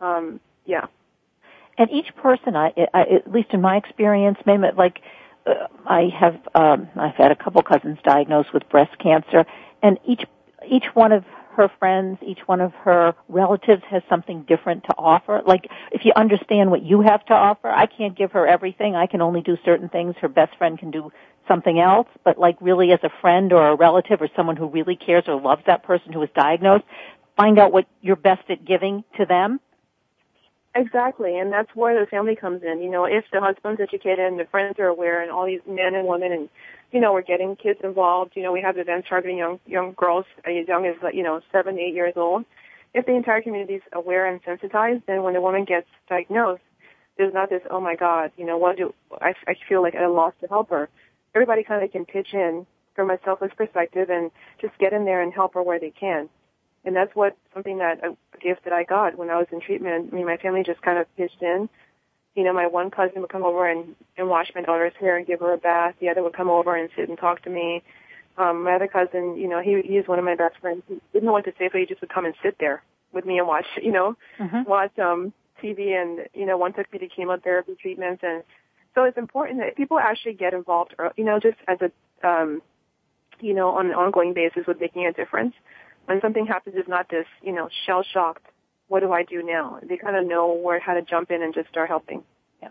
Um, 0.00 0.40
yeah. 0.64 0.86
And 1.78 1.90
each 1.90 2.14
person, 2.16 2.56
I, 2.56 2.72
I, 2.94 3.02
at 3.02 3.30
least 3.30 3.50
in 3.52 3.60
my 3.60 3.76
experience, 3.76 4.38
maybe 4.46 4.64
like 4.76 5.00
uh, 5.46 5.66
I 5.84 6.08
have, 6.18 6.38
um, 6.54 6.88
I've 6.96 7.14
had 7.14 7.30
a 7.30 7.36
couple 7.36 7.62
cousins 7.62 7.98
diagnosed 8.02 8.52
with 8.52 8.68
breast 8.68 8.98
cancer, 8.98 9.44
and 9.82 9.98
each 10.06 10.24
each 10.68 10.86
one 10.94 11.12
of 11.12 11.24
her 11.56 11.70
friends, 11.78 12.18
each 12.22 12.40
one 12.46 12.60
of 12.60 12.72
her 12.74 13.14
relatives 13.28 13.82
has 13.88 14.02
something 14.08 14.42
different 14.42 14.84
to 14.84 14.94
offer. 14.98 15.42
Like, 15.46 15.68
if 15.90 16.04
you 16.04 16.12
understand 16.14 16.70
what 16.70 16.82
you 16.82 17.00
have 17.00 17.24
to 17.26 17.34
offer, 17.34 17.68
I 17.68 17.86
can't 17.86 18.16
give 18.16 18.32
her 18.32 18.46
everything. 18.46 18.94
I 18.94 19.06
can 19.06 19.22
only 19.22 19.40
do 19.40 19.56
certain 19.64 19.88
things. 19.88 20.14
Her 20.20 20.28
best 20.28 20.56
friend 20.56 20.78
can 20.78 20.90
do 20.90 21.10
something 21.48 21.78
else. 21.78 22.08
But 22.24 22.38
like 22.38 22.56
really 22.60 22.92
as 22.92 23.00
a 23.02 23.10
friend 23.20 23.52
or 23.52 23.68
a 23.68 23.74
relative 23.74 24.20
or 24.20 24.28
someone 24.36 24.56
who 24.56 24.66
really 24.66 24.96
cares 24.96 25.24
or 25.26 25.40
loves 25.40 25.62
that 25.66 25.82
person 25.82 26.12
who 26.12 26.20
was 26.20 26.28
diagnosed, 26.34 26.84
find 27.36 27.58
out 27.58 27.72
what 27.72 27.86
you're 28.02 28.16
best 28.16 28.42
at 28.50 28.64
giving 28.64 29.04
to 29.16 29.24
them. 29.24 29.60
Exactly, 30.78 31.38
and 31.38 31.50
that's 31.50 31.74
where 31.74 31.98
the 31.98 32.06
family 32.06 32.36
comes 32.36 32.62
in. 32.62 32.82
You 32.82 32.90
know, 32.90 33.06
if 33.06 33.24
the 33.32 33.40
husband's 33.40 33.80
educated 33.80 34.18
and 34.18 34.38
the 34.38 34.44
friends 34.44 34.78
are 34.78 34.88
aware, 34.88 35.22
and 35.22 35.30
all 35.30 35.46
these 35.46 35.62
men 35.66 35.94
and 35.94 36.06
women, 36.06 36.32
and 36.32 36.50
you 36.92 37.00
know, 37.00 37.14
we're 37.14 37.22
getting 37.22 37.56
kids 37.56 37.80
involved. 37.82 38.32
You 38.36 38.42
know, 38.42 38.52
we 38.52 38.60
have 38.60 38.76
events 38.76 39.08
targeting 39.08 39.38
young 39.38 39.58
young 39.66 39.94
girls 39.96 40.26
uh, 40.46 40.50
as 40.50 40.68
young 40.68 40.84
as 40.86 40.96
you 41.14 41.22
know 41.22 41.40
seven, 41.50 41.78
eight 41.78 41.94
years 41.94 42.12
old. 42.16 42.44
If 42.92 43.06
the 43.06 43.14
entire 43.14 43.40
community 43.40 43.76
is 43.76 43.82
aware 43.94 44.26
and 44.26 44.38
sensitized, 44.44 45.04
then 45.06 45.22
when 45.22 45.32
the 45.32 45.40
woman 45.40 45.64
gets 45.64 45.86
diagnosed, 46.10 46.62
there's 47.16 47.32
not 47.32 47.48
this, 47.50 47.62
oh 47.70 47.80
my 47.80 47.96
God, 47.96 48.32
you 48.36 48.44
know, 48.44 48.58
what 48.58 48.76
do 48.76 48.94
I? 49.18 49.32
I 49.48 49.54
feel 49.68 49.80
like 49.82 49.94
a 49.94 50.08
loss 50.08 50.34
to 50.42 50.46
help 50.46 50.68
her. 50.70 50.90
Everybody 51.34 51.64
kind 51.64 51.84
of 51.84 51.90
can 51.90 52.04
pitch 52.04 52.28
in 52.34 52.66
from 52.94 53.10
a 53.10 53.18
selfless 53.24 53.52
perspective 53.56 54.10
and 54.10 54.30
just 54.60 54.76
get 54.78 54.92
in 54.92 55.06
there 55.06 55.22
and 55.22 55.32
help 55.32 55.54
her 55.54 55.62
where 55.62 55.80
they 55.80 55.90
can 55.98 56.28
and 56.86 56.94
that's 56.94 57.14
what 57.14 57.36
something 57.52 57.78
that 57.78 58.00
a 58.02 58.16
gift 58.38 58.64
that 58.64 58.72
I 58.72 58.84
got 58.84 59.18
when 59.18 59.28
I 59.28 59.36
was 59.36 59.48
in 59.52 59.60
treatment. 59.60 60.10
I 60.12 60.16
mean, 60.16 60.24
my 60.24 60.36
family 60.36 60.62
just 60.64 60.80
kind 60.80 60.98
of 60.98 61.06
pitched 61.16 61.42
in. 61.42 61.68
You 62.36 62.44
know, 62.44 62.52
my 62.52 62.66
one 62.66 62.90
cousin 62.90 63.20
would 63.20 63.30
come 63.30 63.42
over 63.42 63.68
and 63.68 63.96
and 64.16 64.28
wash 64.28 64.50
my 64.54 64.62
daughter's 64.62 64.92
hair 64.98 65.16
and 65.16 65.26
give 65.26 65.40
her 65.40 65.52
a 65.52 65.58
bath. 65.58 65.96
The 66.00 66.08
other 66.08 66.22
would 66.22 66.34
come 66.34 66.48
over 66.48 66.76
and 66.76 66.88
sit 66.96 67.08
and 67.08 67.18
talk 67.18 67.42
to 67.42 67.50
me. 67.50 67.82
Um, 68.38 68.64
my 68.64 68.74
other 68.74 68.86
cousin, 68.86 69.36
you 69.36 69.48
know, 69.48 69.60
he 69.60 69.82
he's 69.84 70.06
one 70.06 70.18
of 70.18 70.24
my 70.24 70.36
best 70.36 70.58
friends. 70.60 70.82
He 70.88 71.00
didn't 71.12 71.26
know 71.26 71.32
what 71.32 71.44
to 71.46 71.52
say, 71.58 71.68
but 71.70 71.80
he 71.80 71.86
just 71.86 72.00
would 72.00 72.12
come 72.12 72.24
and 72.24 72.34
sit 72.42 72.56
there 72.60 72.82
with 73.12 73.26
me 73.26 73.38
and 73.38 73.48
watch, 73.48 73.66
you 73.82 73.92
know, 73.92 74.16
mm-hmm. 74.38 74.62
watch 74.68 74.96
um 74.98 75.32
TV 75.62 76.00
and 76.00 76.28
you 76.34 76.46
know, 76.46 76.56
one 76.56 76.72
took 76.72 76.90
me 76.92 77.00
to 77.00 77.08
chemotherapy 77.08 77.74
treatments 77.80 78.22
and 78.24 78.42
so 78.94 79.04
it's 79.04 79.18
important 79.18 79.60
that 79.60 79.76
people 79.76 79.98
actually 79.98 80.32
get 80.32 80.54
involved, 80.54 80.94
or, 80.98 81.12
you 81.18 81.24
know, 81.24 81.38
just 81.38 81.58
as 81.68 81.78
a 81.82 82.26
um, 82.26 82.62
you 83.40 83.52
know, 83.52 83.70
on 83.70 83.86
an 83.86 83.92
ongoing 83.92 84.32
basis 84.32 84.66
with 84.66 84.80
making 84.80 85.06
a 85.06 85.12
difference 85.12 85.54
when 86.06 86.20
something 86.20 86.46
happens, 86.46 86.76
it's 86.78 86.88
not 86.88 87.08
this, 87.10 87.26
you 87.42 87.52
know, 87.52 87.68
shell 87.86 88.02
shocked. 88.02 88.46
What 88.88 89.00
do 89.00 89.12
I 89.12 89.24
do 89.24 89.42
now? 89.42 89.80
They 89.86 89.96
kind 89.96 90.16
of 90.16 90.26
know 90.26 90.52
where 90.52 90.78
how 90.78 90.94
to 90.94 91.02
jump 91.02 91.30
in 91.30 91.42
and 91.42 91.52
just 91.52 91.68
start 91.68 91.88
helping. 91.88 92.22
Yeah. 92.62 92.68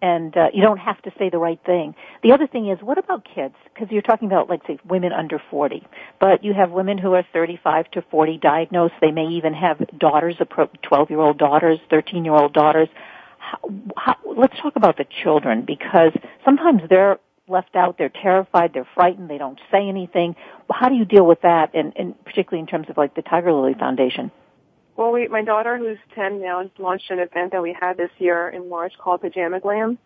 And 0.00 0.36
uh, 0.36 0.46
you 0.52 0.62
don't 0.62 0.78
have 0.78 1.00
to 1.02 1.12
say 1.18 1.28
the 1.30 1.38
right 1.38 1.60
thing. 1.64 1.94
The 2.22 2.32
other 2.32 2.46
thing 2.46 2.68
is, 2.70 2.78
what 2.80 2.98
about 2.98 3.26
kids? 3.34 3.54
Because 3.72 3.88
you're 3.90 4.02
talking 4.02 4.26
about, 4.28 4.48
like, 4.48 4.62
say, 4.66 4.78
women 4.88 5.12
under 5.12 5.40
40, 5.50 5.86
but 6.18 6.42
you 6.42 6.54
have 6.54 6.70
women 6.70 6.96
who 6.96 7.12
are 7.12 7.24
35 7.32 7.90
to 7.92 8.02
40 8.10 8.38
diagnosed. 8.38 8.94
They 9.00 9.10
may 9.10 9.26
even 9.26 9.52
have 9.52 9.78
daughters, 9.98 10.36
12-year-old 10.36 11.38
daughters, 11.38 11.78
13-year-old 11.90 12.54
daughters. 12.54 12.88
How, 13.38 13.58
how, 13.96 14.16
let's 14.36 14.58
talk 14.60 14.76
about 14.76 14.96
the 14.96 15.04
children 15.22 15.64
because 15.66 16.12
sometimes 16.44 16.82
they're 16.88 17.18
left 17.48 17.74
out, 17.74 17.98
they're 17.98 18.12
terrified, 18.22 18.72
they're 18.72 18.88
frightened, 18.94 19.28
they 19.28 19.38
don't 19.38 19.58
say 19.70 19.88
anything. 19.88 20.36
How 20.70 20.88
do 20.88 20.94
you 20.94 21.04
deal 21.04 21.26
with 21.26 21.42
that, 21.42 21.74
and, 21.74 21.92
and 21.96 22.24
particularly 22.24 22.60
in 22.60 22.66
terms 22.66 22.88
of 22.88 22.96
like 22.96 23.14
the 23.14 23.22
Tigerlily 23.22 23.78
Foundation? 23.78 24.30
Well, 24.96 25.12
we, 25.12 25.28
my 25.28 25.42
daughter, 25.42 25.78
who's 25.78 25.98
10 26.14 26.40
now, 26.42 26.70
launched 26.78 27.10
an 27.10 27.18
event 27.18 27.52
that 27.52 27.62
we 27.62 27.76
had 27.78 27.96
this 27.96 28.10
year 28.18 28.48
in 28.48 28.68
March 28.68 28.92
called 28.98 29.22
Pajama 29.22 29.60
Glam. 29.60 29.98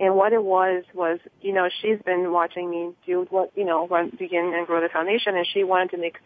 And 0.00 0.16
what 0.16 0.32
it 0.32 0.42
was 0.42 0.84
was, 0.94 1.20
you 1.42 1.52
know, 1.52 1.68
she's 1.80 1.98
been 2.04 2.32
watching 2.32 2.70
me 2.70 2.92
do 3.06 3.26
what, 3.28 3.52
you 3.54 3.64
know, 3.64 3.86
run, 3.86 4.10
begin 4.18 4.52
and 4.56 4.66
grow 4.66 4.80
the 4.80 4.88
foundation, 4.88 5.36
and 5.36 5.46
she 5.52 5.64
wanted 5.64 5.90
to 5.90 5.98
make 5.98 6.16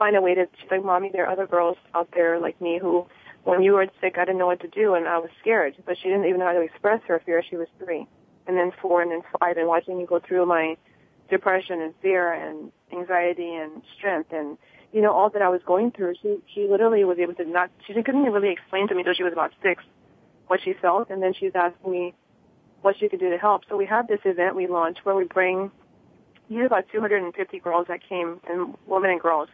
find 0.00 0.16
a 0.16 0.20
way 0.20 0.34
to. 0.34 0.48
She's 0.60 0.70
like, 0.70 0.84
"Mommy, 0.84 1.10
there 1.12 1.26
are 1.26 1.30
other 1.30 1.46
girls 1.46 1.76
out 1.94 2.08
there 2.12 2.40
like 2.40 2.60
me 2.60 2.78
who, 2.80 3.06
when 3.44 3.62
you 3.62 3.74
were 3.74 3.86
sick, 4.00 4.16
I 4.16 4.24
didn't 4.24 4.38
know 4.38 4.46
what 4.46 4.60
to 4.60 4.68
do, 4.68 4.94
and 4.94 5.06
I 5.06 5.18
was 5.18 5.30
scared." 5.40 5.76
But 5.86 5.96
she 5.98 6.08
didn't 6.08 6.24
even 6.24 6.40
know 6.40 6.46
how 6.46 6.54
to 6.54 6.62
express 6.62 7.02
her 7.06 7.20
fear. 7.24 7.44
She 7.48 7.56
was 7.56 7.68
three, 7.78 8.08
and 8.50 8.58
then 8.58 8.72
four, 8.82 9.00
and 9.00 9.10
then 9.10 9.22
five, 9.38 9.56
and 9.56 9.68
watching 9.68 9.96
me 9.98 10.06
go 10.06 10.18
through 10.18 10.46
my 10.46 10.76
depression 11.30 11.80
and 11.80 11.94
fear 12.02 12.32
and 12.32 12.72
anxiety 12.92 13.54
and 13.54 13.82
strength 13.96 14.32
and 14.32 14.58
you 14.92 15.00
know 15.00 15.12
all 15.12 15.30
that 15.30 15.42
I 15.42 15.48
was 15.48 15.60
going 15.64 15.92
through. 15.92 16.14
She 16.20 16.38
she 16.52 16.66
literally 16.68 17.04
was 17.04 17.18
able 17.18 17.34
to 17.34 17.44
not. 17.44 17.70
She 17.86 17.94
couldn't 17.94 18.24
really 18.24 18.50
explain 18.50 18.88
to 18.88 18.94
me 18.94 19.00
until 19.02 19.14
she 19.14 19.22
was 19.22 19.32
about 19.32 19.52
six 19.62 19.84
what 20.48 20.60
she 20.64 20.72
felt, 20.72 21.10
and 21.10 21.22
then 21.22 21.32
she 21.32 21.44
was 21.44 21.54
asking 21.54 21.92
me 21.92 22.14
what 22.82 22.96
she 22.98 23.08
could 23.08 23.20
do 23.20 23.30
to 23.30 23.38
help. 23.38 23.62
So 23.68 23.76
we 23.76 23.86
have 23.86 24.08
this 24.08 24.20
event 24.24 24.56
we 24.56 24.66
launched 24.66 25.04
where 25.04 25.14
we 25.14 25.24
bring 25.24 25.70
these 26.50 26.58
are 26.58 26.66
about 26.66 26.86
250 26.90 27.60
girls 27.60 27.86
that 27.86 28.00
came, 28.06 28.40
and 28.48 28.76
women 28.88 29.10
and 29.10 29.20
girls. 29.20 29.48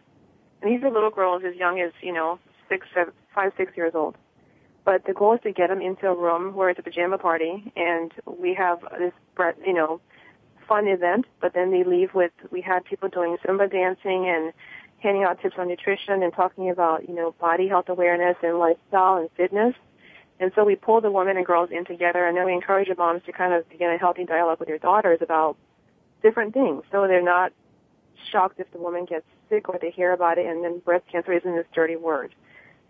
And 0.62 0.72
these 0.72 0.82
are 0.82 0.90
little 0.90 1.10
girls 1.10 1.42
as 1.46 1.54
young 1.54 1.78
as, 1.78 1.92
you 2.00 2.12
know, 2.12 2.38
six, 2.70 2.86
seven, 2.94 3.12
five, 3.34 3.52
six 3.58 3.76
years 3.76 3.92
old. 3.94 4.16
But 4.86 5.04
the 5.04 5.12
goal 5.12 5.34
is 5.34 5.40
to 5.42 5.52
get 5.52 5.68
them 5.68 5.82
into 5.82 6.06
a 6.06 6.14
room 6.14 6.54
where 6.54 6.70
it's 6.70 6.78
a 6.78 6.82
pajama 6.82 7.18
party, 7.18 7.72
and 7.74 8.12
we 8.24 8.54
have 8.54 8.78
this, 9.00 9.12
you 9.66 9.74
know, 9.74 10.00
fun 10.68 10.86
event. 10.86 11.26
But 11.40 11.54
then 11.54 11.72
they 11.72 11.82
leave 11.82 12.14
with, 12.14 12.30
we 12.52 12.60
had 12.60 12.84
people 12.84 13.08
doing 13.08 13.36
Zumba 13.44 13.68
dancing 13.70 14.28
and 14.28 14.52
handing 15.00 15.24
out 15.24 15.42
tips 15.42 15.56
on 15.58 15.66
nutrition 15.66 16.22
and 16.22 16.32
talking 16.32 16.70
about, 16.70 17.08
you 17.08 17.16
know, 17.16 17.34
body 17.40 17.66
health 17.66 17.88
awareness 17.88 18.36
and 18.44 18.60
lifestyle 18.60 19.16
and 19.16 19.28
fitness. 19.36 19.74
And 20.38 20.52
so 20.54 20.64
we 20.64 20.76
pull 20.76 21.00
the 21.00 21.10
women 21.10 21.36
and 21.36 21.44
girls 21.44 21.70
in 21.72 21.84
together, 21.84 22.24
and 22.24 22.36
then 22.36 22.46
we 22.46 22.52
encourage 22.52 22.88
the 22.88 22.94
moms 22.94 23.22
to 23.26 23.32
kind 23.32 23.54
of 23.54 23.68
begin 23.68 23.90
a 23.90 23.98
healthy 23.98 24.24
dialogue 24.24 24.60
with 24.60 24.68
their 24.68 24.78
daughters 24.78 25.18
about 25.20 25.56
different 26.22 26.54
things. 26.54 26.84
So 26.92 27.08
they're 27.08 27.22
not 27.22 27.52
shocked 28.30 28.60
if 28.60 28.70
the 28.70 28.78
woman 28.78 29.04
gets 29.04 29.26
sick 29.48 29.68
or 29.68 29.80
they 29.82 29.90
hear 29.90 30.12
about 30.12 30.38
it, 30.38 30.46
and 30.46 30.62
then 30.62 30.78
breast 30.78 31.06
cancer 31.10 31.32
isn't 31.32 31.56
this 31.56 31.66
dirty 31.74 31.96
word. 31.96 32.36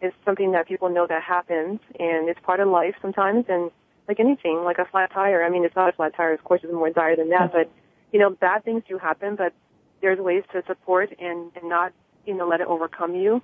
It's 0.07 0.17
something 0.25 0.53
that 0.53 0.69
people 0.69 0.89
know 0.89 1.07
that 1.07 1.23
happens, 1.23 1.81
and 1.99 2.29
it's 2.29 2.41
part 2.41 2.61
of 2.61 2.69
life 2.69 2.95
sometimes. 3.03 3.45
And 3.49 3.71
like 4.09 4.21
anything, 4.21 4.63
like 4.65 4.79
a 4.79 4.85
flat 4.85 5.13
tire. 5.13 5.45
I 5.45 5.51
mean, 5.51 5.65
it's 5.65 5.77
not 5.77 5.89
a 5.89 5.93
flat 5.93 6.15
tire. 6.17 6.33
Of 6.33 6.45
course, 6.45 6.61
it's 6.63 6.73
more 6.73 6.91
dire 6.91 7.17
than 7.17 7.31
that. 7.31 7.53
But 7.53 7.71
you 8.13 8.21
know, 8.21 8.31
bad 8.31 8.65
things 8.65 8.83
do 8.89 8.99
happen. 8.99 9.37
But 9.37 9.53
there's 10.01 10.19
ways 10.19 10.45
to 10.53 10.63
support 10.67 11.11
and, 11.19 11.51
and 11.57 11.69
not, 11.69 11.93
you 12.27 12.35
know, 12.35 12.47
let 12.47 12.61
it 12.61 12.67
overcome 12.67 13.15
you. 13.15 13.43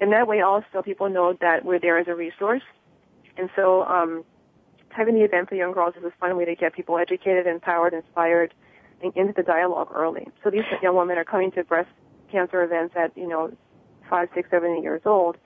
And 0.00 0.12
that 0.12 0.26
way, 0.26 0.40
also, 0.40 0.82
people 0.82 1.08
know 1.08 1.36
that 1.40 1.64
we're 1.64 1.78
there 1.78 1.98
as 1.98 2.08
a 2.08 2.14
resource 2.14 2.62
and 3.36 3.48
so 3.56 3.84
um, 3.84 4.24
having 4.90 5.14
the 5.14 5.22
event 5.22 5.48
for 5.48 5.54
young 5.54 5.72
girls 5.72 5.94
is 5.96 6.04
a 6.04 6.12
fun 6.20 6.36
way 6.36 6.44
to 6.44 6.54
get 6.54 6.74
people 6.74 6.98
educated, 6.98 7.46
empowered, 7.46 7.94
inspired, 7.94 8.54
and 9.02 9.12
into 9.16 9.32
the 9.32 9.42
dialogue 9.42 9.88
early. 9.94 10.28
So 10.44 10.50
these 10.50 10.62
young 10.82 10.96
women 10.96 11.18
are 11.18 11.24
coming 11.24 11.50
to 11.52 11.64
breast 11.64 11.88
cancer 12.30 12.62
events 12.62 12.94
at, 12.96 13.16
you 13.16 13.28
know, 13.28 13.52
five, 14.08 14.28
six, 14.34 14.50
seven, 14.50 14.76
eight 14.78 14.82
years 14.82 15.02
old. 15.04 15.36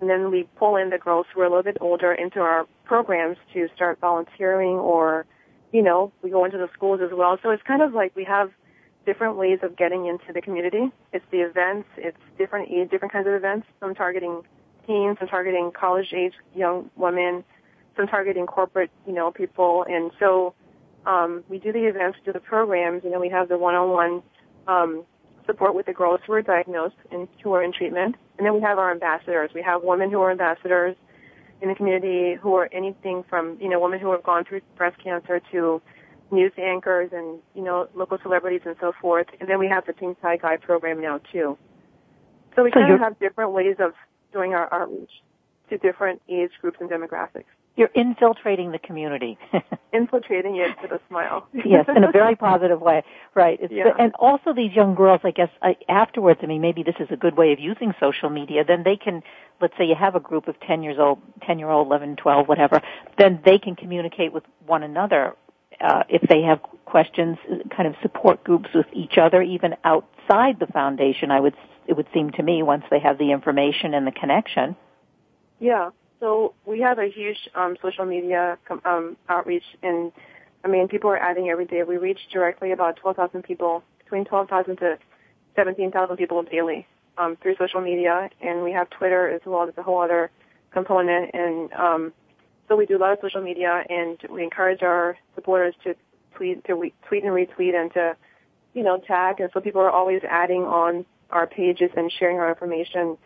And 0.00 0.08
then 0.08 0.30
we 0.30 0.48
pull 0.56 0.76
in 0.76 0.90
the 0.90 0.98
girls 0.98 1.26
who 1.32 1.40
are 1.40 1.44
a 1.44 1.48
little 1.48 1.62
bit 1.62 1.76
older 1.80 2.12
into 2.12 2.40
our 2.40 2.66
programs 2.84 3.36
to 3.52 3.68
start 3.74 4.00
volunteering 4.00 4.76
or, 4.76 5.26
you 5.72 5.82
know, 5.82 6.12
we 6.22 6.30
go 6.30 6.44
into 6.44 6.58
the 6.58 6.68
schools 6.72 7.00
as 7.02 7.10
well. 7.12 7.38
So 7.42 7.50
it's 7.50 7.62
kind 7.62 7.82
of 7.82 7.92
like 7.92 8.16
we 8.16 8.24
have 8.24 8.50
different 9.06 9.36
ways 9.36 9.58
of 9.62 9.76
getting 9.76 10.06
into 10.06 10.32
the 10.32 10.40
community. 10.40 10.90
It's 11.12 11.24
the 11.30 11.40
events, 11.40 11.88
it's 11.96 12.18
different 12.38 12.68
different 12.90 13.12
kinds 13.12 13.26
of 13.26 13.34
events. 13.34 13.66
Some 13.80 13.94
targeting 13.94 14.42
teens, 14.86 15.16
some 15.18 15.28
targeting 15.28 15.70
college 15.72 16.12
age 16.14 16.32
young 16.54 16.90
women, 16.96 17.44
some 17.96 18.06
targeting 18.06 18.46
corporate, 18.46 18.90
you 19.06 19.12
know, 19.12 19.30
people. 19.30 19.84
And 19.88 20.10
so 20.18 20.54
um, 21.06 21.44
we 21.48 21.58
do 21.58 21.72
the 21.72 21.86
events, 21.86 22.18
do 22.24 22.32
the 22.32 22.40
programs, 22.40 23.04
and 23.04 23.12
then 23.12 23.20
we 23.20 23.28
have 23.28 23.48
the 23.48 23.58
one-on-one 23.58 24.22
um, 24.66 25.04
support 25.50 25.74
with 25.74 25.86
the 25.86 25.92
girls 25.92 26.20
who 26.26 26.32
are 26.32 26.42
diagnosed 26.42 26.96
and 27.10 27.28
who 27.42 27.52
are 27.52 27.62
in 27.62 27.72
treatment. 27.72 28.16
And 28.38 28.46
then 28.46 28.54
we 28.54 28.60
have 28.60 28.78
our 28.78 28.90
ambassadors. 28.90 29.50
We 29.54 29.62
have 29.62 29.82
women 29.82 30.10
who 30.10 30.20
are 30.20 30.30
ambassadors 30.30 30.96
in 31.60 31.68
the 31.68 31.74
community 31.74 32.36
who 32.40 32.54
are 32.54 32.68
anything 32.72 33.24
from, 33.28 33.58
you 33.60 33.68
know, 33.68 33.80
women 33.80 34.00
who 34.00 34.12
have 34.12 34.22
gone 34.22 34.44
through 34.44 34.60
breast 34.76 34.96
cancer 35.02 35.40
to 35.52 35.82
news 36.30 36.52
anchors 36.56 37.10
and, 37.12 37.40
you 37.54 37.62
know, 37.62 37.88
local 37.94 38.18
celebrities 38.22 38.62
and 38.64 38.76
so 38.80 38.92
forth. 39.00 39.26
And 39.40 39.48
then 39.48 39.58
we 39.58 39.68
have 39.68 39.84
the 39.86 39.92
Pink 39.92 40.20
Tie 40.22 40.36
Guys 40.36 40.60
program 40.62 41.02
now 41.02 41.20
too. 41.32 41.58
So 42.56 42.64
we 42.64 42.70
so 42.70 42.80
kind 42.80 42.94
of 42.94 43.00
have 43.00 43.18
different 43.18 43.52
ways 43.52 43.76
of 43.78 43.92
doing 44.32 44.54
our 44.54 44.72
outreach 44.72 45.10
to 45.70 45.78
different 45.78 46.22
age 46.28 46.50
groups 46.60 46.78
and 46.80 46.88
demographics. 46.88 47.44
You're 47.76 47.90
infiltrating 47.94 48.72
the 48.72 48.78
community. 48.78 49.38
infiltrating 49.92 50.56
it 50.56 50.76
with 50.82 50.90
a 50.92 51.00
smile. 51.08 51.48
yes, 51.52 51.86
in 51.94 52.04
a 52.04 52.10
very 52.12 52.36
positive 52.36 52.80
way. 52.80 53.02
Right. 53.34 53.58
It's 53.60 53.72
yeah. 53.72 53.92
and 53.98 54.12
also 54.18 54.52
these 54.54 54.72
young 54.72 54.94
girls, 54.94 55.20
I 55.24 55.30
guess, 55.30 55.48
I, 55.62 55.76
afterwards, 55.88 56.40
I 56.42 56.46
mean, 56.46 56.60
maybe 56.60 56.82
this 56.82 56.96
is 57.00 57.08
a 57.10 57.16
good 57.16 57.36
way 57.36 57.52
of 57.52 57.60
using 57.60 57.94
social 58.00 58.28
media. 58.28 58.64
Then 58.66 58.82
they 58.82 58.96
can, 58.96 59.22
let's 59.60 59.74
say 59.78 59.84
you 59.84 59.94
have 59.98 60.14
a 60.14 60.20
group 60.20 60.48
of 60.48 60.58
10 60.60 60.82
years 60.82 60.96
old, 60.98 61.20
10 61.46 61.58
year 61.58 61.70
old, 61.70 61.86
11, 61.86 62.16
12, 62.16 62.48
whatever, 62.48 62.82
then 63.18 63.40
they 63.44 63.58
can 63.58 63.76
communicate 63.76 64.32
with 64.32 64.44
one 64.66 64.82
another 64.82 65.34
uh, 65.80 66.02
if 66.08 66.22
they 66.28 66.42
have 66.42 66.60
questions, 66.84 67.38
kind 67.74 67.88
of 67.88 67.94
support 68.02 68.44
groups 68.44 68.68
with 68.74 68.86
each 68.92 69.16
other, 69.16 69.40
even 69.40 69.74
outside 69.84 70.58
the 70.58 70.66
foundation. 70.66 71.30
I 71.30 71.40
would 71.40 71.54
it 71.86 71.96
would 71.96 72.06
seem 72.14 72.30
to 72.32 72.42
me 72.42 72.62
once 72.62 72.84
they 72.90 73.00
have 73.00 73.18
the 73.18 73.32
information 73.32 73.94
and 73.94 74.06
the 74.06 74.12
connection. 74.12 74.76
Yeah. 75.58 75.90
So 76.20 76.54
we 76.66 76.80
have 76.80 76.98
a 76.98 77.08
huge 77.08 77.48
um, 77.54 77.76
social 77.82 78.04
media 78.04 78.58
um, 78.84 79.16
outreach, 79.28 79.64
and 79.82 80.12
I 80.62 80.68
mean, 80.68 80.86
people 80.88 81.10
are 81.10 81.16
adding 81.16 81.48
every 81.48 81.64
day. 81.64 81.82
We 81.82 81.96
reach 81.96 82.18
directly 82.30 82.72
about 82.72 82.96
12,000 82.96 83.42
people, 83.42 83.82
between 84.04 84.26
12,000 84.26 84.76
to 84.76 84.98
17,000 85.56 86.16
people 86.16 86.42
daily 86.42 86.86
um, 87.16 87.36
through 87.42 87.56
social 87.56 87.80
media, 87.80 88.28
and 88.40 88.62
we 88.62 88.72
have 88.72 88.90
Twitter 88.90 89.28
as 89.30 89.40
well. 89.46 89.64
That's 89.64 89.78
a 89.78 89.82
whole 89.82 90.02
other 90.02 90.30
component, 90.72 91.30
and 91.34 91.72
um, 91.72 92.12
so 92.68 92.76
we 92.76 92.86
do 92.86 92.96
a 92.96 93.00
lot 93.00 93.12
of 93.12 93.18
social 93.22 93.42
media, 93.42 93.82
and 93.88 94.18
we 94.30 94.44
encourage 94.44 94.82
our 94.82 95.16
supporters 95.34 95.74
to 95.84 95.94
tweet, 96.36 96.64
to 96.66 96.74
re- 96.74 96.94
tweet 97.08 97.24
and 97.24 97.32
retweet, 97.32 97.74
and 97.74 97.92
to 97.94 98.16
you 98.74 98.82
know 98.82 98.98
tag. 98.98 99.40
And 99.40 99.50
so 99.52 99.60
people 99.60 99.80
are 99.80 99.90
always 99.90 100.22
adding 100.28 100.62
on 100.62 101.06
our 101.30 101.46
pages 101.46 101.90
and 101.96 102.12
sharing 102.12 102.38
our 102.38 102.50
information. 102.50 103.16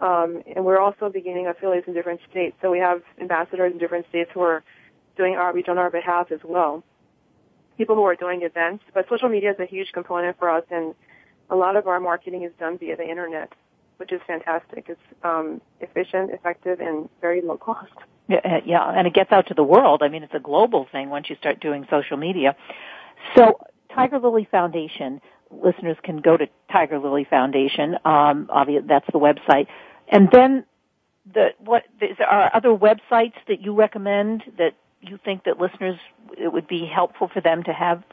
Um, 0.00 0.42
and 0.54 0.64
we're 0.64 0.78
also 0.78 1.08
beginning 1.08 1.46
affiliates 1.46 1.88
in 1.88 1.94
different 1.94 2.20
states. 2.30 2.56
So 2.60 2.70
we 2.70 2.78
have 2.78 3.02
ambassadors 3.20 3.72
in 3.72 3.78
different 3.78 4.06
states 4.08 4.30
who 4.34 4.40
are 4.40 4.62
doing 5.16 5.34
outreach 5.34 5.68
on 5.68 5.78
our 5.78 5.90
behalf 5.90 6.30
as 6.30 6.40
well. 6.44 6.84
People 7.78 7.96
who 7.96 8.02
are 8.04 8.16
doing 8.16 8.42
events, 8.42 8.84
but 8.94 9.06
social 9.08 9.28
media 9.28 9.52
is 9.52 9.58
a 9.58 9.66
huge 9.66 9.92
component 9.92 10.38
for 10.38 10.50
us, 10.50 10.64
and 10.70 10.94
a 11.50 11.56
lot 11.56 11.76
of 11.76 11.86
our 11.86 12.00
marketing 12.00 12.42
is 12.42 12.52
done 12.58 12.78
via 12.78 12.96
the 12.96 13.08
internet, 13.08 13.52
which 13.98 14.12
is 14.12 14.20
fantastic. 14.26 14.86
It's 14.88 15.00
um, 15.22 15.60
efficient, 15.80 16.30
effective, 16.30 16.80
and 16.80 17.08
very 17.20 17.40
low 17.40 17.56
cost. 17.56 17.92
Yeah, 18.28 18.40
uh, 18.44 18.60
yeah, 18.64 18.82
and 18.88 19.06
it 19.06 19.14
gets 19.14 19.30
out 19.30 19.46
to 19.48 19.54
the 19.54 19.62
world. 19.62 20.02
I 20.02 20.08
mean, 20.08 20.22
it's 20.22 20.34
a 20.34 20.40
global 20.40 20.86
thing 20.90 21.10
once 21.10 21.30
you 21.30 21.36
start 21.36 21.60
doing 21.60 21.86
social 21.90 22.16
media. 22.16 22.56
So, 23.34 23.58
Tigerlily 23.90 24.48
Foundation 24.50 25.20
listeners 25.50 25.96
can 26.02 26.18
go 26.18 26.36
to 26.36 26.46
Tigerlily 26.70 27.28
Foundation. 27.28 27.96
Um, 28.04 28.48
obviously, 28.50 28.88
that's 28.88 29.06
the 29.12 29.18
website. 29.18 29.66
And 30.08 30.30
then, 30.30 30.64
the 31.32 31.48
what 31.58 31.82
there 31.98 32.14
are 32.28 32.50
other 32.54 32.70
websites 32.70 33.34
that 33.48 33.60
you 33.60 33.74
recommend 33.74 34.44
that 34.58 34.74
you 35.00 35.18
think 35.24 35.44
that 35.44 35.60
listeners 35.60 35.98
it 36.38 36.52
would 36.52 36.68
be 36.68 36.86
helpful 36.86 37.28
for 37.32 37.40
them 37.40 37.62
to 37.64 37.72
have? 37.72 38.04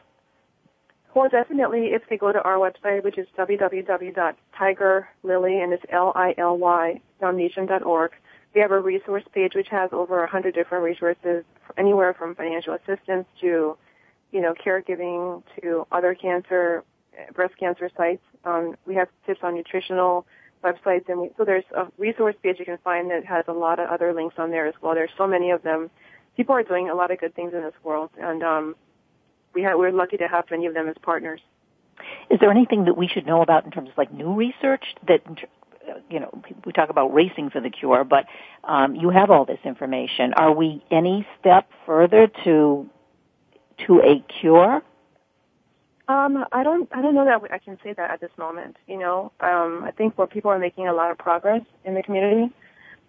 Well, 1.14 1.28
definitely 1.28 1.90
if 1.92 2.08
they 2.08 2.16
go 2.16 2.32
to 2.32 2.42
our 2.42 2.56
website, 2.56 3.04
which 3.04 3.18
is 3.18 3.28
www.tigerlily 3.38 5.62
and 5.62 5.72
it's 5.72 5.84
L-I-L-Y 5.88 7.00
foundation.org. 7.20 8.10
We 8.54 8.60
have 8.60 8.72
a 8.72 8.80
resource 8.80 9.22
page 9.32 9.54
which 9.54 9.68
has 9.68 9.90
over 9.92 10.24
a 10.24 10.28
hundred 10.28 10.54
different 10.54 10.84
resources, 10.84 11.44
anywhere 11.76 12.14
from 12.14 12.34
financial 12.34 12.74
assistance 12.74 13.26
to, 13.40 13.76
you 14.32 14.40
know, 14.40 14.54
caregiving 14.54 15.44
to 15.60 15.86
other 15.92 16.14
cancer 16.14 16.82
breast 17.34 17.54
cancer 17.58 17.90
sites. 17.96 18.22
Um, 18.44 18.76
we 18.86 18.94
have 18.94 19.08
tips 19.26 19.40
on 19.42 19.54
nutritional 19.54 20.26
websites, 20.64 21.08
and 21.08 21.20
we, 21.20 21.30
so 21.36 21.44
there's 21.44 21.64
a 21.76 21.86
resource 21.98 22.34
page 22.42 22.56
you 22.58 22.64
can 22.64 22.78
find 22.82 23.10
that 23.10 23.24
has 23.24 23.44
a 23.48 23.52
lot 23.52 23.78
of 23.78 23.88
other 23.88 24.12
links 24.12 24.36
on 24.38 24.50
there 24.50 24.66
as 24.66 24.74
well. 24.80 24.94
There's 24.94 25.10
so 25.16 25.26
many 25.26 25.50
of 25.50 25.62
them. 25.62 25.90
People 26.36 26.54
are 26.54 26.62
doing 26.62 26.90
a 26.90 26.94
lot 26.94 27.10
of 27.10 27.20
good 27.20 27.34
things 27.34 27.52
in 27.54 27.60
this 27.60 27.74
world, 27.82 28.10
and 28.20 28.42
um, 28.42 28.74
we 29.54 29.62
we're 29.62 29.92
lucky 29.92 30.16
to 30.16 30.26
have 30.26 30.44
many 30.50 30.66
of 30.66 30.74
them 30.74 30.88
as 30.88 30.96
partners. 31.02 31.40
Is 32.30 32.40
there 32.40 32.50
anything 32.50 32.86
that 32.86 32.96
we 32.96 33.06
should 33.06 33.26
know 33.26 33.42
about 33.42 33.64
in 33.64 33.70
terms 33.70 33.90
of 33.90 33.96
like 33.96 34.12
new 34.12 34.34
research 34.34 34.84
that 35.06 35.20
you 36.10 36.20
know 36.20 36.42
we 36.64 36.72
talk 36.72 36.90
about 36.90 37.14
racing 37.14 37.50
for 37.50 37.60
the 37.60 37.70
cure, 37.70 38.04
but 38.04 38.26
um, 38.64 38.94
you 38.96 39.10
have 39.10 39.30
all 39.30 39.44
this 39.44 39.60
information. 39.64 40.32
Are 40.34 40.52
we 40.52 40.82
any 40.90 41.26
step 41.40 41.68
further 41.86 42.28
to 42.44 42.88
to 43.86 44.00
a 44.00 44.24
cure? 44.40 44.82
Um, 46.06 46.44
I 46.52 46.62
don't, 46.62 46.88
I 46.92 47.00
don't 47.02 47.14
know 47.14 47.24
that 47.24 47.50
I 47.50 47.58
can 47.58 47.78
say 47.82 47.94
that 47.94 48.10
at 48.10 48.20
this 48.20 48.30
moment. 48.38 48.76
You 48.86 48.98
know, 48.98 49.32
um, 49.40 49.84
I 49.84 49.90
think 49.96 50.18
where 50.18 50.26
people 50.26 50.50
are 50.50 50.58
making 50.58 50.86
a 50.86 50.92
lot 50.92 51.10
of 51.10 51.18
progress 51.18 51.62
in 51.84 51.94
the 51.94 52.02
community, 52.02 52.52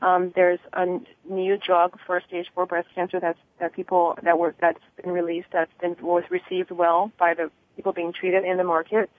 Um, 0.01 0.31
there's 0.35 0.59
a 0.73 0.85
new 1.29 1.57
drug 1.57 1.97
for 2.05 2.21
stage 2.27 2.47
four 2.53 2.65
breast 2.65 2.87
cancer 2.93 3.19
that's 3.19 3.39
that 3.59 3.73
people 3.73 4.17
that 4.23 4.37
were 4.37 4.53
that's 4.59 4.83
been 5.01 5.11
released 5.11 5.47
that's 5.51 5.71
been 5.81 5.95
was 6.01 6.23
received 6.29 6.71
well 6.71 7.11
by 7.17 7.33
the 7.33 7.49
people 7.75 7.93
being 7.93 8.13
treated 8.13 8.43
in 8.43 8.57
the 8.57 8.63
market. 8.63 9.09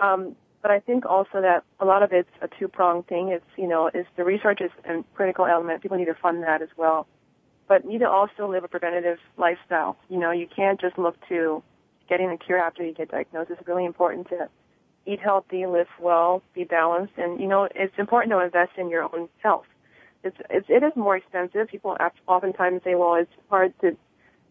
Um, 0.00 0.36
but 0.60 0.70
I 0.72 0.80
think 0.80 1.06
also 1.06 1.40
that 1.40 1.62
a 1.78 1.84
lot 1.84 2.02
of 2.02 2.12
it's 2.12 2.28
a 2.42 2.48
two 2.58 2.68
pronged 2.68 3.06
thing. 3.06 3.28
It's 3.28 3.50
you 3.56 3.68
know 3.68 3.88
is 3.88 4.06
the 4.16 4.24
research 4.24 4.60
is 4.60 4.72
a 4.84 5.04
critical 5.14 5.46
element. 5.46 5.82
People 5.82 5.98
need 5.98 6.06
to 6.06 6.14
fund 6.14 6.42
that 6.42 6.62
as 6.62 6.68
well, 6.76 7.06
but 7.68 7.84
need 7.84 8.00
to 8.00 8.10
also 8.10 8.48
live 8.50 8.64
a 8.64 8.68
preventative 8.68 9.18
lifestyle. 9.36 9.96
You 10.08 10.18
know 10.18 10.32
you 10.32 10.48
can't 10.48 10.80
just 10.80 10.98
look 10.98 11.16
to 11.28 11.62
getting 12.08 12.30
a 12.30 12.38
cure 12.38 12.58
after 12.58 12.84
you 12.84 12.92
get 12.92 13.10
diagnosed. 13.10 13.50
It's 13.50 13.66
really 13.66 13.84
important 13.84 14.28
to 14.28 14.48
eat 15.06 15.20
healthy, 15.20 15.66
live 15.66 15.88
well, 16.00 16.42
be 16.54 16.64
balanced, 16.64 17.14
and 17.16 17.40
you 17.40 17.46
know 17.46 17.68
it's 17.74 17.98
important 17.98 18.32
to 18.32 18.40
invest 18.40 18.72
in 18.76 18.90
your 18.90 19.04
own 19.04 19.28
health 19.42 19.66
it's, 20.24 20.36
it's 20.50 20.66
it 20.68 20.82
is 20.82 20.92
more 20.96 21.16
expensive. 21.16 21.68
People 21.68 21.96
oftentimes 22.26 22.82
say, 22.84 22.94
well, 22.94 23.14
it's 23.14 23.30
hard 23.48 23.72
to 23.80 23.96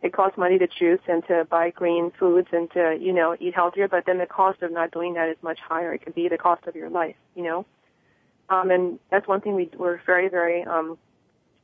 it 0.04 0.14
costs 0.14 0.38
money 0.38 0.60
to 0.60 0.68
choose 0.68 1.00
and 1.08 1.26
to 1.28 1.46
buy 1.50 1.72
green 1.72 2.12
foods 2.20 2.48
and 2.52 2.70
to 2.72 2.98
you 3.00 3.14
know 3.14 3.36
eat 3.40 3.54
healthier, 3.54 3.88
but 3.88 4.06
then 4.06 4.18
the 4.18 4.26
cost 4.26 4.62
of 4.62 4.72
not 4.72 4.92
doing 4.92 5.16
that 5.16 5.30
is 5.30 5.38
much 5.42 5.60
higher. 5.60 5.94
It 5.94 6.04
could 6.04 6.16
be 6.16 6.30
the 6.30 6.38
cost 6.38 6.66
of 6.68 6.76
your 6.76 6.90
life, 6.90 7.16
you 7.36 7.44
know. 7.44 7.66
Um, 8.50 8.72
and 8.72 9.00
that's 9.12 9.28
one 9.28 9.42
thing 9.42 9.56
we 9.56 9.70
were 9.78 10.02
very 10.06 10.30
very 10.30 10.64
um, 10.64 10.98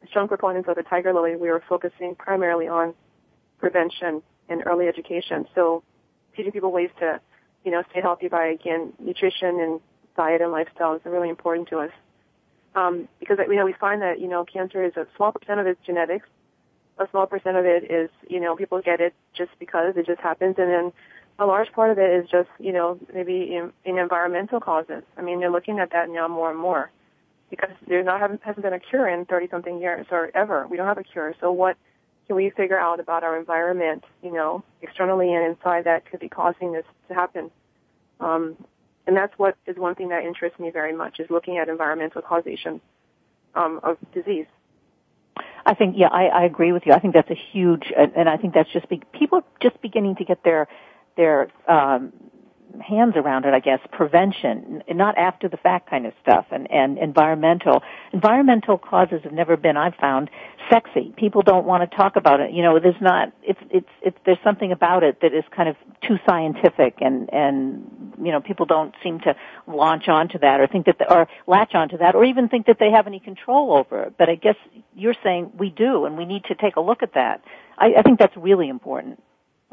strong 0.09 0.27
proponents 0.27 0.67
of 0.67 0.75
the 0.75 0.83
Tigerlily. 0.83 1.39
We 1.39 1.49
were 1.49 1.63
focusing 1.67 2.15
primarily 2.15 2.67
on 2.67 2.93
prevention 3.59 4.21
and 4.49 4.63
early 4.65 4.87
education. 4.87 5.47
So 5.55 5.83
teaching 6.35 6.51
people 6.51 6.71
ways 6.71 6.89
to 6.99 7.19
you 7.63 7.71
know 7.71 7.83
stay 7.91 8.01
healthy 8.01 8.27
by 8.27 8.47
again 8.47 8.93
nutrition 8.99 9.59
and 9.59 9.79
diet 10.15 10.41
and 10.41 10.51
lifestyle 10.51 10.93
is 10.95 11.01
really 11.05 11.29
important 11.29 11.69
to 11.69 11.79
us 11.79 11.91
um, 12.75 13.07
because 13.19 13.37
you 13.47 13.55
know 13.55 13.65
we 13.65 13.73
find 13.73 14.01
that 14.01 14.19
you 14.19 14.27
know 14.27 14.45
cancer 14.45 14.83
is 14.83 14.95
a 14.97 15.07
small 15.15 15.31
percent 15.31 15.59
of 15.59 15.67
it's 15.67 15.79
genetics, 15.85 16.27
a 16.97 17.07
small 17.11 17.25
percent 17.25 17.57
of 17.57 17.65
it 17.65 17.89
is 17.89 18.09
you 18.27 18.39
know 18.39 18.55
people 18.55 18.81
get 18.81 18.99
it 18.99 19.13
just 19.33 19.51
because 19.59 19.95
it 19.95 20.05
just 20.05 20.19
happens, 20.21 20.55
and 20.57 20.69
then 20.69 20.93
a 21.39 21.45
large 21.45 21.71
part 21.71 21.91
of 21.91 21.97
it 21.97 22.11
is 22.11 22.29
just 22.29 22.49
you 22.59 22.73
know 22.73 22.99
maybe 23.13 23.55
in, 23.55 23.71
in 23.85 23.97
environmental 23.97 24.59
causes. 24.59 25.03
I 25.17 25.21
mean 25.21 25.39
they're 25.39 25.51
looking 25.51 25.79
at 25.79 25.91
that 25.91 26.09
now 26.09 26.27
more 26.27 26.49
and 26.49 26.59
more 26.59 26.91
because 27.49 27.71
there 27.87 28.01
not 28.03 28.19
hasn't 28.19 28.63
been 28.63 28.73
a 28.73 28.79
cure 28.79 29.07
in 29.07 29.25
30 29.25 29.47
something 29.49 29.79
years 29.79 30.07
or 30.09 30.31
ever. 30.33 30.65
We 30.67 30.77
don't 30.77 30.87
have 30.87 30.97
a 30.97 31.03
cure. 31.03 31.35
So 31.39 31.51
what 31.51 31.77
can 32.27 32.35
we 32.35 32.49
figure 32.51 32.79
out 32.79 32.99
about 32.99 33.23
our 33.23 33.37
environment, 33.37 34.03
you 34.21 34.31
know, 34.31 34.63
externally 34.81 35.33
and 35.33 35.45
inside 35.45 35.85
that 35.85 36.09
could 36.09 36.19
be 36.19 36.29
causing 36.29 36.71
this 36.71 36.85
to 37.09 37.13
happen? 37.13 37.51
Um, 38.19 38.55
and 39.05 39.15
that's 39.15 39.33
what 39.37 39.55
is 39.65 39.75
one 39.77 39.95
thing 39.95 40.09
that 40.09 40.23
interests 40.23 40.59
me 40.59 40.69
very 40.69 40.93
much 40.95 41.19
is 41.19 41.29
looking 41.29 41.57
at 41.57 41.67
environmental 41.67 42.21
causation 42.21 42.79
um, 43.55 43.79
of 43.83 43.97
disease. 44.13 44.45
I 45.65 45.73
think, 45.73 45.95
yeah, 45.97 46.07
I, 46.07 46.25
I 46.25 46.43
agree 46.43 46.71
with 46.71 46.83
you. 46.85 46.93
I 46.93 46.99
think 46.99 47.13
that's 47.13 47.29
a 47.29 47.39
huge, 47.51 47.91
and 47.95 48.29
I 48.29 48.37
think 48.37 48.53
that's 48.53 48.71
just 48.71 48.87
be, 48.89 49.01
people 49.17 49.41
just 49.61 49.81
beginning 49.81 50.15
to 50.17 50.25
get 50.25 50.43
their 50.43 50.67
their 51.15 51.49
um, 51.67 52.11
hands 52.81 53.13
around 53.15 53.45
it, 53.45 53.53
I 53.53 53.59
guess, 53.59 53.79
prevention, 53.91 54.83
not 54.89 55.17
after 55.17 55.47
the 55.47 55.57
fact 55.57 55.89
kind 55.89 56.05
of 56.05 56.13
stuff, 56.21 56.45
and, 56.51 56.69
and 56.71 56.97
environmental. 56.97 57.83
Environmental 58.11 58.77
causes 58.77 59.21
have 59.23 59.33
never 59.33 59.57
been, 59.57 59.77
I've 59.77 59.95
found, 59.95 60.29
sexy. 60.69 61.13
People 61.17 61.41
don't 61.41 61.65
want 61.65 61.89
to 61.89 61.95
talk 61.95 62.15
about 62.15 62.39
it. 62.39 62.51
You 62.51 62.63
know, 62.63 62.79
there's 62.79 63.01
not, 63.01 63.31
it's, 63.43 63.59
it's, 63.69 63.89
it's, 64.01 64.17
there's 64.25 64.39
something 64.43 64.71
about 64.71 65.03
it 65.03 65.19
that 65.21 65.33
is 65.33 65.43
kind 65.55 65.69
of 65.69 65.75
too 66.07 66.17
scientific 66.27 66.95
and, 67.01 67.31
and, 67.33 68.13
you 68.21 68.31
know, 68.31 68.41
people 68.41 68.65
don't 68.65 68.93
seem 69.03 69.19
to 69.21 69.35
launch 69.67 70.07
onto 70.07 70.39
that 70.39 70.59
or 70.59 70.67
think 70.67 70.85
that, 70.85 70.97
they, 70.99 71.05
or 71.09 71.27
latch 71.47 71.75
onto 71.75 71.97
that 71.97 72.15
or 72.15 72.23
even 72.25 72.49
think 72.49 72.67
that 72.67 72.77
they 72.79 72.91
have 72.91 73.07
any 73.07 73.19
control 73.19 73.73
over 73.73 74.03
it. 74.03 74.13
But 74.17 74.29
I 74.29 74.35
guess 74.35 74.55
you're 74.95 75.15
saying 75.23 75.51
we 75.57 75.69
do 75.69 76.05
and 76.05 76.17
we 76.17 76.25
need 76.25 76.45
to 76.45 76.55
take 76.55 76.75
a 76.75 76.81
look 76.81 77.03
at 77.03 77.13
that. 77.13 77.43
I, 77.77 77.93
I 77.97 78.01
think 78.01 78.19
that's 78.19 78.35
really 78.37 78.69
important. 78.69 79.21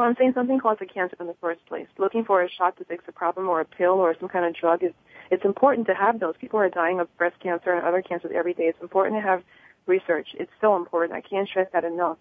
Well, 0.00 0.08
I'm 0.08 0.16
saying 0.16 0.32
something 0.34 0.58
caused 0.58 0.80
the 0.80 0.86
cancer 0.86 1.14
in 1.20 1.26
the 1.26 1.36
first 1.42 1.66
place. 1.66 1.86
Looking 1.98 2.24
for 2.24 2.42
a 2.42 2.48
shot 2.48 2.74
to 2.78 2.86
fix 2.86 3.04
a 3.06 3.12
problem 3.12 3.50
or 3.50 3.60
a 3.60 3.66
pill 3.66 4.00
or 4.00 4.16
some 4.18 4.30
kind 4.30 4.46
of 4.46 4.54
drug 4.54 4.82
is 4.82 4.92
it's 5.30 5.44
important 5.44 5.88
to 5.88 5.94
have 5.94 6.20
those. 6.20 6.32
People 6.40 6.58
are 6.58 6.70
dying 6.70 7.00
of 7.00 7.16
breast 7.18 7.36
cancer 7.42 7.74
and 7.74 7.86
other 7.86 8.00
cancers 8.00 8.30
every 8.34 8.54
day. 8.54 8.62
It's 8.62 8.80
important 8.80 9.16
to 9.16 9.20
have 9.20 9.42
research. 9.84 10.28
It's 10.32 10.50
so 10.58 10.74
important. 10.74 11.12
I 11.12 11.20
can't 11.20 11.46
stress 11.46 11.66
that 11.74 11.84
enough. 11.84 12.16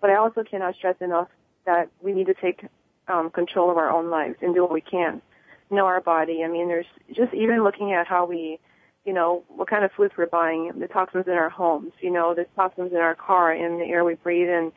But 0.00 0.10
I 0.10 0.16
also 0.16 0.42
cannot 0.42 0.74
stress 0.74 0.96
enough 1.00 1.28
that 1.64 1.90
we 2.02 2.12
need 2.12 2.26
to 2.26 2.34
take 2.34 2.66
um, 3.06 3.30
control 3.30 3.70
of 3.70 3.76
our 3.76 3.88
own 3.88 4.10
lives 4.10 4.38
and 4.42 4.52
do 4.52 4.62
what 4.62 4.72
we 4.72 4.80
can. 4.80 5.22
Know 5.70 5.86
our 5.86 6.00
body. 6.00 6.42
I 6.44 6.48
mean, 6.48 6.66
there's 6.66 6.86
just 7.14 7.32
even 7.34 7.62
looking 7.62 7.92
at 7.92 8.08
how 8.08 8.26
we, 8.26 8.58
you 9.04 9.12
know, 9.12 9.44
what 9.46 9.70
kind 9.70 9.84
of 9.84 9.92
foods 9.92 10.12
we're 10.18 10.26
buying, 10.26 10.72
the 10.76 10.88
toxins 10.88 11.28
in 11.28 11.34
our 11.34 11.50
homes, 11.50 11.92
you 12.00 12.10
know, 12.10 12.34
the 12.34 12.46
toxins 12.56 12.90
in 12.90 12.98
our 12.98 13.14
car, 13.14 13.54
in 13.54 13.78
the 13.78 13.84
air 13.84 14.02
we 14.02 14.14
breathe, 14.14 14.48
and 14.48 14.72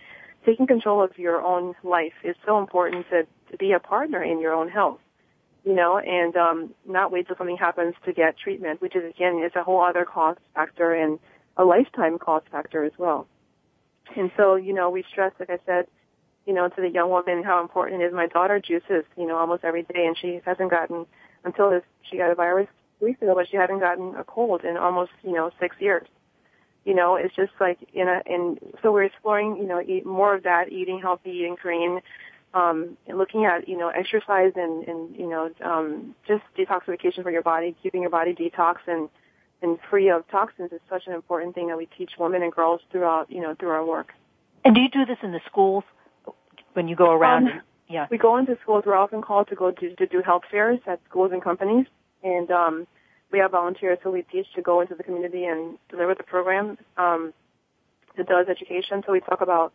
taking 0.46 0.68
control 0.68 1.04
of 1.04 1.18
your 1.18 1.42
own 1.42 1.74
life 1.84 2.14
is 2.24 2.36
so 2.46 2.60
important 2.60 3.06
to, 3.10 3.24
to 3.52 3.58
be 3.58 3.72
a 3.72 3.80
partner 3.80 4.24
in 4.24 4.40
your 4.40 4.54
own 4.54 4.70
health, 4.70 5.00
you 5.64 5.74
know, 5.74 5.98
and 5.98 6.36
um, 6.36 6.74
not 6.86 7.12
wait 7.12 7.28
till 7.28 7.36
something 7.36 7.58
happens 7.58 7.96
to 8.06 8.14
get 8.14 8.38
treatment, 8.38 8.82
which 8.82 8.96
is 8.96 9.04
again 9.10 9.42
is 9.44 9.52
a 9.56 9.64
whole 9.64 9.82
other 9.82 10.06
cost 10.06 10.40
factor 10.54 10.94
and 10.94 11.20
a 11.58 11.64
lifetime 11.64 12.20
cost 12.20 12.46
factor 12.50 12.84
as 12.84 12.92
well. 12.98 13.28
And 14.16 14.32
so, 14.38 14.56
you 14.56 14.74
know, 14.74 14.90
we 14.90 15.04
stress, 15.10 15.34
like 15.40 15.50
I 15.50 15.60
said, 15.66 15.88
you 16.46 16.54
know, 16.54 16.70
to 16.70 16.82
the 16.82 16.90
young 16.90 17.10
woman 17.10 17.44
how 17.44 17.62
important 17.62 18.02
it 18.02 18.06
is. 18.06 18.14
My 18.14 18.28
daughter 18.28 18.60
juices, 18.60 19.04
you 19.18 19.26
know, 19.26 19.38
almost 19.38 19.64
every 19.64 19.82
day, 19.82 20.06
and 20.06 20.16
she 20.18 20.42
hasn't 20.46 20.70
gotten 20.70 21.08
until 21.44 21.72
this, 21.72 21.84
she 22.04 22.18
got 22.18 22.30
a 22.30 22.36
virus 22.36 22.68
weeks 23.00 23.22
ago, 23.22 23.34
but 23.34 23.50
she 23.50 23.58
hadn't 23.58 23.80
gotten 23.80 24.16
a 24.16 24.24
cold 24.24 24.64
in 24.64 24.78
almost, 24.78 25.12
you 25.24 25.34
know, 25.34 25.52
six 25.60 25.76
years 25.80 26.08
you 26.86 26.94
know, 26.94 27.16
it's 27.16 27.36
just 27.36 27.52
like 27.60 27.80
in 27.94 28.08
a, 28.08 28.22
and 28.28 28.60
so 28.82 28.92
we're 28.92 29.04
exploring, 29.04 29.58
you 29.58 29.66
know, 29.66 29.82
eat 29.82 30.06
more 30.06 30.36
of 30.36 30.44
that, 30.44 30.72
eating 30.72 31.00
healthy, 31.02 31.32
eating 31.32 31.58
green, 31.62 32.00
um, 32.54 32.96
and 33.08 33.18
looking 33.18 33.44
at, 33.46 33.68
you 33.68 33.78
know, 33.78 33.90
exercise 33.90 34.54
and, 34.56 34.88
and, 34.88 35.16
you 35.16 35.28
know, 35.28 35.50
um, 35.64 36.16
just 36.28 36.44
detoxification 36.58 37.24
for 37.24 37.32
your 37.32 37.42
body, 37.42 37.76
keeping 37.84 38.02
your 38.02 38.12
body 38.12 38.34
detox 38.34 38.78
and, 38.88 39.10
and 39.62 39.80
free 39.90 40.10
of 40.10 40.28
toxins 40.30 40.72
is 40.72 40.80
such 40.90 41.08
an 41.08 41.14
important 41.14 41.56
thing 41.56 41.68
that 41.68 41.78
we 41.78 41.88
teach 41.98 42.12
women 42.20 42.44
and 42.44 42.54
girls 42.54 42.82
throughout, 42.92 43.30
you 43.32 43.42
know, 43.42 43.56
through 43.60 43.70
our 43.70 43.84
work. 43.84 44.14
And 44.64 44.76
do 44.76 44.82
you 44.82 44.90
do 44.90 45.06
this 45.06 45.18
in 45.24 45.32
the 45.32 45.42
schools 45.48 45.84
when 46.74 46.88
you 46.88 46.96
go 46.96 47.12
around? 47.12 47.48
Um, 47.48 47.62
yeah. 47.90 48.08
We 48.10 48.18
go 48.18 48.38
into 48.38 48.58
schools. 48.62 48.84
We're 48.86 48.96
often 48.96 49.22
called 49.22 49.50
to 49.50 49.56
go 49.56 49.72
to, 49.72 49.96
to 49.96 50.06
do 50.06 50.22
health 50.22 50.44
fairs 50.50 50.80
at 50.88 51.00
schools 51.10 51.32
and 51.34 51.42
companies. 51.42 51.88
And, 52.24 52.52
um, 52.52 52.88
we 53.36 53.42
have 53.42 53.52
volunteers 53.52 54.00
who 54.02 54.12
we 54.12 54.22
teach 54.22 54.48
to 54.56 54.62
go 54.62 54.80
into 54.80 54.96
the 54.96 55.04
community 55.04 55.44
and 55.44 55.78
deliver 55.90 56.16
the 56.16 56.24
program 56.24 56.78
um, 56.96 57.34
that 58.16 58.30
does 58.30 58.48
education. 58.48 59.04
So 59.06 59.12
we 59.12 59.20
talk 59.20 59.42
about 59.42 59.74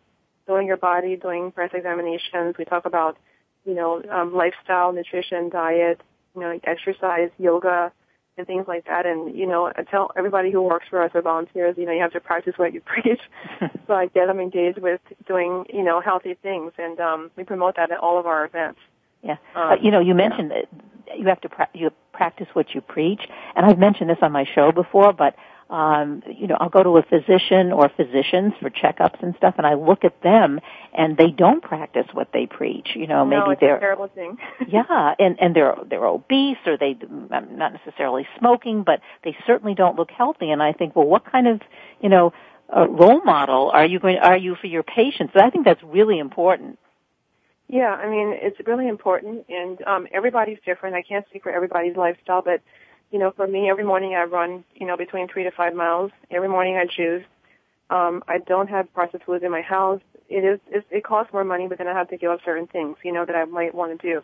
knowing 0.49 0.67
your 0.67 0.79
body, 0.79 1.15
doing 1.17 1.51
breast 1.51 1.75
examinations. 1.75 2.55
We 2.59 2.65
talk 2.65 2.87
about, 2.87 3.19
you 3.67 3.75
know, 3.75 4.03
um, 4.11 4.35
lifestyle, 4.35 4.95
nutrition, 4.95 5.51
diet, 5.51 6.01
you 6.35 6.41
know, 6.41 6.59
exercise, 6.65 7.29
yoga, 7.37 7.93
and 8.39 8.47
things 8.47 8.65
like 8.67 8.87
that. 8.87 9.05
And, 9.05 9.37
you 9.37 9.47
know, 9.47 9.67
I 9.77 9.83
tell 9.83 10.11
everybody 10.17 10.51
who 10.51 10.63
works 10.63 10.87
for 10.89 11.03
us 11.03 11.11
or 11.13 11.21
volunteers, 11.21 11.75
you 11.77 11.85
know, 11.85 11.93
you 11.93 12.01
have 12.01 12.13
to 12.13 12.21
practice 12.21 12.55
what 12.57 12.73
you 12.73 12.81
preach. 12.87 13.21
so 13.87 13.93
I 13.93 14.07
get 14.07 14.29
them 14.29 14.41
engaged 14.41 14.79
with 14.79 15.03
doing, 15.29 15.67
you 15.71 15.85
know, 15.85 16.01
healthy 16.01 16.33
things. 16.33 16.73
And 16.79 16.99
um, 16.99 17.31
we 17.37 17.45
promote 17.45 17.77
that 17.77 17.93
at 17.93 17.99
all 17.99 18.19
of 18.19 18.25
our 18.25 18.47
events. 18.47 18.81
Yeah. 19.23 19.37
Um, 19.55 19.73
uh, 19.73 19.75
you 19.81 19.91
know, 19.91 20.01
you 20.01 20.15
mentioned 20.15 20.53
yeah. 20.55 20.63
that 21.07 21.19
you 21.19 21.27
have 21.27 21.41
to 21.43 21.49
pra- 21.49 21.69
you 21.75 21.91
practice 22.13 22.47
what 22.53 22.75
you 22.75 22.81
preach, 22.81 23.23
and 23.55 23.67
I've 23.67 23.79
mentioned 23.79 24.11
this 24.11 24.19
on 24.23 24.33
my 24.33 24.45
show 24.55 24.73
before, 24.73 25.13
but 25.13 25.35
um, 25.71 26.23
you 26.27 26.49
know, 26.49 26.57
I'll 26.59 26.69
go 26.69 26.83
to 26.83 26.97
a 26.97 27.03
physician 27.03 27.71
or 27.71 27.89
physicians 27.97 28.55
for 28.61 28.71
checkups 28.71 29.23
and 29.23 29.37
stuff, 29.37 29.55
and 29.57 29.65
I 29.65 29.75
look 29.75 30.05
at 30.05 30.21
them, 30.21 30.61
and 30.93 31.17
they 31.17 31.29
don't 31.29 31.63
practice 31.63 32.07
what 32.13 32.31
they 32.33 32.47
preach. 32.47 32.89
You 32.97 33.07
know, 33.07 33.25
maybe 33.25 33.41
no, 33.41 33.55
they're 33.61 33.77
a 33.77 33.81
terrible 33.81 34.09
thing. 34.09 34.37
yeah, 34.69 35.15
and 35.19 35.39
and 35.41 35.55
they're 35.55 35.77
they're 35.89 36.07
obese, 36.07 36.59
or 36.67 36.77
they 36.77 36.99
um, 37.09 37.57
not 37.57 37.73
necessarily 37.73 38.27
smoking, 38.39 38.83
but 38.83 39.01
they 39.23 39.37
certainly 39.47 39.75
don't 39.75 39.97
look 39.97 40.11
healthy. 40.11 40.51
And 40.51 40.61
I 40.61 40.73
think, 40.73 40.97
well, 40.97 41.07
what 41.07 41.31
kind 41.31 41.47
of 41.47 41.61
you 42.01 42.09
know 42.09 42.33
uh, 42.75 42.89
role 42.89 43.23
model 43.23 43.71
are 43.73 43.87
you 43.87 44.01
going? 44.01 44.19
Are 44.19 44.37
you 44.37 44.57
for 44.57 44.67
your 44.67 44.83
patients? 44.83 45.35
I 45.37 45.51
think 45.51 45.65
that's 45.65 45.83
really 45.85 46.19
important. 46.19 46.79
Yeah, 47.73 47.95
I 47.95 48.11
mean, 48.11 48.33
it's 48.35 48.57
really 48.67 48.89
important, 48.89 49.47
and 49.49 49.81
um, 49.87 50.09
everybody's 50.13 50.59
different. 50.67 50.97
I 50.97 51.03
can't 51.03 51.25
speak 51.29 51.45
for 51.45 51.53
everybody's 51.53 51.97
lifestyle, 51.97 52.43
but 52.43 52.61
you 53.13 53.19
know, 53.21 53.31
for 53.37 53.47
me, 53.47 53.71
every 53.71 53.85
morning 53.85 54.13
I 54.15 54.25
run, 54.25 54.65
you 54.75 54.87
know, 54.89 54.97
between 54.97 55.29
three 55.29 55.45
to 55.45 55.53
five 55.53 55.73
miles. 55.73 56.11
Every 56.33 56.49
morning 56.49 56.77
I 56.77 56.87
choose. 56.87 57.23
Um, 57.89 58.25
I 58.27 58.39
don't 58.39 58.69
have 58.69 58.93
processed 58.93 59.23
foods 59.23 59.45
in 59.45 59.53
my 59.53 59.61
house. 59.63 60.01
It 60.29 60.45
is, 60.45 60.59
it, 60.69 60.85
it 60.91 61.05
costs 61.05 61.33
more 61.33 61.45
money, 61.45 61.69
but 61.69 61.79
then 61.79 61.87
I 61.87 61.93
have 61.93 62.09
to 62.09 62.17
give 62.17 62.33
up 62.33 62.41
certain 62.45 62.67
things, 62.67 62.97
you 63.05 63.13
know, 63.13 63.25
that 63.25 63.37
I 63.37 63.45
might 63.45 63.73
want 63.73 64.01
to 64.01 64.05
do. 64.15 64.23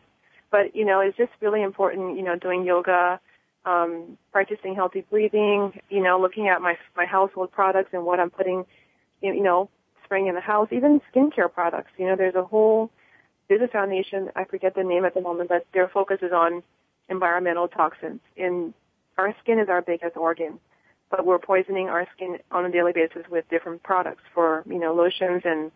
But 0.51 0.75
you 0.75 0.85
know, 0.85 0.99
it's 0.99 1.17
just 1.17 1.31
really 1.41 1.63
important, 1.63 2.17
you 2.17 2.25
know, 2.25 2.35
doing 2.35 2.65
yoga, 2.65 3.21
um, 3.65 4.19
practicing 4.33 4.75
healthy 4.75 5.05
breathing, 5.09 5.81
you 5.89 6.03
know, 6.03 6.21
looking 6.21 6.49
at 6.49 6.61
my 6.61 6.77
my 6.97 7.07
household 7.07 7.53
products 7.53 7.91
and 7.93 8.05
what 8.05 8.19
I'm 8.19 8.31
putting, 8.31 8.67
you 9.21 9.41
know, 9.41 9.71
spraying 10.05 10.27
in 10.27 10.35
the 10.35 10.41
house, 10.41 10.69
even 10.73 11.01
skincare 11.15 11.53
products. 11.53 11.93
You 11.97 12.07
know, 12.07 12.17
there's 12.17 12.35
a 12.35 12.43
whole 12.43 12.91
there's 13.49 13.63
a 13.63 13.69
foundation, 13.69 14.31
I 14.35 14.45
forget 14.45 14.75
the 14.75 14.83
name 14.85 15.05
at 15.05 15.15
the 15.15 15.21
moment, 15.21 15.49
but 15.49 15.67
their 15.73 15.89
focus 15.89 16.19
is 16.23 16.33
on 16.33 16.63
environmental 17.09 17.69
toxins. 17.69 18.21
And 18.37 18.75
our 19.17 19.35
skin 19.43 19.59
is 19.59 19.69
our 19.69 19.83
biggest 19.83 20.17
organ. 20.17 20.59
but 21.11 21.25
we're 21.25 21.39
poisoning 21.39 21.89
our 21.89 22.07
skin 22.15 22.39
on 22.51 22.65
a 22.65 22.71
daily 22.71 22.93
basis 22.93 23.23
with 23.31 23.49
different 23.49 23.83
products 23.83 24.23
for, 24.35 24.65
you 24.67 24.79
know, 24.79 24.93
lotions 24.95 25.43
and 25.45 25.71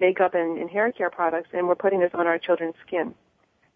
makeup 0.00 0.34
and, 0.34 0.58
and 0.58 0.68
hair 0.68 0.90
care 0.92 1.10
products, 1.10 1.48
and 1.52 1.66
we're 1.66 1.74
putting 1.74 2.00
this 2.00 2.10
on 2.14 2.26
our 2.26 2.38
children's 2.38 2.74
skin. 2.86 3.14